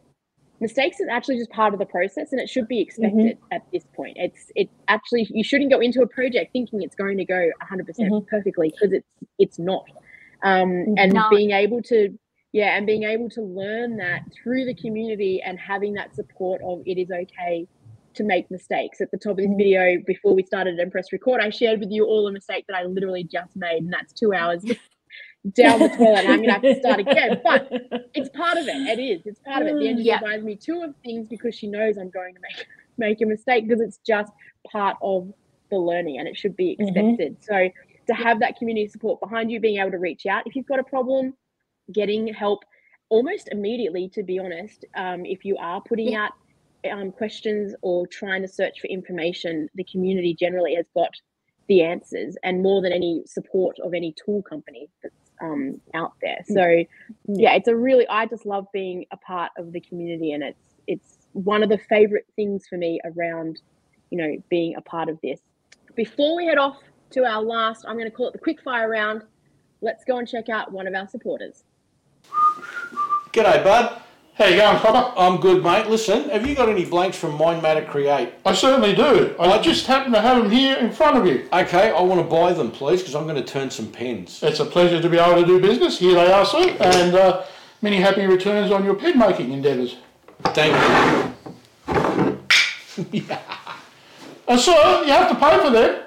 mistakes 0.61 1.01
is 1.01 1.09
actually 1.11 1.37
just 1.37 1.51
part 1.51 1.75
of 1.75 1.79
the 1.79 1.87
process 1.87 2.33
and 2.33 2.41
it 2.41 2.49
should 2.49 2.67
be 2.67 2.81
expected 2.81 3.37
at 3.51 3.63
this 3.73 3.85
point. 3.95 4.17
It's 4.19 4.51
it 4.55 4.71
actually 4.89 5.29
you 5.31 5.45
shouldn't 5.45 5.71
go 5.71 5.81
into 5.81 6.01
a 6.01 6.07
project 6.07 6.53
thinking 6.53 6.83
it's 6.83 6.95
going 6.95 7.19
to 7.19 7.25
go 7.25 7.51
100% 7.61 7.85
Mhm. 7.99 8.27
perfectly 8.27 8.71
because 8.71 8.93
it's 8.93 9.07
it's 9.39 9.59
not. 9.59 9.85
Um, 10.43 10.95
and 10.97 11.13
No. 11.13 11.29
being 11.31 11.51
able 11.51 11.83
to 11.83 12.17
yeah, 12.57 12.75
and 12.79 12.87
being 12.87 13.03
able 13.03 13.29
to 13.29 13.43
learn 13.43 13.99
that 13.99 14.23
through 14.33 14.65
the 14.65 14.73
community 14.73 15.43
and 15.45 15.59
having 15.59 15.93
that 15.93 16.15
support 16.15 16.63
of 16.65 16.81
it 16.87 16.97
is 16.97 17.11
okay 17.11 17.69
to 18.15 18.25
make 18.25 18.51
mistakes. 18.51 19.03
At 19.03 19.11
the 19.11 19.19
top 19.19 19.33
of 19.33 19.37
this 19.37 19.51
video, 19.59 19.99
before 20.07 20.35
we 20.35 20.43
started 20.43 20.79
and 20.79 20.91
press 20.91 21.13
record, 21.13 21.43
I 21.43 21.51
shared 21.51 21.81
with 21.81 21.91
you 21.91 22.07
all 22.07 22.27
a 22.27 22.33
mistake 22.33 22.65
that 22.69 22.75
I 22.79 22.85
literally 22.85 23.25
just 23.25 23.55
made, 23.57 23.83
and 23.83 23.93
that's 23.93 24.15
two 24.15 24.33
hours 24.33 24.65
down 25.53 25.81
the 25.81 25.91
toilet. 25.91 26.21
And 26.21 26.29
I'm 26.29 26.41
gonna 26.41 26.55
have 26.55 26.63
to 26.63 26.79
start 26.79 26.99
again. 26.99 27.43
But 27.45 27.69
it's 28.15 28.31
part 28.31 28.57
of 28.57 28.67
it. 28.69 28.99
It 28.99 29.03
is. 29.03 29.21
It's 29.27 29.41
part 29.41 29.61
of 29.61 29.69
it. 29.69 29.79
The 29.79 29.89
engine 29.89 30.07
Yeah. 30.07 30.21
reminds 30.21 30.47
me 30.47 30.57
too 30.57 30.81
of 30.81 30.95
things 31.05 31.29
because 31.29 31.55
she 31.55 31.67
knows 31.67 31.99
I'm 31.99 32.09
going 32.09 32.33
to 32.37 32.41
make 32.41 32.67
make 32.97 33.21
a 33.21 33.27
mistake 33.27 33.69
because 33.69 33.83
it's 33.83 33.99
just 33.99 34.33
part 34.73 34.97
of 35.03 35.31
the 35.71 35.77
learning 35.77 36.21
and 36.21 36.27
it 36.27 36.39
should 36.39 36.57
be 36.57 36.75
Mhm. 36.81 36.81
expected. 36.81 37.37
So 37.43 37.69
to 38.07 38.15
have 38.15 38.41
that 38.41 38.57
community 38.57 38.89
support 38.89 39.21
behind 39.21 39.51
you, 39.51 39.61
being 39.61 39.79
able 39.79 39.91
to 39.91 39.99
reach 39.99 40.25
out 40.25 40.45
if 40.47 40.57
you've 40.57 40.65
got 40.65 40.79
a 40.79 40.85
problem, 40.85 41.35
getting 41.93 42.33
help 42.33 42.65
almost 43.09 43.49
immediately, 43.53 44.09
to 44.11 44.23
be 44.23 44.39
honest, 44.39 44.85
um, 44.97 45.25
if 45.25 45.45
you 45.45 45.57
are 45.59 45.81
putting 45.81 46.13
Yeah. 46.13 46.25
out 46.25 46.33
um, 46.91 47.13
questions 47.13 47.75
or 47.83 48.07
trying 48.07 48.43
to 48.43 48.49
search 48.49 48.81
for 48.81 48.87
information, 48.89 49.69
the 49.75 49.85
community 49.85 50.35
generally 50.35 50.75
has 50.75 50.87
got 50.95 51.11
the 51.69 51.83
answers 51.83 52.37
and 52.45 52.63
more 52.63 52.81
than 52.81 52.93
any 52.93 53.25
support 53.27 53.77
of 53.81 53.93
any 53.93 54.15
tool 54.25 54.43
company 54.43 54.89
that's 55.03 55.15
um, 55.41 55.81
out 55.95 56.13
there. 56.23 56.39
So, 56.47 56.85
yeah, 57.27 57.55
it's 57.55 57.69
a 57.69 57.77
really, 57.77 58.07
I 58.09 58.27
just 58.27 58.47
love 58.47 58.67
being 58.73 59.05
a 59.11 59.17
part 59.17 59.51
of 59.59 59.73
the 59.73 59.81
community 59.81 60.33
and 60.33 60.43
it's, 60.43 60.75
it's 60.87 61.19
one 61.33 61.63
of 61.63 61.69
the 61.69 61.79
favorite 61.79 62.27
things 62.37 62.67
for 62.69 62.79
me 62.79 63.01
around, 63.05 63.61
you 64.11 64.19
know, 64.19 64.37
being 64.49 64.77
a 64.77 64.81
part 64.81 65.09
of 65.09 65.19
this. 65.23 65.41
Before 65.95 66.37
we 66.37 66.47
head 66.47 66.59
off 66.59 66.79
to 67.11 67.25
our 67.25 67.43
last, 67.43 67.85
I'm 67.87 67.97
going 67.97 68.11
to 68.11 68.17
call 68.17 68.29
it 68.29 68.33
the 68.33 68.39
quick 68.39 68.63
fire 68.63 68.89
round. 68.89 69.23
Let's 69.83 70.05
go 70.05 70.19
and 70.19 70.29
check 70.29 70.49
out 70.49 70.73
one 70.73 70.87
of 70.87 70.95
our 70.95 71.09
supporters. 71.09 71.65
G'day, 73.33 73.63
bud. 73.63 74.01
How 74.35 74.45
you 74.47 74.57
going, 74.57 74.79
Copper? 74.81 75.19
I'm 75.19 75.41
good, 75.41 75.63
mate. 75.63 75.87
Listen, 75.87 76.29
have 76.29 76.47
you 76.47 76.55
got 76.55 76.69
any 76.69 76.85
blanks 76.85 77.17
from 77.17 77.39
Mind 77.39 77.63
Matter 77.63 77.83
Create? 77.83 78.35
I 78.45 78.53
certainly 78.53 78.95
do. 78.95 79.35
I 79.41 79.59
just 79.63 79.87
happen 79.87 80.13
to 80.13 80.21
have 80.21 80.43
them 80.43 80.51
here 80.51 80.77
in 80.77 80.93
front 80.93 81.17
of 81.17 81.27
you. 81.27 81.49
Okay, 81.53 81.91
I 81.91 82.01
want 82.03 82.21
to 82.21 82.27
buy 82.27 82.53
them, 82.53 82.71
please, 82.71 83.01
because 83.01 83.15
I'm 83.15 83.25
going 83.25 83.43
to 83.43 83.51
turn 83.51 83.71
some 83.71 83.91
pens. 83.91 84.43
It's 84.43 84.61
a 84.61 84.67
pleasure 84.67 85.01
to 85.01 85.09
be 85.09 85.17
able 85.17 85.41
to 85.41 85.47
do 85.47 85.59
business. 85.59 85.99
Here 85.99 86.15
they 86.15 86.31
are, 86.31 86.45
sir, 86.45 86.69
and 86.81 87.15
uh, 87.15 87.45
many 87.81 87.97
happy 87.97 88.27
returns 88.27 88.71
on 88.71 88.85
your 88.85 88.95
pen 88.95 89.19
making 89.19 89.53
endeavours. 89.53 89.97
Thank 90.49 90.75
you. 90.75 92.39
And 94.49 94.61
sir, 94.61 95.05
you 95.05 95.13
have 95.13 95.31
to 95.31 95.35
pay 95.35 95.59
for 95.61 95.71
them. 95.71 96.06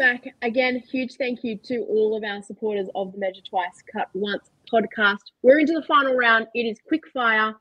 All 0.00 0.06
right, 0.06 0.22
back 0.22 0.34
again. 0.42 0.78
Huge 0.90 1.14
thank 1.16 1.44
you 1.44 1.56
to 1.64 1.80
all 1.88 2.16
of 2.16 2.24
our 2.24 2.42
supporters 2.42 2.88
of 2.94 3.12
the 3.12 3.18
Measure 3.18 3.42
Twice, 3.48 3.82
Cut 3.92 4.08
Once 4.14 4.50
podcast. 4.72 5.18
We're 5.42 5.58
into 5.60 5.74
the 5.74 5.82
final 5.82 6.14
round. 6.14 6.46
It 6.54 6.60
is 6.62 6.78
quick 6.86 7.02
fire. 7.12 7.54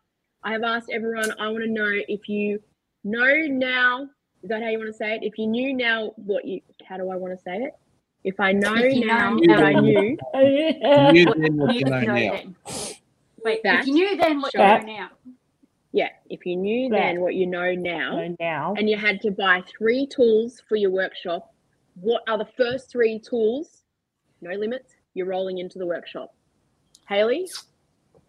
I 0.44 0.52
have 0.54 0.64
asked 0.64 0.90
everyone, 0.92 1.32
I 1.40 1.48
want 1.50 1.64
to 1.64 1.70
know 1.70 1.90
if 2.08 2.28
you 2.30 2.62
know 3.04 3.34
now, 3.48 4.04
is 4.42 4.50
that 4.50 4.62
how 4.64 4.70
you 4.70 4.78
want 4.80 4.90
to 4.90 4.98
say 4.98 5.16
it? 5.16 5.20
If 5.24 5.38
you 5.38 5.48
knew 5.48 5.74
now 5.76 6.14
what 6.16 6.46
you, 6.46 6.62
how 6.88 6.98
do 6.98 7.10
I 7.12 7.16
want 7.18 7.38
to 7.38 7.44
say 7.44 7.58
it? 7.58 7.74
If 8.24 8.40
I 8.40 8.52
know 8.52 8.74
If 8.78 9.06
now 9.06 9.34
know 9.36 9.54
what. 9.54 9.64
I 9.64 9.74
knew, 9.80 10.18
You 11.14 11.26
then 11.36 11.58
what 11.58 11.74
you 11.76 11.80
You 11.80 11.86
know 11.86 12.00
know 12.00 12.14
now. 12.14 12.14
then. 12.32 12.56
Wait, 13.44 13.62
That- 13.64 13.82
if 13.82 13.88
you 13.88 13.94
knew 13.94 14.18
then 14.18 14.42
what 14.42 14.52
Sure. 14.54 14.62
you 14.80 14.86
know 14.88 14.94
now. 14.94 15.10
yeah, 15.92 16.10
if 16.30 16.46
you 16.46 16.56
knew 16.56 16.90
That. 16.90 16.96
then 16.98 17.22
what 17.22 17.36
you 17.36 17.46
know 17.46 17.74
now, 17.76 18.16
So 18.18 18.36
now, 18.40 18.74
and 18.78 18.90
you 18.90 18.98
had 18.98 19.22
to 19.22 19.32
buy 19.32 19.62
three 19.78 20.08
tools 20.08 20.62
for 20.68 20.78
your 20.78 20.92
workshop, 20.92 21.53
what 21.96 22.24
are 22.28 22.38
the 22.38 22.48
first 22.58 22.92
three 22.92 23.20
tools? 23.20 23.84
No 24.42 24.52
limits. 24.52 24.92
You're 25.14 25.28
rolling 25.28 25.60
into 25.60 25.80
the 25.80 25.86
workshop. 25.86 26.34
Haley, 27.08 27.48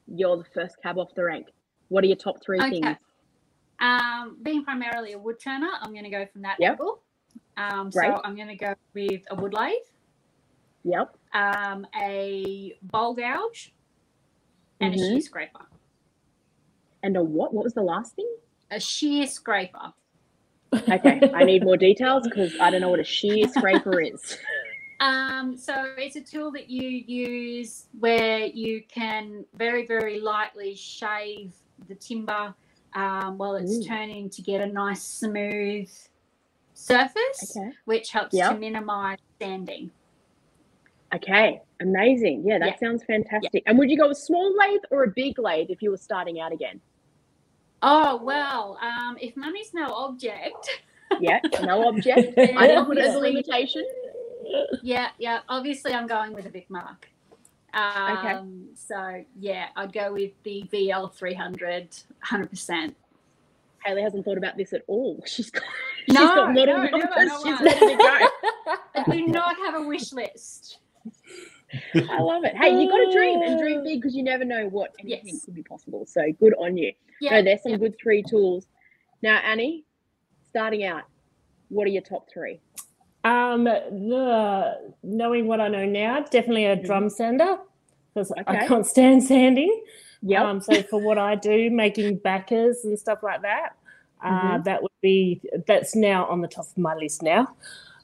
you're 0.06 0.36
the 0.36 0.44
first 0.54 0.76
cab 0.82 0.98
off 0.98 1.14
the 1.14 1.24
rank. 1.24 1.46
What 1.88 2.04
are 2.04 2.06
your 2.06 2.16
top 2.16 2.42
three 2.44 2.58
Okay. 2.60 2.70
things? 2.80 2.96
Um, 3.80 4.38
being 4.42 4.64
primarily 4.64 5.12
a 5.12 5.18
wood 5.18 5.36
turner, 5.42 5.70
I'm 5.80 5.92
going 5.92 6.04
to 6.04 6.10
go 6.10 6.26
from 6.26 6.42
that 6.42 6.58
Yep. 6.60 6.70
level. 6.78 7.02
Um, 7.56 7.90
so 7.90 8.00
I'm 8.24 8.34
going 8.36 8.48
to 8.48 8.56
go 8.56 8.74
with 8.94 9.22
a 9.30 9.34
wood 9.34 9.54
lathe, 9.54 9.74
Yep. 10.84 11.16
um, 11.32 11.86
a 11.96 12.76
bowl 12.82 13.14
gouge, 13.14 13.74
and 14.80 14.94
a 14.94 14.96
Mhm. 14.98 15.08
shear 15.12 15.20
scraper. 15.20 15.66
And 17.02 17.16
a 17.16 17.22
what? 17.22 17.52
What 17.52 17.64
was 17.64 17.74
the 17.74 17.82
last 17.82 18.14
thing? 18.14 18.30
A 18.70 18.80
shear 18.80 19.26
scraper. 19.26 19.92
Okay, 20.74 21.20
I 21.34 21.44
need 21.44 21.64
more 21.64 21.76
details 21.76 22.24
because 22.24 22.54
I 22.60 22.70
don't 22.70 22.80
know 22.80 22.90
what 22.90 23.00
a 23.00 23.04
shear 23.04 23.46
scraper 23.48 24.00
is. 24.00 24.38
Um, 25.00 25.56
so 25.56 25.92
it's 25.98 26.16
a 26.16 26.20
tool 26.20 26.50
that 26.52 26.70
you 26.70 26.88
use 26.88 27.86
where 27.98 28.46
you 28.46 28.82
can 28.88 29.44
very, 29.56 29.86
very 29.86 30.20
lightly 30.20 30.74
shave 30.74 31.52
the 31.88 31.94
timber 31.94 32.54
um, 32.94 33.38
while 33.38 33.56
it's 33.56 33.78
Ooh. 33.78 33.88
turning 33.88 34.30
to 34.30 34.42
get 34.42 34.60
a 34.60 34.66
nice 34.66 35.02
smooth 35.02 35.90
surface, 36.74 37.56
Okay. 37.56 37.70
which 37.84 38.10
helps 38.10 38.36
to 38.36 38.54
minimize 38.54 39.18
sanding. 39.40 39.90
Okay, 41.14 41.60
amazing. 41.80 42.42
Yeah, 42.44 42.58
that 42.58 42.80
Yeah. 42.80 42.88
sounds 42.88 43.04
fantastic. 43.04 43.62
And 43.66 43.78
would 43.78 43.90
you 43.90 43.96
go 43.96 44.10
a 44.10 44.14
small 44.14 44.56
lathe 44.56 44.80
or 44.90 45.04
a 45.04 45.12
big 45.14 45.38
lathe 45.38 45.70
if 45.70 45.82
you 45.82 45.90
were 45.90 45.96
starting 45.96 46.40
out 46.40 46.52
again? 46.52 46.80
Oh 47.86 48.16
well, 48.24 48.78
um, 48.82 49.18
if 49.20 49.36
money's 49.36 49.74
no 49.74 49.88
object, 49.94 50.70
Yeah, 51.18 51.40
no 51.62 51.88
object. 51.88 52.38
I 52.56 52.66
didn't 52.68 52.86
put 52.86 52.98
it 52.98 53.04
as 53.04 53.14
a 53.14 53.18
limitation. 53.20 53.84
yeah, 54.80 55.08
yeah. 55.18 55.40
Obviously, 55.48 55.92
I'm 55.94 56.06
going 56.06 56.32
with 56.34 56.46
a 56.46 56.50
Vicmarc. 56.50 57.04
Um, 57.74 58.70
So 58.74 59.24
yeah, 59.38 59.68
I'd 59.76 59.92
go 59.92 60.12
with 60.12 60.32
the 60.44 60.68
VL 60.72 61.12
300, 61.14 61.88
100. 62.30 62.50
percent 62.50 62.96
Haley 63.84 64.02
hasn't 64.02 64.24
thought 64.24 64.38
about 64.38 64.56
this 64.56 64.72
at 64.72 64.82
all. 64.88 65.22
She's 65.26 65.50
got, 65.50 65.64
she's 66.08 66.14
No, 66.14 66.28
got 66.32 66.52
no, 66.52 66.64
no, 66.64 66.84
no, 67.22 67.42
She's 67.42 67.60
no. 67.60 67.60
ready 67.60 67.96
go. 67.96 68.28
I 68.96 69.04
do 69.08 69.26
not 69.28 69.56
have 69.64 69.74
a 69.76 69.82
wish 69.82 70.12
list. 70.12 70.78
I 72.10 72.20
love 72.20 72.44
it. 72.44 72.56
Hey, 72.56 72.80
you 72.80 72.88
got 72.88 72.98
to 72.98 73.12
dream 73.12 73.42
and 73.42 73.58
dream 73.58 73.82
big 73.82 74.00
because 74.00 74.14
you 74.14 74.22
never 74.22 74.44
know 74.44 74.68
what 74.68 74.92
anything 75.00 75.28
Yes. 75.34 75.44
could 75.44 75.54
be 75.54 75.62
possible. 75.62 76.06
So 76.06 76.22
good 76.40 76.54
on 76.58 76.76
you. 76.76 76.92
Yeah, 77.20 77.32
no, 77.32 77.42
there's 77.42 77.62
some 77.62 77.72
yeah. 77.72 77.78
good 77.78 77.94
three 78.02 78.22
tools. 78.22 78.66
Now, 79.22 79.38
Annie, 79.38 79.84
starting 80.50 80.84
out, 80.84 81.02
what 81.68 81.86
are 81.86 81.90
your 81.90 82.02
top 82.02 82.28
three? 82.32 82.60
um, 83.24 83.64
the, 83.64 84.92
knowing 85.02 85.46
what 85.46 85.58
I 85.60 85.68
know 85.68 85.86
now, 85.86 86.20
definitely 86.20 86.66
a 86.66 86.76
drum 86.76 87.08
sander 87.08 87.56
because 88.12 88.30
Okay. 88.32 88.42
I 88.46 88.66
can't 88.66 88.86
stand 88.86 89.22
sanding. 89.24 89.82
Yeah. 90.20 90.44
Um, 90.48 90.60
so 90.60 90.82
for 90.82 91.00
what 91.00 91.16
I 91.18 91.34
do, 91.34 91.70
making 91.70 92.18
backers 92.18 92.84
and 92.84 92.98
stuff 92.98 93.22
like 93.22 93.40
that, 93.42 93.76
uh, 94.22 94.28
Mm-hmm. 94.28 94.62
that 94.64 94.82
would 94.82 94.90
be 95.02 95.40
that's 95.66 95.94
now 95.96 96.26
on 96.26 96.40
the 96.42 96.48
top 96.48 96.66
of 96.66 96.76
my 96.78 96.94
list 96.94 97.22
now. 97.22 97.48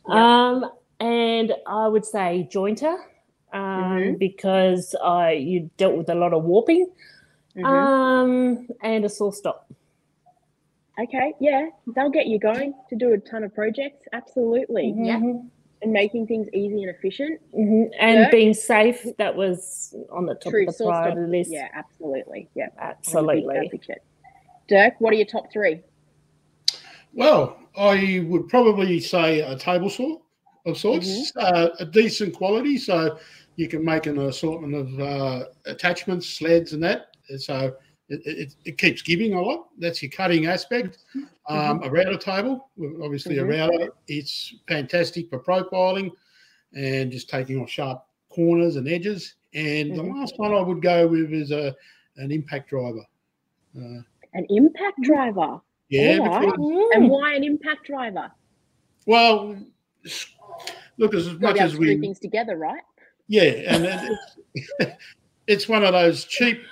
Yep. 0.08 0.16
Um, 0.16 0.70
and 1.00 1.54
I 1.66 1.86
would 1.88 2.04
say 2.04 2.48
jointer 2.52 2.96
um, 3.52 3.60
Mhm. 3.60 4.18
because 4.18 4.94
I 5.02 5.32
you 5.32 5.70
dealt 5.76 5.96
with 5.96 6.08
a 6.10 6.14
lot 6.14 6.32
of 6.32 6.44
warping. 6.44 6.86
Mhm. 7.56 7.64
Um, 7.64 8.68
and 8.82 9.04
a 9.04 9.08
saw 9.08 9.30
stop. 9.30 9.66
okay, 10.98 11.32
yeah, 11.40 11.66
they'll 11.94 12.10
get 12.10 12.26
you 12.26 12.38
going 12.38 12.74
to 12.90 12.94
do 12.96 13.12
a 13.14 13.18
ton 13.18 13.42
of 13.42 13.54
projects. 13.54 14.06
Absolutely. 14.12 14.92
Yeah. 14.96 15.18
Mhm. 15.18 15.48
And 15.82 15.92
making 15.94 16.26
things 16.26 16.46
easy 16.52 16.82
and 16.82 16.90
efficient. 16.90 17.40
Mhm. 17.56 17.90
And 17.98 18.18
Yeah. 18.20 18.30
being 18.30 18.52
safe, 18.52 19.06
that 19.16 19.34
was 19.34 19.94
on 20.10 20.26
the 20.26 20.34
top 20.34 20.50
True. 20.50 20.66
of 20.68 20.76
the 20.76 20.84
priority 20.84 21.22
of- 21.22 21.28
list. 21.30 21.50
Yeah, 21.50 21.68
absolutely. 21.72 22.48
Yeah. 22.54 22.64
I'm 22.64 22.70
a 22.70 22.76
big 22.76 22.96
Absolutely. 22.98 23.80
Dirk, 24.68 24.94
what 25.00 25.14
are 25.14 25.16
your 25.16 25.24
top 25.24 25.50
three? 25.50 25.80
Well, 27.14 27.56
I 27.76 28.24
would 28.28 28.48
probably 28.48 29.00
say 29.00 29.40
a 29.40 29.56
table 29.56 29.88
saw 29.88 30.18
of 30.66 30.76
sorts, 30.76 31.32
uh, 31.36 31.70
a 31.78 31.86
decent 31.86 32.34
quality, 32.34 32.76
so 32.76 33.16
you 33.56 33.68
can 33.68 33.84
make 33.84 34.06
an 34.06 34.18
assortment 34.18 34.74
of 34.74 35.00
uh, 35.00 35.44
attachments, 35.66 36.26
sleds, 36.28 36.72
and 36.72 36.82
that. 36.82 37.08
So 37.38 37.76
it, 38.08 38.20
it, 38.24 38.54
it 38.64 38.78
keeps 38.78 39.02
giving 39.02 39.34
a 39.34 39.40
lot. 39.40 39.68
That's 39.78 40.02
your 40.02 40.10
cutting 40.10 40.46
aspect. 40.46 40.98
Um, 41.48 41.82
A 41.82 41.90
router 41.90 42.16
table, 42.16 42.70
obviously 43.02 43.36
Mhm. 43.36 43.42
a 43.42 43.44
router. 43.44 43.92
It's 44.08 44.54
fantastic 44.68 45.28
for 45.30 45.38
profiling 45.40 46.10
and 46.74 47.10
just 47.10 47.28
taking 47.28 47.60
off 47.60 47.70
sharp 47.70 48.04
corners 48.28 48.76
and 48.76 48.88
edges. 48.88 49.34
And 49.54 49.96
the 49.96 50.02
Mhm. 50.02 50.14
last 50.14 50.38
one 50.38 50.52
I 50.52 50.60
would 50.60 50.80
go 50.82 51.06
with 51.08 51.32
is 51.32 51.50
a 51.50 51.74
an 52.16 52.30
impact 52.32 52.68
driver. 52.70 53.04
Uh, 53.76 54.02
An 54.34 54.46
impact 54.50 55.00
driver. 55.02 55.60
yeah, 55.88 56.18
right. 56.18 56.40
because- 56.46 56.90
And 56.94 57.08
why 57.08 57.34
an 57.34 57.44
impact 57.44 57.86
driver? 57.86 58.30
well, 59.06 59.56
look 60.98 61.14
as 61.14 61.32
much 61.40 61.58
as 61.58 61.76
we 61.76 61.98
things 61.98 62.18
together, 62.20 62.56
right? 62.56 62.82
Yeah, 63.30 63.42
and 63.68 63.86
it's, 64.54 64.92
it's 65.46 65.68
one 65.68 65.84
of 65.84 65.92
those 65.92 66.24
cheap 66.24 66.62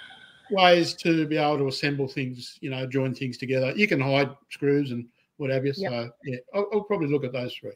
ways 0.50 0.92
to 0.94 1.24
be 1.24 1.36
able 1.36 1.59
to 1.59 1.68
assemble 1.68 2.09
things, 2.09 2.59
you 2.61 2.68
know, 2.68 2.84
join 2.84 3.14
things 3.14 3.38
together. 3.38 3.72
You 3.76 3.86
can 3.86 4.00
hide 4.00 4.30
screws 4.50 4.90
and 4.90 5.06
what 5.36 5.50
have 5.50 5.64
you. 5.64 5.72
Yep. 5.76 5.92
So 5.92 6.11
yeah, 6.24 6.36
I'll, 6.52 6.66
I'll 6.72 6.82
probably 6.82 7.06
look 7.06 7.22
at 7.22 7.32
those 7.32 7.54
three. 7.54 7.74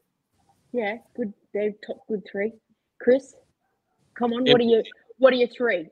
Yeah, 0.73 0.97
good. 1.15 1.33
They're 1.55 1.71
top 1.87 1.99
good 2.09 2.27
three. 2.29 2.55
Chris, 3.01 3.37
come 4.15 4.33
on. 4.33 4.47
Yep. 4.47 4.55
What 4.55 4.61
are 4.61 4.65
you? 4.65 4.83
What 5.19 5.33
are 5.33 5.37
your 5.37 5.49
three? 5.49 5.89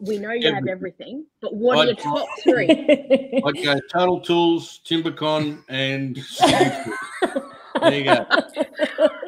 We 0.00 0.18
know 0.18 0.32
you 0.32 0.52
have 0.54 0.66
everything, 0.66 1.26
but 1.42 1.54
what 1.54 1.76
are 1.76 1.84
your 1.84 1.94
I'd- 1.94 2.02
top 2.02 2.28
three? 2.42 2.68
I'd 3.44 3.62
go 3.62 3.78
Total 3.92 4.20
Tools, 4.20 4.80
Timbecon, 4.86 5.62
and 5.68 6.18
There 7.80 7.98
you 7.98 8.04
go. 8.04 8.26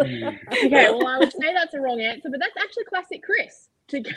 Okay, 0.01 0.91
well, 0.91 1.07
I 1.07 1.19
would 1.19 1.33
say 1.33 1.53
that's 1.53 1.75
a 1.75 1.81
wrong 1.81 2.01
answer, 2.01 2.29
but 2.31 2.41
that's 2.41 2.57
actually 2.57 2.85
classic 2.85 3.23
Chris. 3.23 3.69
To 3.89 4.01
go- 4.01 4.11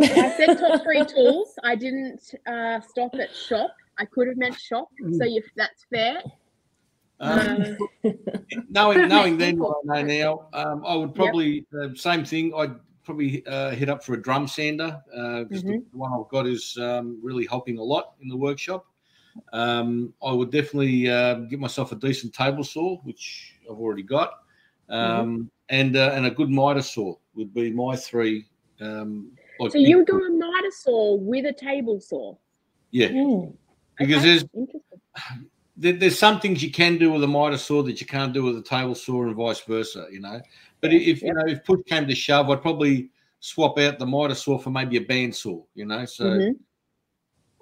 I 0.00 0.34
said 0.36 0.58
top 0.58 0.82
three 0.82 1.04
tools. 1.14 1.54
I 1.62 1.74
didn't 1.76 2.34
uh, 2.46 2.80
stop 2.80 3.14
at 3.14 3.34
shop. 3.34 3.74
I 3.98 4.04
could 4.04 4.28
have 4.28 4.36
meant 4.36 4.58
shop, 4.58 4.88
so 5.18 5.24
you, 5.24 5.42
that's 5.56 5.86
fair. 5.92 6.22
Um, 7.18 7.76
Um, 8.04 8.12
knowing 8.68 9.08
knowing 9.08 9.38
then 9.38 9.58
what 9.58 9.78
I 9.90 10.02
know 10.02 10.06
now, 10.06 10.48
um, 10.52 10.84
I 10.84 10.94
would 10.96 11.14
probably 11.14 11.64
uh, 11.80 11.88
same 11.94 12.24
thing. 12.26 12.52
I'd 12.54 12.74
probably 13.04 13.46
uh, 13.46 13.70
hit 13.70 13.88
up 13.88 14.04
for 14.04 14.14
a 14.14 14.20
drum 14.20 14.46
sander 14.48 15.00
because 15.48 15.62
the, 15.62 15.78
the 15.92 15.96
one 15.96 16.12
I've 16.12 16.28
got 16.28 16.46
is 16.46 16.76
um, 16.78 17.18
really 17.22 17.46
helping 17.46 17.78
a 17.78 17.82
lot 17.82 18.14
in 18.20 18.28
the 18.28 18.36
workshop. 18.36 18.84
Um, 19.52 20.12
I 20.22 20.32
would 20.32 20.50
definitely 20.50 21.08
uh, 21.08 21.34
get 21.50 21.58
myself 21.60 21.92
a 21.92 21.96
decent 21.96 22.34
table 22.34 22.64
saw, 22.64 22.98
which 23.02 23.54
I've 23.70 23.78
already 23.78 24.02
got, 24.02 24.40
um, 24.88 25.50
and 25.68 25.96
uh, 25.96 26.12
and 26.14 26.26
a 26.26 26.30
good 26.30 26.50
miter 26.50 26.82
saw 26.82 27.14
would 27.34 27.52
be 27.54 27.70
my 27.70 27.96
three. 27.96 28.46
Um, 28.80 29.32
like 29.58 29.72
so 29.72 29.78
you 29.78 29.98
would 29.98 30.06
go 30.06 30.16
a 30.18 30.30
miter 30.30 30.70
saw 30.70 31.14
with 31.14 31.46
a 31.46 31.52
table 31.52 32.00
saw. 32.00 32.36
yeah, 32.90 33.08
Mm. 33.08 33.54
because 33.98 34.22
Okay, 34.22 34.28
there's 34.28 34.44
there, 35.76 35.92
there's 35.94 36.18
some 36.18 36.40
things 36.40 36.62
you 36.62 36.70
can 36.70 36.98
do 36.98 37.12
with 37.12 37.22
a 37.24 37.28
miter 37.28 37.58
saw 37.58 37.82
that 37.82 38.00
you 38.00 38.06
can't 38.06 38.32
do 38.32 38.42
with 38.42 38.58
a 38.58 38.62
table 38.62 38.94
saw 38.94 39.22
and 39.24 39.34
vice 39.34 39.60
versa, 39.60 40.06
you 40.10 40.20
know. 40.20 40.40
But 40.80 40.92
if 40.92 41.22
you 41.22 41.32
know 41.32 41.44
if 41.46 41.64
push 41.64 41.80
came 41.86 42.06
to 42.06 42.14
shove, 42.14 42.50
I'd 42.50 42.62
probably 42.62 43.10
swap 43.40 43.78
out 43.78 43.98
the 43.98 44.06
miter 44.06 44.34
saw 44.34 44.58
for 44.58 44.70
maybe 44.70 44.96
a 44.96 45.00
band 45.02 45.34
saw, 45.34 45.62
you 45.74 45.86
know. 45.86 46.04
So 46.04 46.24
Mhm. 46.24 46.56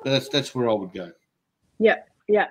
that's 0.05 0.29
that's 0.29 0.55
where 0.55 0.69
I 0.69 0.73
would 0.73 0.93
go. 0.93 1.13
Yeah, 1.79 1.97
yeah. 2.29 2.47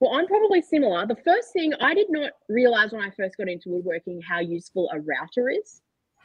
Well, 0.00 0.12
I'm 0.14 0.26
probably 0.26 0.62
similar. 0.62 1.06
The 1.06 1.16
first 1.16 1.52
thing 1.52 1.72
I 1.80 1.94
did 1.94 2.06
not 2.10 2.32
realize 2.48 2.92
when 2.92 3.02
I 3.02 3.10
first 3.10 3.36
got 3.36 3.48
into 3.48 3.70
woodworking 3.70 4.20
how 4.22 4.38
useful 4.40 4.88
a 4.92 5.00
router 5.00 5.48
is. 5.48 5.82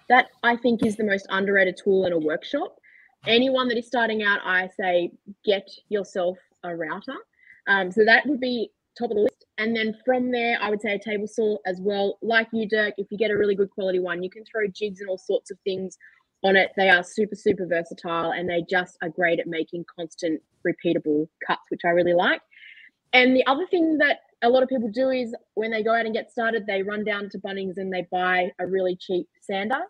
That 0.09 0.27
I 0.43 0.57
think 0.57 0.85
is 0.85 0.95
the 0.95 1.03
most 1.03 1.25
underrated 1.29 1.79
tool 1.81 2.05
in 2.05 2.13
a 2.13 2.19
workshop. 2.19 2.75
Anyone 3.25 3.67
that 3.69 3.77
is 3.77 3.87
starting 3.87 4.21
out, 4.21 4.39
I 4.43 4.69
say 4.79 5.11
get 5.45 5.67
yourself 5.89 6.37
a 6.63 6.75
router. 6.75 7.15
Um, 7.67 7.89
so 7.89 8.03
that 8.05 8.25
would 8.25 8.41
be 8.41 8.69
top 8.97 9.11
of 9.11 9.15
the 9.15 9.23
list. 9.23 9.45
And 9.57 9.75
then 9.75 9.95
from 10.05 10.31
there, 10.31 10.57
I 10.61 10.69
would 10.69 10.81
say 10.81 10.93
a 10.93 10.99
table 10.99 11.27
saw 11.27 11.57
as 11.65 11.79
well. 11.79 12.17
Like 12.21 12.47
you, 12.51 12.67
Dirk, 12.67 12.95
if 12.97 13.07
you 13.11 13.17
get 13.17 13.31
a 13.31 13.37
really 13.37 13.55
good 13.55 13.69
quality 13.69 13.99
one, 13.99 14.23
you 14.23 14.29
can 14.29 14.43
throw 14.45 14.67
jigs 14.67 14.99
and 14.99 15.09
all 15.09 15.17
sorts 15.17 15.51
of 15.51 15.57
things 15.63 15.97
on 16.43 16.55
it. 16.55 16.71
They 16.75 16.89
are 16.89 17.03
super, 17.03 17.35
super 17.35 17.65
versatile 17.65 18.31
and 18.31 18.49
they 18.49 18.63
just 18.69 18.97
are 19.01 19.09
great 19.09 19.39
at 19.39 19.47
making 19.47 19.85
constant, 19.95 20.41
repeatable 20.65 21.27
cuts, 21.45 21.63
which 21.69 21.81
I 21.85 21.89
really 21.89 22.13
like. 22.13 22.41
And 23.13 23.35
the 23.35 23.45
other 23.45 23.65
thing 23.67 23.97
that 23.99 24.21
a 24.41 24.49
lot 24.49 24.63
of 24.63 24.69
people 24.69 24.89
do 24.89 25.09
is 25.09 25.33
when 25.53 25.71
they 25.71 25.83
go 25.83 25.93
out 25.93 26.05
and 26.05 26.13
get 26.13 26.31
started, 26.31 26.65
they 26.65 26.83
run 26.83 27.03
down 27.03 27.29
to 27.29 27.39
Bunnings 27.39 27.77
and 27.77 27.91
they 27.91 28.07
buy 28.11 28.51
a 28.59 28.67
really 28.67 28.95
cheap 28.95 29.27
sander. 29.41 29.81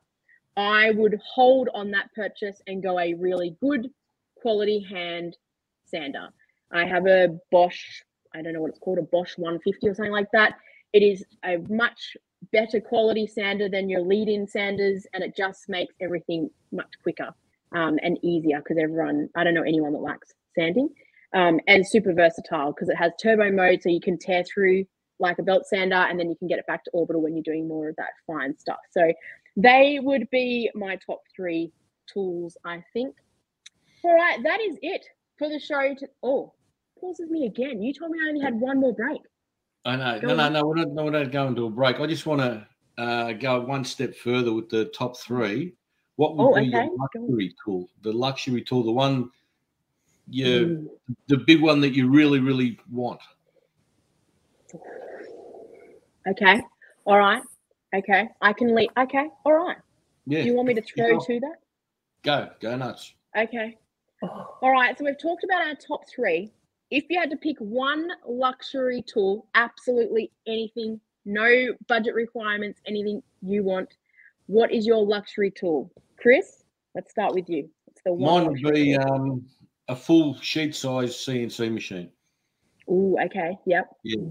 I 0.56 0.92
would 0.92 1.20
hold 1.26 1.70
on 1.74 1.90
that 1.92 2.14
purchase 2.14 2.62
and 2.68 2.84
go 2.84 3.00
a 3.00 3.14
really 3.16 3.56
good 3.60 3.90
quality 4.36 4.80
hand 4.80 5.38
sander. 5.86 6.30
I 6.72 6.86
have 6.86 7.08
a 7.08 7.40
Bosch, 7.52 8.04
I 8.36 8.42
don't 8.42 8.54
know 8.54 8.62
what 8.62 8.70
it's 8.70 8.80
called, 8.80 9.00
a 9.00 9.04
Bosch 9.04 9.38
150 9.38 9.88
or 9.88 9.96
something 9.96 10.12
like 10.12 10.32
that. 10.34 10.58
It 10.92 11.02
is 11.02 11.26
a 11.44 11.58
much 11.70 12.16
better 12.52 12.80
quality 12.80 13.28
sander 13.28 13.70
than 13.70 13.90
your 13.90 14.02
lead 14.02 14.28
in 14.28 14.48
sanders, 14.48 15.06
and 15.14 15.24
it 15.24 15.36
just 15.36 15.70
makes 15.70 15.94
everything 16.02 16.50
much 16.72 16.92
quicker 17.02 17.30
um, 17.74 17.98
and 18.02 18.18
easier 18.24 18.60
because 18.60 18.78
everyone, 18.82 19.30
I 19.36 19.44
don't 19.44 19.54
know 19.54 19.64
anyone 19.64 19.94
that 19.94 20.00
likes 20.00 20.34
sanding 20.56 20.90
um, 21.34 21.60
and 21.68 21.86
super 21.86 22.14
versatile 22.14 22.72
because 22.72 22.90
it 22.90 22.96
has 22.96 23.12
turbo 23.22 23.52
mode, 23.52 23.82
so 23.82 23.90
you 23.90 24.02
can 24.02 24.18
tear 24.18 24.44
through 24.44 24.86
like 25.20 25.40
a 25.40 25.44
belt 25.44 25.66
sander, 25.68 25.96
and 25.96 26.20
then 26.20 26.30
you 26.30 26.36
can 26.36 26.48
get 26.48 26.60
it 26.60 26.68
back 26.68 26.84
to 26.84 26.92
orbital 26.92 27.22
when 27.22 27.36
you're 27.36 27.44
doing 27.44 27.68
more 27.68 27.90
of 27.90 27.96
that 27.96 28.12
fine 28.28 28.58
stuff. 28.58 28.80
So 28.92 29.14
they 29.56 30.00
would 30.02 30.30
be 30.32 30.70
my 30.76 30.98
top 30.98 31.22
three 31.36 31.72
tools, 32.12 32.58
I 32.66 32.84
think. 32.94 33.16
All 34.04 34.14
right, 34.14 34.42
that 34.44 34.60
is 34.60 34.78
it 34.82 35.06
for 35.38 35.50
the 35.50 35.60
show. 35.60 35.94
To 35.98 36.08
oh, 36.24 36.54
pauses 37.00 37.30
me 37.30 37.46
again. 37.46 37.82
You 37.82 37.94
told 37.94 38.12
me 38.12 38.20
I 38.24 38.30
only 38.30 38.42
had 38.42 38.60
one 38.60 38.80
more 38.80 38.94
break. 38.94 39.22
I 39.86 39.96
know. 39.98 40.20
Go 40.20 40.28
No, 40.28 40.36
no, 40.36 40.44
on. 40.46 40.54
no. 40.54 40.66
We're 40.66 40.76
not, 40.76 40.88
no, 40.90 41.04
we're 41.06 41.12
not 41.12 41.32
going 41.32 41.56
to 41.56 41.66
a 41.66 41.70
break. 41.70 42.00
I 42.00 42.08
just 42.08 42.26
want 42.26 42.42
to 42.42 42.68
uh, 43.02 43.34
go 43.34 43.60
one 43.62 43.84
step 43.84 44.16
further 44.16 44.54
with 44.54 44.70
the 44.70 44.86
top 44.86 45.18
three. 45.18 45.74
What 46.16 46.38
would 46.38 46.44
Oh, 46.44 46.54
be 46.56 46.68
okay. 46.70 46.86
Your 46.86 46.98
luxury 46.98 47.56
tool? 47.66 47.90
The 48.04 48.14
luxury 48.14 48.62
tool, 48.62 48.84
the 48.84 48.92
one, 48.92 49.30
you, 50.30 50.48
Mm. 50.48 51.16
the 51.28 51.38
big 51.38 51.62
one 51.62 51.82
that 51.82 51.94
you 51.94 52.10
really, 52.10 52.40
really 52.40 52.80
want. 52.92 53.20
Okay. 56.28 56.62
All 57.06 57.18
right. 57.18 57.42
Okay. 57.94 58.30
I 58.42 58.54
can 58.54 58.74
leave. 58.76 58.90
Okay. 58.98 59.28
All 59.46 59.54
right. 59.54 59.78
Yeah. 60.26 60.42
Do 60.44 60.48
you 60.48 60.56
want 60.56 60.70
me 60.70 60.74
to 60.76 60.82
throw 60.82 61.18
go. 61.20 61.26
to 61.26 61.40
that? 61.42 61.56
Go, 62.24 62.50
go 62.62 62.78
nuts. 62.78 63.14
Okay. 63.38 63.78
All 64.22 64.72
right. 64.72 64.98
So 64.98 65.04
we've 65.04 65.20
talked 65.20 65.44
about 65.44 65.68
our 65.68 65.76
top 65.76 66.02
three. 66.08 66.52
If 66.94 67.06
you 67.10 67.20
had 67.20 67.32
to 67.32 67.38
pick 67.38 67.58
one 67.58 68.08
luxury 68.24 69.04
tool, 69.12 69.48
absolutely 69.56 70.32
anything, 70.46 71.02
no 71.26 71.74
budget 71.88 72.14
requirements, 72.14 72.80
anything 72.86 73.24
you 73.42 73.64
want, 73.64 73.90
what 74.46 74.72
is 74.72 74.86
your 74.86 75.04
luxury 75.04 75.50
tool? 75.50 75.92
Chris, 76.18 76.66
let's 76.94 77.10
start 77.10 77.34
with 77.34 77.50
you. 77.50 77.68
It's 77.88 78.02
the 78.06 78.14
one. 78.14 78.44
Mine 78.44 78.54
would 78.62 78.74
be 78.76 78.96
um, 78.96 79.44
a 79.88 79.96
full 79.96 80.40
sheet 80.40 80.76
size 80.76 81.16
CNC 81.16 81.74
machine. 81.74 82.12
Oh, 82.88 83.18
okay. 83.26 83.58
Yep. 83.66 83.90
Yeah. 84.04 84.26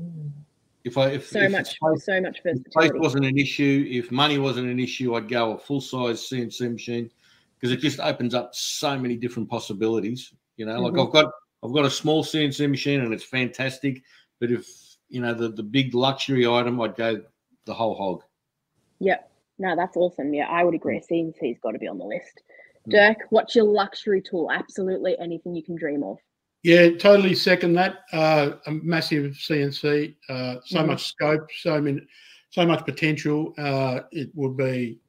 If 0.85 0.99
I 0.99 1.09
if, 1.09 1.31
So 1.31 1.41
if 1.41 1.51
much, 1.51 1.67
space, 1.67 2.05
so 2.05 2.21
much 2.21 2.43
if 2.45 2.59
space 2.71 2.93
wasn't 2.95 3.25
an 3.25 3.39
issue, 3.39 3.89
if 3.91 4.13
money 4.13 4.39
wasn't 4.39 4.69
an 4.69 4.79
issue, 4.79 5.17
I'd 5.17 5.29
go 5.29 5.55
a 5.55 5.59
full 5.59 5.81
size 5.81 6.29
CNC 6.29 6.75
machine 6.75 7.11
because 7.59 7.73
it 7.73 7.81
just 7.81 7.99
opens 7.99 8.37
up 8.37 8.55
so 8.55 8.97
many 8.97 9.17
different 9.17 9.51
possibilities. 9.51 10.33
You 10.57 10.67
know, 10.67 10.81
like 10.81 10.93
Mhm. 10.93 11.07
I've 11.07 11.13
got 11.13 11.33
I've 11.63 11.73
got 11.73 11.85
a 11.85 11.91
small 11.91 12.25
CNC 12.25 12.69
machine 12.69 13.01
and 13.01 13.13
it's 13.15 13.25
fantastic, 13.25 14.03
but 14.41 14.51
if 14.51 14.67
you 15.09 15.21
know 15.21 15.35
the 15.35 15.49
the 15.49 15.63
big 15.63 15.95
luxury 15.95 16.47
item, 16.47 16.81
I'd 16.81 16.97
go 16.97 17.23
the 17.65 17.75
whole 17.75 17.95
hog. 17.95 18.23
Yep. 19.01 19.31
No, 19.59 19.77
that's 19.77 19.97
awesome. 19.97 20.35
Yeah, 20.35 20.49
I 20.49 20.65
would 20.65 20.75
agree. 20.75 21.01
CNC's 21.01 21.59
got 21.63 21.73
to 21.73 21.79
be 21.79 21.87
on 21.87 21.99
the 21.99 22.05
list. 22.05 22.43
Mm. 22.89 22.93
Dirk, 22.93 23.19
what's 23.31 23.55
your 23.55 23.65
luxury 23.67 24.21
tool? 24.21 24.51
Absolutely 24.51 25.17
anything 25.21 25.55
you 25.55 25.63
can 25.63 25.77
dream 25.77 26.03
of. 26.03 26.19
Yeah, 26.65 26.97
totally 26.97 27.35
second 27.35 27.75
that. 27.75 28.01
Uh, 28.13 28.53
a 28.67 28.71
massive 28.73 29.33
CNC, 29.35 30.17
uh, 30.29 30.57
so 30.65 30.79
Mhm. 30.79 30.87
much 30.87 31.07
scope, 31.09 31.49
so 31.59 31.81
many, 31.81 32.01
so 32.51 32.65
much 32.67 32.85
potential. 32.85 33.53
Uh, 33.59 34.01
it 34.13 34.31
would 34.35 34.57
be, 34.57 35.01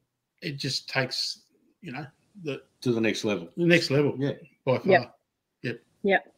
it 0.42 0.52
just 0.56 0.88
takes, 0.88 1.42
you 1.80 1.92
know, 1.92 2.06
the 2.42 2.62
to 2.82 2.92
the 2.92 3.00
next 3.00 3.24
level. 3.24 3.48
The 3.56 3.66
next 3.66 3.90
level, 3.90 4.14
yeah, 4.18 4.32
by 4.64 4.78
far. 4.78 4.86
Yep. 4.92 5.18
Yep. 5.62 5.80
Yep. 6.02 6.33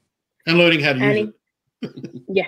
And 0.46 0.58
learning 0.58 0.80
how 0.80 0.92
to 0.92 0.98
use 0.98 1.04
Annie? 1.06 1.32
it. 1.82 2.22
Yeah. 2.28 2.46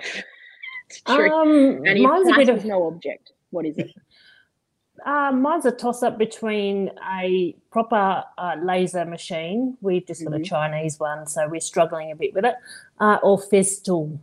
It's 0.89 1.01
true. 1.01 1.31
Um, 1.31 1.85
and 1.85 1.97
if 1.97 2.01
mine's 2.01 2.27
a 2.29 2.33
bit 2.35 2.49
of- 2.49 2.65
no 2.65 2.87
object, 2.87 3.31
what 3.51 3.65
is 3.65 3.77
it? 3.77 3.91
Uh, 5.05 5.31
mine's 5.31 5.65
a 5.65 5.71
toss 5.71 6.03
up 6.03 6.17
between 6.17 6.91
a 7.13 7.55
proper 7.71 8.21
uh, 8.37 8.57
laser 8.61 9.05
machine. 9.05 9.77
We've 9.79 10.05
just 10.05 10.21
got 10.25 10.33
a 10.33 10.39
Mhm. 10.39 10.45
Chinese 10.45 10.99
one, 10.99 11.25
so 11.25 11.47
we're 11.47 11.61
struggling 11.61 12.11
a 12.11 12.17
bit 12.17 12.33
with 12.33 12.43
it, 12.43 12.55
uh, 12.99 13.17
or 13.23 13.37
Festool. 13.39 14.19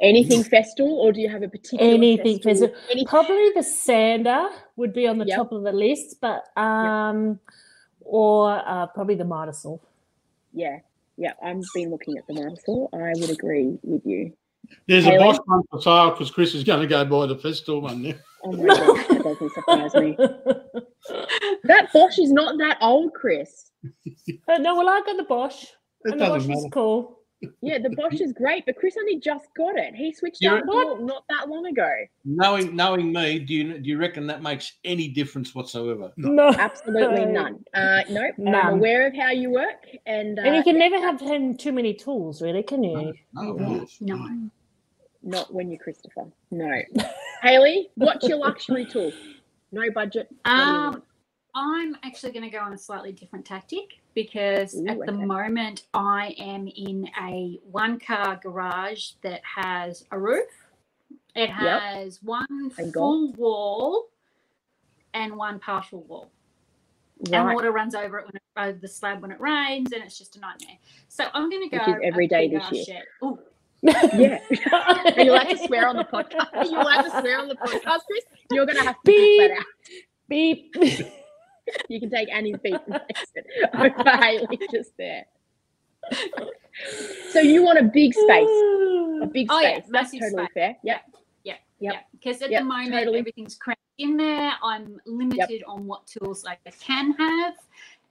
Anything 0.00 0.42
Festool, 0.44 0.88
or 0.96 1.12
do 1.12 1.20
you 1.20 1.28
have 1.28 1.42
a 1.42 1.48
particular 1.48 1.84
Anything 1.92 2.38
Festool? 2.38 2.74
Festool. 2.90 3.06
Probably 3.06 3.50
the 3.54 3.62
sander 3.62 4.48
would 4.76 4.94
be 4.94 5.06
on 5.06 5.18
the 5.18 5.26
Yep. 5.26 5.36
top 5.36 5.52
of 5.52 5.62
the 5.62 5.72
list, 5.72 6.18
but 6.22 6.44
um, 6.56 7.38
or 8.00 8.62
uh, 8.66 8.86
probably 8.86 9.14
the 9.14 9.26
miter 9.26 9.52
saw. 9.52 9.76
Yeah, 10.54 10.78
yeah. 11.20 11.32
I've 11.44 11.62
been 11.74 11.90
looking 11.90 12.16
at 12.18 12.26
the 12.26 12.34
Marsal. 12.34 12.88
I 12.92 13.12
would 13.20 13.30
agree 13.30 13.78
with 13.82 14.02
you. 14.04 14.32
There's 14.88 15.04
Haley? 15.04 15.16
a 15.16 15.20
Bosch 15.20 15.38
one 15.46 15.62
for 15.70 15.80
sale 15.80 16.10
because 16.10 16.30
Chris 16.30 16.54
is 16.54 16.64
going 16.64 16.80
to 16.80 16.86
go 16.86 17.04
buy 17.04 17.26
the 17.26 17.36
Festool 17.36 17.82
one 17.82 18.02
now. 18.02 18.14
Oh 18.44 18.52
my 18.52 18.66
gosh, 18.66 19.06
that 19.08 19.22
doesn't 19.22 19.52
surprise 19.52 19.94
me. 19.94 20.16
That 21.64 21.92
Bosch 21.92 22.18
is 22.18 22.30
not 22.32 22.56
that 22.58 22.78
old, 22.80 23.12
Chris. 23.14 23.70
Uh, 24.48 24.58
no, 24.58 24.76
well, 24.76 24.88
I 24.88 25.00
got 25.04 25.16
the 25.16 25.24
Bosch, 25.24 25.64
It 26.04 26.12
and 26.12 26.20
the 26.20 26.24
Bosch 26.24 26.34
doesn't 26.38 26.52
is 26.52 26.62
matter. 26.64 26.70
cool. 26.72 27.19
Yeah, 27.62 27.78
the 27.78 27.90
Bosch 27.90 28.20
is 28.20 28.32
great, 28.34 28.66
but 28.66 28.76
Chris 28.76 28.96
only 28.98 29.18
just 29.18 29.46
got 29.56 29.76
it. 29.76 29.94
He 29.94 30.12
switched 30.12 30.42
You're- 30.42 30.58
out 30.58 30.66
not, 30.66 31.02
not 31.02 31.24
that 31.30 31.48
long 31.48 31.64
ago. 31.66 31.90
Knowing 32.24 32.76
knowing 32.76 33.12
me, 33.12 33.38
do 33.38 33.54
you 33.54 33.78
do 33.78 33.88
you 33.88 33.96
reckon 33.98 34.26
that 34.26 34.42
makes 34.42 34.74
any 34.84 35.08
difference 35.08 35.54
whatsoever? 35.54 36.12
No, 36.18 36.48
Absolutely 36.48 37.24
none. 37.26 37.64
Uh, 37.72 38.02
nope. 38.10 38.34
I'm 38.38 38.74
aware 38.74 39.06
of 39.06 39.14
how 39.16 39.30
you 39.30 39.50
work, 39.50 39.86
and 40.04 40.38
uh, 40.38 40.42
and 40.42 40.54
you 40.56 40.62
can 40.62 40.78
never 40.78 40.98
have 40.98 41.18
him 41.20 41.56
too 41.56 41.72
many 41.72 41.94
tools, 41.94 42.42
really, 42.42 42.62
can 42.62 42.84
you? 42.84 43.14
No, 43.32 43.86
No. 44.00 44.50
not 45.22 45.52
when 45.54 45.70
you're 45.70 45.80
Christopher. 45.80 46.26
No. 46.50 46.82
Haley, 47.42 47.88
what's 47.94 48.28
your 48.28 48.38
luxury 48.38 48.84
tool? 48.84 49.12
No 49.72 49.90
budget. 49.94 50.28
what 50.42 50.44
do 50.44 50.60
you 50.60 50.62
Um, 50.68 50.84
want? 50.92 51.04
I'm 51.54 51.96
actually 52.02 52.32
going 52.32 52.44
to 52.44 52.50
go 52.50 52.58
on 52.58 52.72
a 52.72 52.78
slightly 52.78 53.12
different 53.12 53.44
tactic 53.44 54.00
because 54.14 54.74
Ooh, 54.74 54.88
at 54.88 54.98
the 54.98 55.12
okay. 55.12 55.24
moment 55.24 55.84
I 55.94 56.34
am 56.38 56.68
in 56.68 57.08
a 57.22 57.58
one 57.70 57.98
car 57.98 58.38
garage 58.42 59.12
that 59.22 59.40
has 59.56 60.04
a 60.10 60.18
roof 60.18 60.48
It 61.34 61.50
has 61.50 62.22
one 62.22 62.70
Thank 62.70 62.94
full 62.94 63.32
wall 63.32 64.08
and 65.14 65.36
one 65.36 65.58
partial 65.58 66.02
wall. 66.02 66.30
And 67.32 67.54
water 67.54 67.70
runs 67.70 67.94
over 67.94 68.18
it 68.18 68.26
when 68.26 68.36
it, 68.36 68.42
over 68.56 68.78
the 68.80 68.88
slab 68.88 69.20
when 69.20 69.30
it 69.30 69.40
rains, 69.40 69.92
and 69.92 70.02
it's 70.02 70.18
just 70.18 70.36
a 70.36 70.40
nightmare. 70.40 70.78
So 71.08 71.26
I'm 71.34 71.50
going 71.50 71.68
to 71.68 71.76
go 71.76 71.98
every 72.02 72.26
day 72.26 72.48
this 72.48 72.88
year. 72.88 73.02
Yeah. 73.82 74.40
Are 75.16 75.22
you 75.22 75.32
allowed 75.32 75.44
to 75.44 75.58
swear 75.58 75.88
on 75.88 75.96
the 75.96 76.04
podcast? 76.04 76.48
Are 76.52 76.66
you 76.66 76.78
allowed 76.78 77.00
to 77.00 77.10
swear 77.20 77.38
on 77.38 77.48
the 77.48 77.54
podcast, 77.54 78.00
Chris? 78.06 78.24
You're 78.50 78.66
going 78.66 78.76
to 78.76 78.84
have 78.84 78.96
to 78.96 79.00
beep 79.04 79.40
that 79.40 79.58
out. 79.58 79.64
Beep. 80.28 80.76
You 81.88 82.00
can 82.00 82.10
take 82.10 82.30
Annie's 82.32 82.56
beep 82.62 82.80
and 82.86 83.00
fix 83.06 83.24
it 83.34 83.46
over 83.74 84.16
Haley 84.16 84.58
just 84.70 84.96
there. 84.96 85.24
So 87.30 87.40
you 87.40 87.62
want 87.62 87.78
a 87.78 87.84
big 87.84 88.12
space, 88.14 88.48
a 89.22 89.28
big 89.32 89.46
Oh, 89.50 89.58
space. 89.60 89.82
yeah, 89.84 89.90
That's 89.90 90.10
totally 90.12 90.30
space. 90.30 90.48
fair. 90.54 90.76
Yep. 90.82 91.02
yeah, 91.44 91.54
yeah. 91.78 92.00
Because 92.12 92.42
at 92.42 92.50
Yep, 92.50 92.60
the 92.62 92.64
moment 92.66 92.92
totally. 92.92 93.18
everything's 93.18 93.54
cramped 93.56 93.80
in 93.98 94.16
there. 94.16 94.52
I'm 94.62 95.00
limited 95.06 95.62
on 95.66 95.86
what 95.86 96.06
tools 96.06 96.44
I 96.44 96.56
can 96.80 97.12
have, 97.12 97.54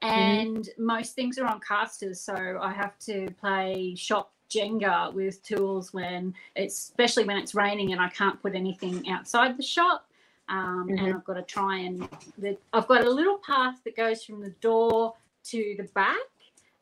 Mm-hmm. 0.02 0.18
and 0.18 0.70
most 0.78 1.14
things 1.14 1.38
are 1.38 1.46
on 1.46 1.60
casters, 1.60 2.22
so 2.22 2.34
I 2.62 2.72
have 2.72 2.98
to 3.00 3.28
play 3.42 3.96
shop 3.96 4.32
Jenga 4.50 5.14
with 5.14 5.44
tools 5.44 5.94
when 5.94 6.34
it's 6.56 6.80
especially 6.90 7.26
when 7.26 7.36
it's 7.38 7.54
raining 7.54 7.92
and 7.92 8.00
I 8.02 8.08
can't 8.08 8.42
put 8.42 8.56
anything 8.56 9.10
outside 9.10 9.58
the 9.58 9.62
shop. 9.64 10.09
Um, 10.50 10.88
Mhm. 10.90 11.00
And 11.00 11.14
I've 11.16 11.24
got 11.24 11.36
to 11.36 11.44
try 11.44 11.78
and 11.80 12.10
the, 12.38 12.58
I've 12.74 12.88
got 12.88 13.06
a 13.06 13.10
little 13.10 13.38
path 13.38 13.76
that 13.86 13.96
goes 13.96 14.24
from 14.24 14.42
the 14.42 14.50
door 14.62 15.14
to 15.46 15.76
the 15.78 15.84
back. 15.94 16.18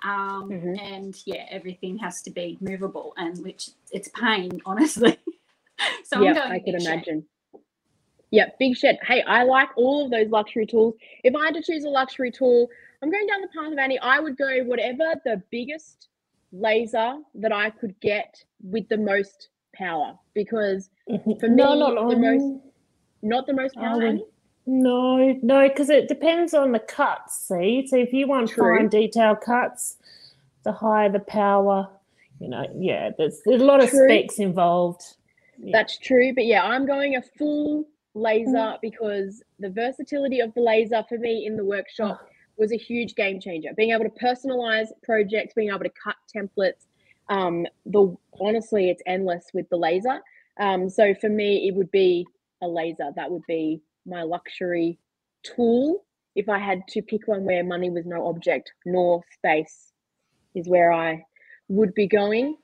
Um, 0.03 0.49
Mhm. 0.49 0.80
And 0.82 1.22
yeah, 1.26 1.45
everything 1.49 1.97
has 1.97 2.22
to 2.24 2.32
be 2.32 2.57
movable, 2.61 3.13
and 3.18 3.38
which 3.43 3.72
it's 3.91 4.09
pain, 4.09 4.61
honestly. 4.65 5.18
so 6.03 6.22
yeah, 6.22 6.30
I'm 6.30 6.36
going 6.36 6.51
I 6.51 6.59
could 6.59 6.82
shed. 6.82 6.93
imagine. 6.93 7.26
Yeah, 8.32 8.49
big 8.59 8.76
shed. 8.76 8.99
Hey, 9.03 9.22
I 9.24 9.43
like 9.43 9.70
all 9.78 10.05
of 10.05 10.11
those 10.11 10.30
luxury 10.30 10.65
tools. 10.65 10.95
If 11.24 11.34
I 11.36 11.45
had 11.45 11.53
to 11.55 11.61
choose 11.61 11.84
a 11.86 11.89
luxury 11.89 12.30
tool, 12.32 12.70
I'm 13.01 13.09
going 13.09 13.26
down 13.28 13.41
the 13.41 13.47
path 13.47 13.72
of 13.72 13.78
Annie. 13.78 13.99
I 13.99 14.20
would 14.20 14.38
go 14.38 14.63
whatever 14.65 15.13
the 15.24 15.41
biggest 15.49 16.07
laser 16.51 17.18
that 17.36 17.51
I 17.51 17.70
could 17.70 17.99
get 18.01 18.43
with 18.61 18.88
the 18.89 18.97
most 18.97 19.49
power 19.74 20.18
because 20.34 20.89
for 21.39 21.47
me, 21.49 21.55
no, 21.55 21.76
not 21.76 21.91
the 22.09 22.15
on. 22.15 22.22
most 22.22 22.61
not 23.22 23.47
the 23.47 23.53
most 23.53 23.78
I 23.78 23.82
power. 23.82 24.18
No, 24.65 25.39
no, 25.41 25.68
because 25.68 25.89
it 25.89 26.07
depends 26.07 26.53
on 26.53 26.74
the 26.74 26.80
cuts. 26.80 27.47
See, 27.47 27.88
so 27.88 27.95
if 27.97 28.11
you 28.11 28.28
want 28.28 28.49
True. 28.49 28.78
fine 28.78 28.89
detail 28.89 29.36
cuts, 29.36 29.95
the 30.63 30.74
higher 30.74 31.09
the 31.09 31.20
power. 31.20 31.89
You 32.39 32.49
know, 32.49 32.65
yeah, 32.78 33.11
there's, 33.18 33.41
there's 33.45 33.61
a 33.61 33.65
lot 33.65 33.82
of 33.82 33.89
True. 33.89 34.07
specs 34.07 34.39
involved. 34.39 35.01
Yeah. 35.57 35.72
That's 35.78 35.97
true. 35.97 36.34
But 36.36 36.45
yeah, 36.45 36.63
I'm 36.63 36.86
going 36.86 37.15
a 37.15 37.22
full 37.22 37.88
laser 38.13 38.51
Mm. 38.51 38.82
because 38.82 39.41
the 39.59 39.70
versatility 39.70 40.39
of 40.41 40.53
the 40.53 40.61
laser 40.61 41.03
for 41.07 41.18
me 41.18 41.45
in 41.45 41.55
the 41.55 41.63
workshop 41.65 42.28
was 42.57 42.72
a 42.72 42.78
huge 42.78 43.15
game 43.15 43.39
changer. 43.39 43.70
Being 43.76 43.91
able 43.91 44.03
to 44.03 44.09
personalize 44.09 44.88
projects, 45.03 45.53
being 45.53 45.70
able 45.70 45.80
to 45.80 45.91
cut 46.03 46.15
templates. 46.36 46.86
Um, 47.30 47.65
the 47.86 48.15
honestly, 48.39 48.89
it's 48.89 49.01
endless 49.05 49.47
with 49.53 49.70
the 49.70 49.78
laser. 49.78 50.20
Um, 50.59 50.89
so 50.89 51.13
for 51.15 51.30
me, 51.30 51.68
it 51.68 51.76
would 51.76 51.91
be 51.91 52.26
a 52.62 52.68
laser. 52.68 53.12
That 53.16 53.32
would 53.32 53.43
be 53.47 53.82
my 54.05 54.24
luxury 54.24 54.99
tool. 55.43 56.05
If 56.36 56.49
I 56.49 56.60
had 56.60 56.88
to 56.89 57.01
pick 57.01 57.28
one 57.28 57.45
where 57.45 57.64
money 57.64 57.89
was 57.89 58.05
no 58.05 58.28
object, 58.28 58.72
nor 58.86 59.24
space, 59.34 59.91
is 60.53 60.68
where 60.68 60.91
I 60.91 61.26
would 61.68 61.93
be 61.93 62.08
going. 62.08 62.58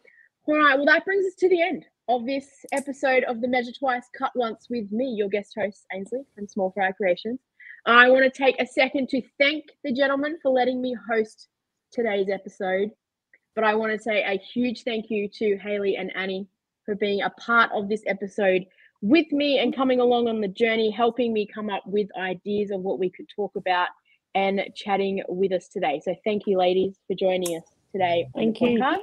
All 0.46 0.56
right, 0.56 0.76
well, 0.76 0.86
that 0.86 1.06
brings 1.06 1.26
us 1.26 1.36
to 1.36 1.50
the 1.50 1.62
end 1.62 1.86
of 2.08 2.26
this 2.26 2.66
episode 2.72 3.24
of 3.24 3.42
the 3.42 3.48
Measure 3.48 3.72
Twice, 3.72 4.10
Cut 4.18 4.32
Once 4.36 4.68
with 4.70 4.92
me, 4.92 5.06
your 5.06 5.30
guest 5.30 5.54
host, 5.58 5.86
Ainsley 5.94 6.22
from 6.36 6.48
Small 6.48 6.72
Fry 6.72 6.92
Creations. 6.92 7.40
I 7.86 8.10
want 8.10 8.24
to 8.24 8.30
take 8.30 8.60
a 8.62 8.68
second 8.68 9.10
to 9.10 9.22
thank 9.40 9.66
the 9.84 9.94
gentleman 9.94 10.38
for 10.42 10.52
letting 10.52 10.82
me 10.82 10.96
host 11.10 11.48
today's 11.92 12.30
episode. 12.30 12.92
But 13.56 13.64
I 13.64 13.76
want 13.76 13.92
to 13.94 14.00
say 14.00 14.24
a 14.24 14.38
huge 14.38 14.84
thank 14.84 15.10
you 15.10 15.30
to 15.30 15.58
Haley 15.58 15.96
and 15.96 16.16
Annie 16.16 16.48
for 16.86 16.96
being 16.96 17.22
a 17.22 17.30
part 17.32 17.72
of 17.74 17.88
this 17.88 18.04
episode 18.08 18.66
with 19.04 19.30
me 19.34 19.60
and 19.60 19.76
coming 19.76 20.00
along 20.00 20.30
on 20.30 20.40
the 20.40 20.48
journey, 20.48 20.90
helping 20.90 21.34
me 21.34 21.46
come 21.46 21.70
up 21.70 21.84
with 21.86 22.08
ideas 22.18 22.72
of 22.72 22.80
what 22.80 23.00
we 23.00 23.10
could 23.10 23.28
talk 23.36 23.52
about 23.58 23.90
and 24.34 24.62
chatting 24.76 25.22
with 25.28 25.52
us 25.52 25.68
today. 25.68 26.02
So 26.04 26.16
thank 26.24 26.48
you, 26.48 26.58
ladies, 26.58 26.96
for 27.06 27.14
joining 27.14 27.58
us 27.58 27.66
today 27.92 28.26
Thank 28.34 28.62
you. 28.62 28.80
podcast. 28.80 29.00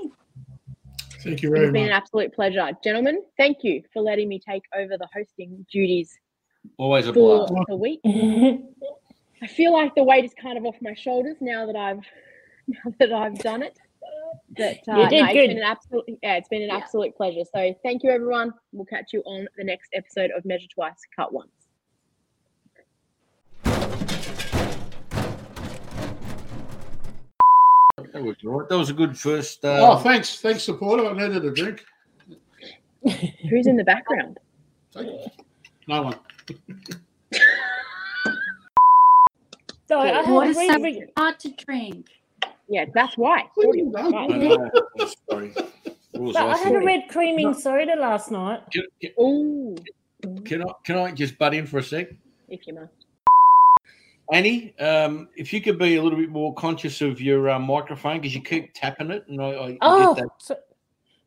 Thank 1.22 1.42
you 1.42 1.54
it's 1.54 1.70
been 1.70 1.84
an 1.84 1.92
absolute 1.92 2.34
pleasure. 2.34 2.70
Gentlemen, 2.82 3.22
thank 3.36 3.58
you 3.62 3.82
for 3.92 4.00
letting 4.00 4.26
me 4.26 4.40
take 4.40 4.62
over 4.74 4.96
the 4.96 5.06
hosting 5.14 5.66
duties 5.70 6.18
Always 6.78 7.06
a 7.06 7.12
for 7.12 7.46
blast. 7.46 7.66
the 7.68 7.76
week. 7.76 8.00
I 9.42 9.46
feel 9.46 9.74
like 9.74 9.94
the 9.94 10.02
weight 10.02 10.24
is 10.24 10.32
kind 10.32 10.56
of 10.56 10.64
off 10.64 10.76
my 10.80 10.94
shoulders 10.94 11.36
now 11.42 11.66
that 11.66 11.76
I've 11.76 12.06
now 12.66 12.94
that 12.98 13.12
I've 13.12 13.38
done 13.38 13.62
it. 13.62 13.78
But 14.56 14.78
uh, 14.88 14.96
You 14.96 15.08
did 15.08 15.20
no, 15.20 15.24
it's 15.26 15.32
good. 15.32 15.48
been 15.48 15.56
an 15.58 15.62
absolute 15.62 16.04
yeah, 16.22 16.34
it's 16.36 16.48
been 16.48 16.62
an 16.62 16.70
absolute 16.70 17.16
pleasure. 17.16 17.42
So 17.54 17.74
thank 17.82 18.02
you 18.02 18.10
everyone. 18.10 18.52
We'll 18.72 18.84
catch 18.86 19.12
you 19.12 19.22
on 19.26 19.46
the 19.56 19.64
next 19.64 19.90
episode 19.94 20.30
of 20.36 20.44
Measure 20.44 20.66
Twice, 20.74 21.00
Cut 21.16 21.32
Once. 21.32 21.50
That 28.12 28.22
was 28.24 28.36
all 28.44 28.60
right. 28.60 28.68
That 28.68 28.78
was 28.78 28.90
a 28.90 28.94
good 28.94 29.18
first. 29.18 29.64
Uh, 29.64 29.78
Oh, 29.92 29.98
thanks. 29.98 30.40
Thanks, 30.40 30.62
supporter. 30.62 31.06
I 31.06 31.12
needed 31.12 31.44
a 31.44 31.50
drink. 31.52 31.84
Who's 33.50 33.66
in 33.66 33.76
the 33.76 33.84
background? 33.84 34.38
No 35.86 36.02
one. 36.02 36.16
So 39.88 39.98
I 39.98 40.06
had 40.22 40.30
What 40.30 40.46
a 40.46 40.50
is 40.50 40.56
read, 40.56 40.70
so 40.70 40.80
read- 40.82 41.10
hard 41.16 41.40
to 41.40 41.48
drink? 41.50 42.06
Yeah, 42.70 42.84
that's 42.94 43.18
why. 43.18 43.46
What 43.54 43.66
have 43.66 43.74
you 43.74 43.90
done? 43.90 44.12
Right. 44.12 44.70
I. 45.00 45.12
Sorry. 45.28 45.52
What 46.12 46.34
but 46.34 46.36
I 46.36 46.52
I 46.52 46.56
had 46.56 46.74
a 46.74 46.78
red 46.78 47.02
creaming 47.10 47.52
soda 47.52 47.96
last 47.96 48.30
night. 48.30 48.60
Can, 48.72 48.84
can, 49.00 49.10
Ooh, 49.20 49.76
can 50.44 50.62
I 50.62 50.72
can 50.84 50.96
I 50.96 51.10
just 51.10 51.36
butt 51.36 51.52
in 51.52 51.66
for 51.66 51.78
a 51.78 51.82
sec? 51.82 52.10
if 52.48 52.66
you 52.66 52.74
must. 52.74 52.92
Annie, 54.32 54.72
um, 54.78 55.28
if 55.36 55.52
you 55.52 55.60
could 55.60 55.78
be 55.78 55.96
a 55.96 56.02
little 56.02 56.18
bit 56.18 56.28
more 56.30 56.54
conscious 56.54 57.00
of 57.00 57.20
your 57.20 57.50
uh, 57.50 57.58
microphone 57.58 58.18
because 58.20 58.34
you 58.34 58.40
keep 58.40 58.72
tapping 58.74 59.10
it, 59.10 59.26
and 59.26 59.42
I, 59.42 59.48
I 59.48 59.78
Oh, 59.82 60.14
get 60.14 60.22
that. 60.22 60.30
so, 60.38 60.56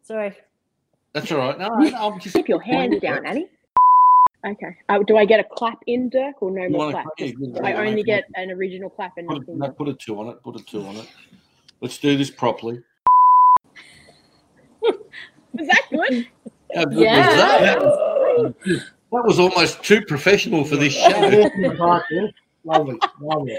sorry. 0.04 0.34
That's 1.12 1.30
all 1.32 1.40
right. 1.40 1.60
No, 1.60 1.68
no, 1.68 1.98
I'm 1.98 2.20
just 2.22 2.36
Keep 2.36 2.48
your 2.48 2.62
hands 2.62 3.02
down, 3.02 3.26
Annie. 3.26 3.50
Okay. 4.46 4.76
Uh, 4.90 5.00
do 5.04 5.18
I 5.18 5.26
get 5.26 5.40
a 5.40 5.44
clap 5.44 5.80
in 5.88 6.10
Dirk 6.10 6.42
or 6.42 6.52
no 6.52 6.64
You 6.64 6.70
more 6.70 6.80
want 6.92 6.92
clap? 6.94 7.06
Yeah, 7.18 7.32
I 7.64 7.74
only 7.76 7.96
Make- 7.96 8.06
get 8.06 8.26
an 8.36 8.52
original 8.52 8.90
clap 8.90 9.18
and 9.18 9.28
Put, 9.28 9.40
nothing 9.40 9.58
no, 9.60 9.70
put 9.72 9.88
a 9.88 9.94
two 9.94 10.20
on 10.20 10.28
it. 10.28 10.44
Put 10.44 10.60
a 10.60 10.64
two 10.64 10.86
on 10.86 10.98
it. 10.98 11.08
Let's 11.80 11.98
do 11.98 12.18
this 12.18 12.30
properly. 12.30 12.82
Was 15.54 15.68
that 15.68 15.82
good? 15.92 16.28
How 16.76 16.86
good 16.86 16.98
Yeah. 17.00 17.78
was 17.78 18.56
that? 18.66 18.80
That 19.12 19.24
was 19.26 19.40
almost 19.40 19.84
too 19.84 20.02
professional 20.02 20.66
for 20.66 20.76
this 20.76 20.94
show. 20.94 21.10
Lovely. 22.66 22.98
Lovely. 23.22 23.58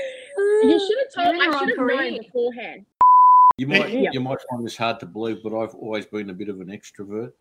You 0.64 0.80
should 0.80 0.98
have 0.98 1.24
told. 1.24 1.36
You're 1.36 1.44
in 1.44 1.50
the 1.50 1.56
I 1.56 1.58
should 1.60 1.68
have 1.68 1.78
wrong 1.86 1.96
known 1.98 2.18
beforehand. 2.18 2.86
You 3.56 3.66
might 3.68 3.90
Yeah. 3.92 4.10
you 4.12 4.20
might 4.20 4.38
find 4.50 4.66
this 4.66 4.76
hard 4.76 4.98
to 5.00 5.06
believe, 5.06 5.42
but 5.44 5.56
I've 5.56 5.74
always 5.76 6.06
been 6.06 6.30
a 6.30 6.32
bit 6.32 6.48
of 6.48 6.60
an 6.60 6.66
extrovert. 6.66 7.32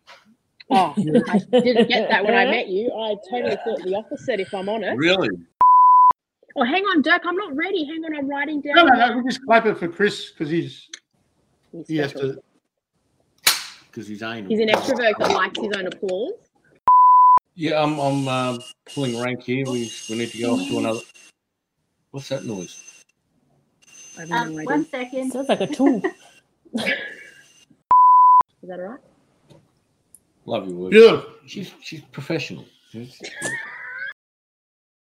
Oh, 0.70 0.94
I 1.28 1.38
didn't 1.60 1.88
get 1.88 2.08
that 2.10 2.24
when 2.24 2.34
I 2.34 2.46
met 2.46 2.68
you. 2.68 2.90
I 2.92 3.16
totally 3.30 3.56
thought 3.64 3.82
the 3.84 3.94
opposite. 3.94 4.40
If 4.40 4.52
I'm 4.54 4.68
honest. 4.68 4.96
Really? 4.96 5.28
Oh, 6.56 6.64
hang 6.64 6.84
on, 6.84 7.02
Dirk. 7.02 7.22
I'm 7.24 7.36
not 7.36 7.54
ready. 7.54 7.84
Hang 7.84 8.04
on, 8.04 8.16
I'm 8.16 8.28
writing 8.28 8.60
down. 8.60 8.76
No, 8.76 8.84
no, 8.84 9.08
no. 9.08 9.18
We 9.18 9.24
just 9.24 9.44
clap 9.44 9.66
it 9.66 9.76
for 9.76 9.88
Chris 9.88 10.30
because 10.30 10.48
he's 10.48 10.88
He's 11.74 11.88
he 11.88 11.96
has 11.96 12.12
to. 12.12 12.40
Because 13.86 14.06
he's 14.06 14.22
anal. 14.22 14.48
He's 14.48 14.60
an 14.60 14.68
extrovert 14.68 15.18
that 15.18 15.32
likes 15.32 15.58
his 15.58 15.72
own 15.76 15.86
applause. 15.86 16.32
Yeah, 17.56 17.82
I'm 17.82 17.98
I'm 17.98 18.28
uh, 18.28 18.58
pulling 18.94 19.20
rank 19.20 19.42
here. 19.42 19.64
We 19.66 19.90
we 20.08 20.18
need 20.18 20.30
to 20.30 20.38
go 20.38 20.54
off 20.54 20.68
to 20.68 20.78
another. 20.78 21.00
What's 22.12 22.28
that 22.28 22.44
noise? 22.44 22.78
Um, 24.30 24.54
one 24.64 24.84
second. 24.86 25.32
Sounds 25.32 25.48
like 25.48 25.60
a 25.60 25.66
tool. 25.66 26.00
Is 26.74 26.84
that 28.68 28.78
all 28.78 28.86
right? 28.86 29.00
Love 30.46 30.66
your 30.68 30.76
work. 30.76 30.90
Beautiful. 30.90 31.30
She's 31.46 31.72
she's 31.82 32.00
professional. 32.12 32.64
She's- 32.90 33.20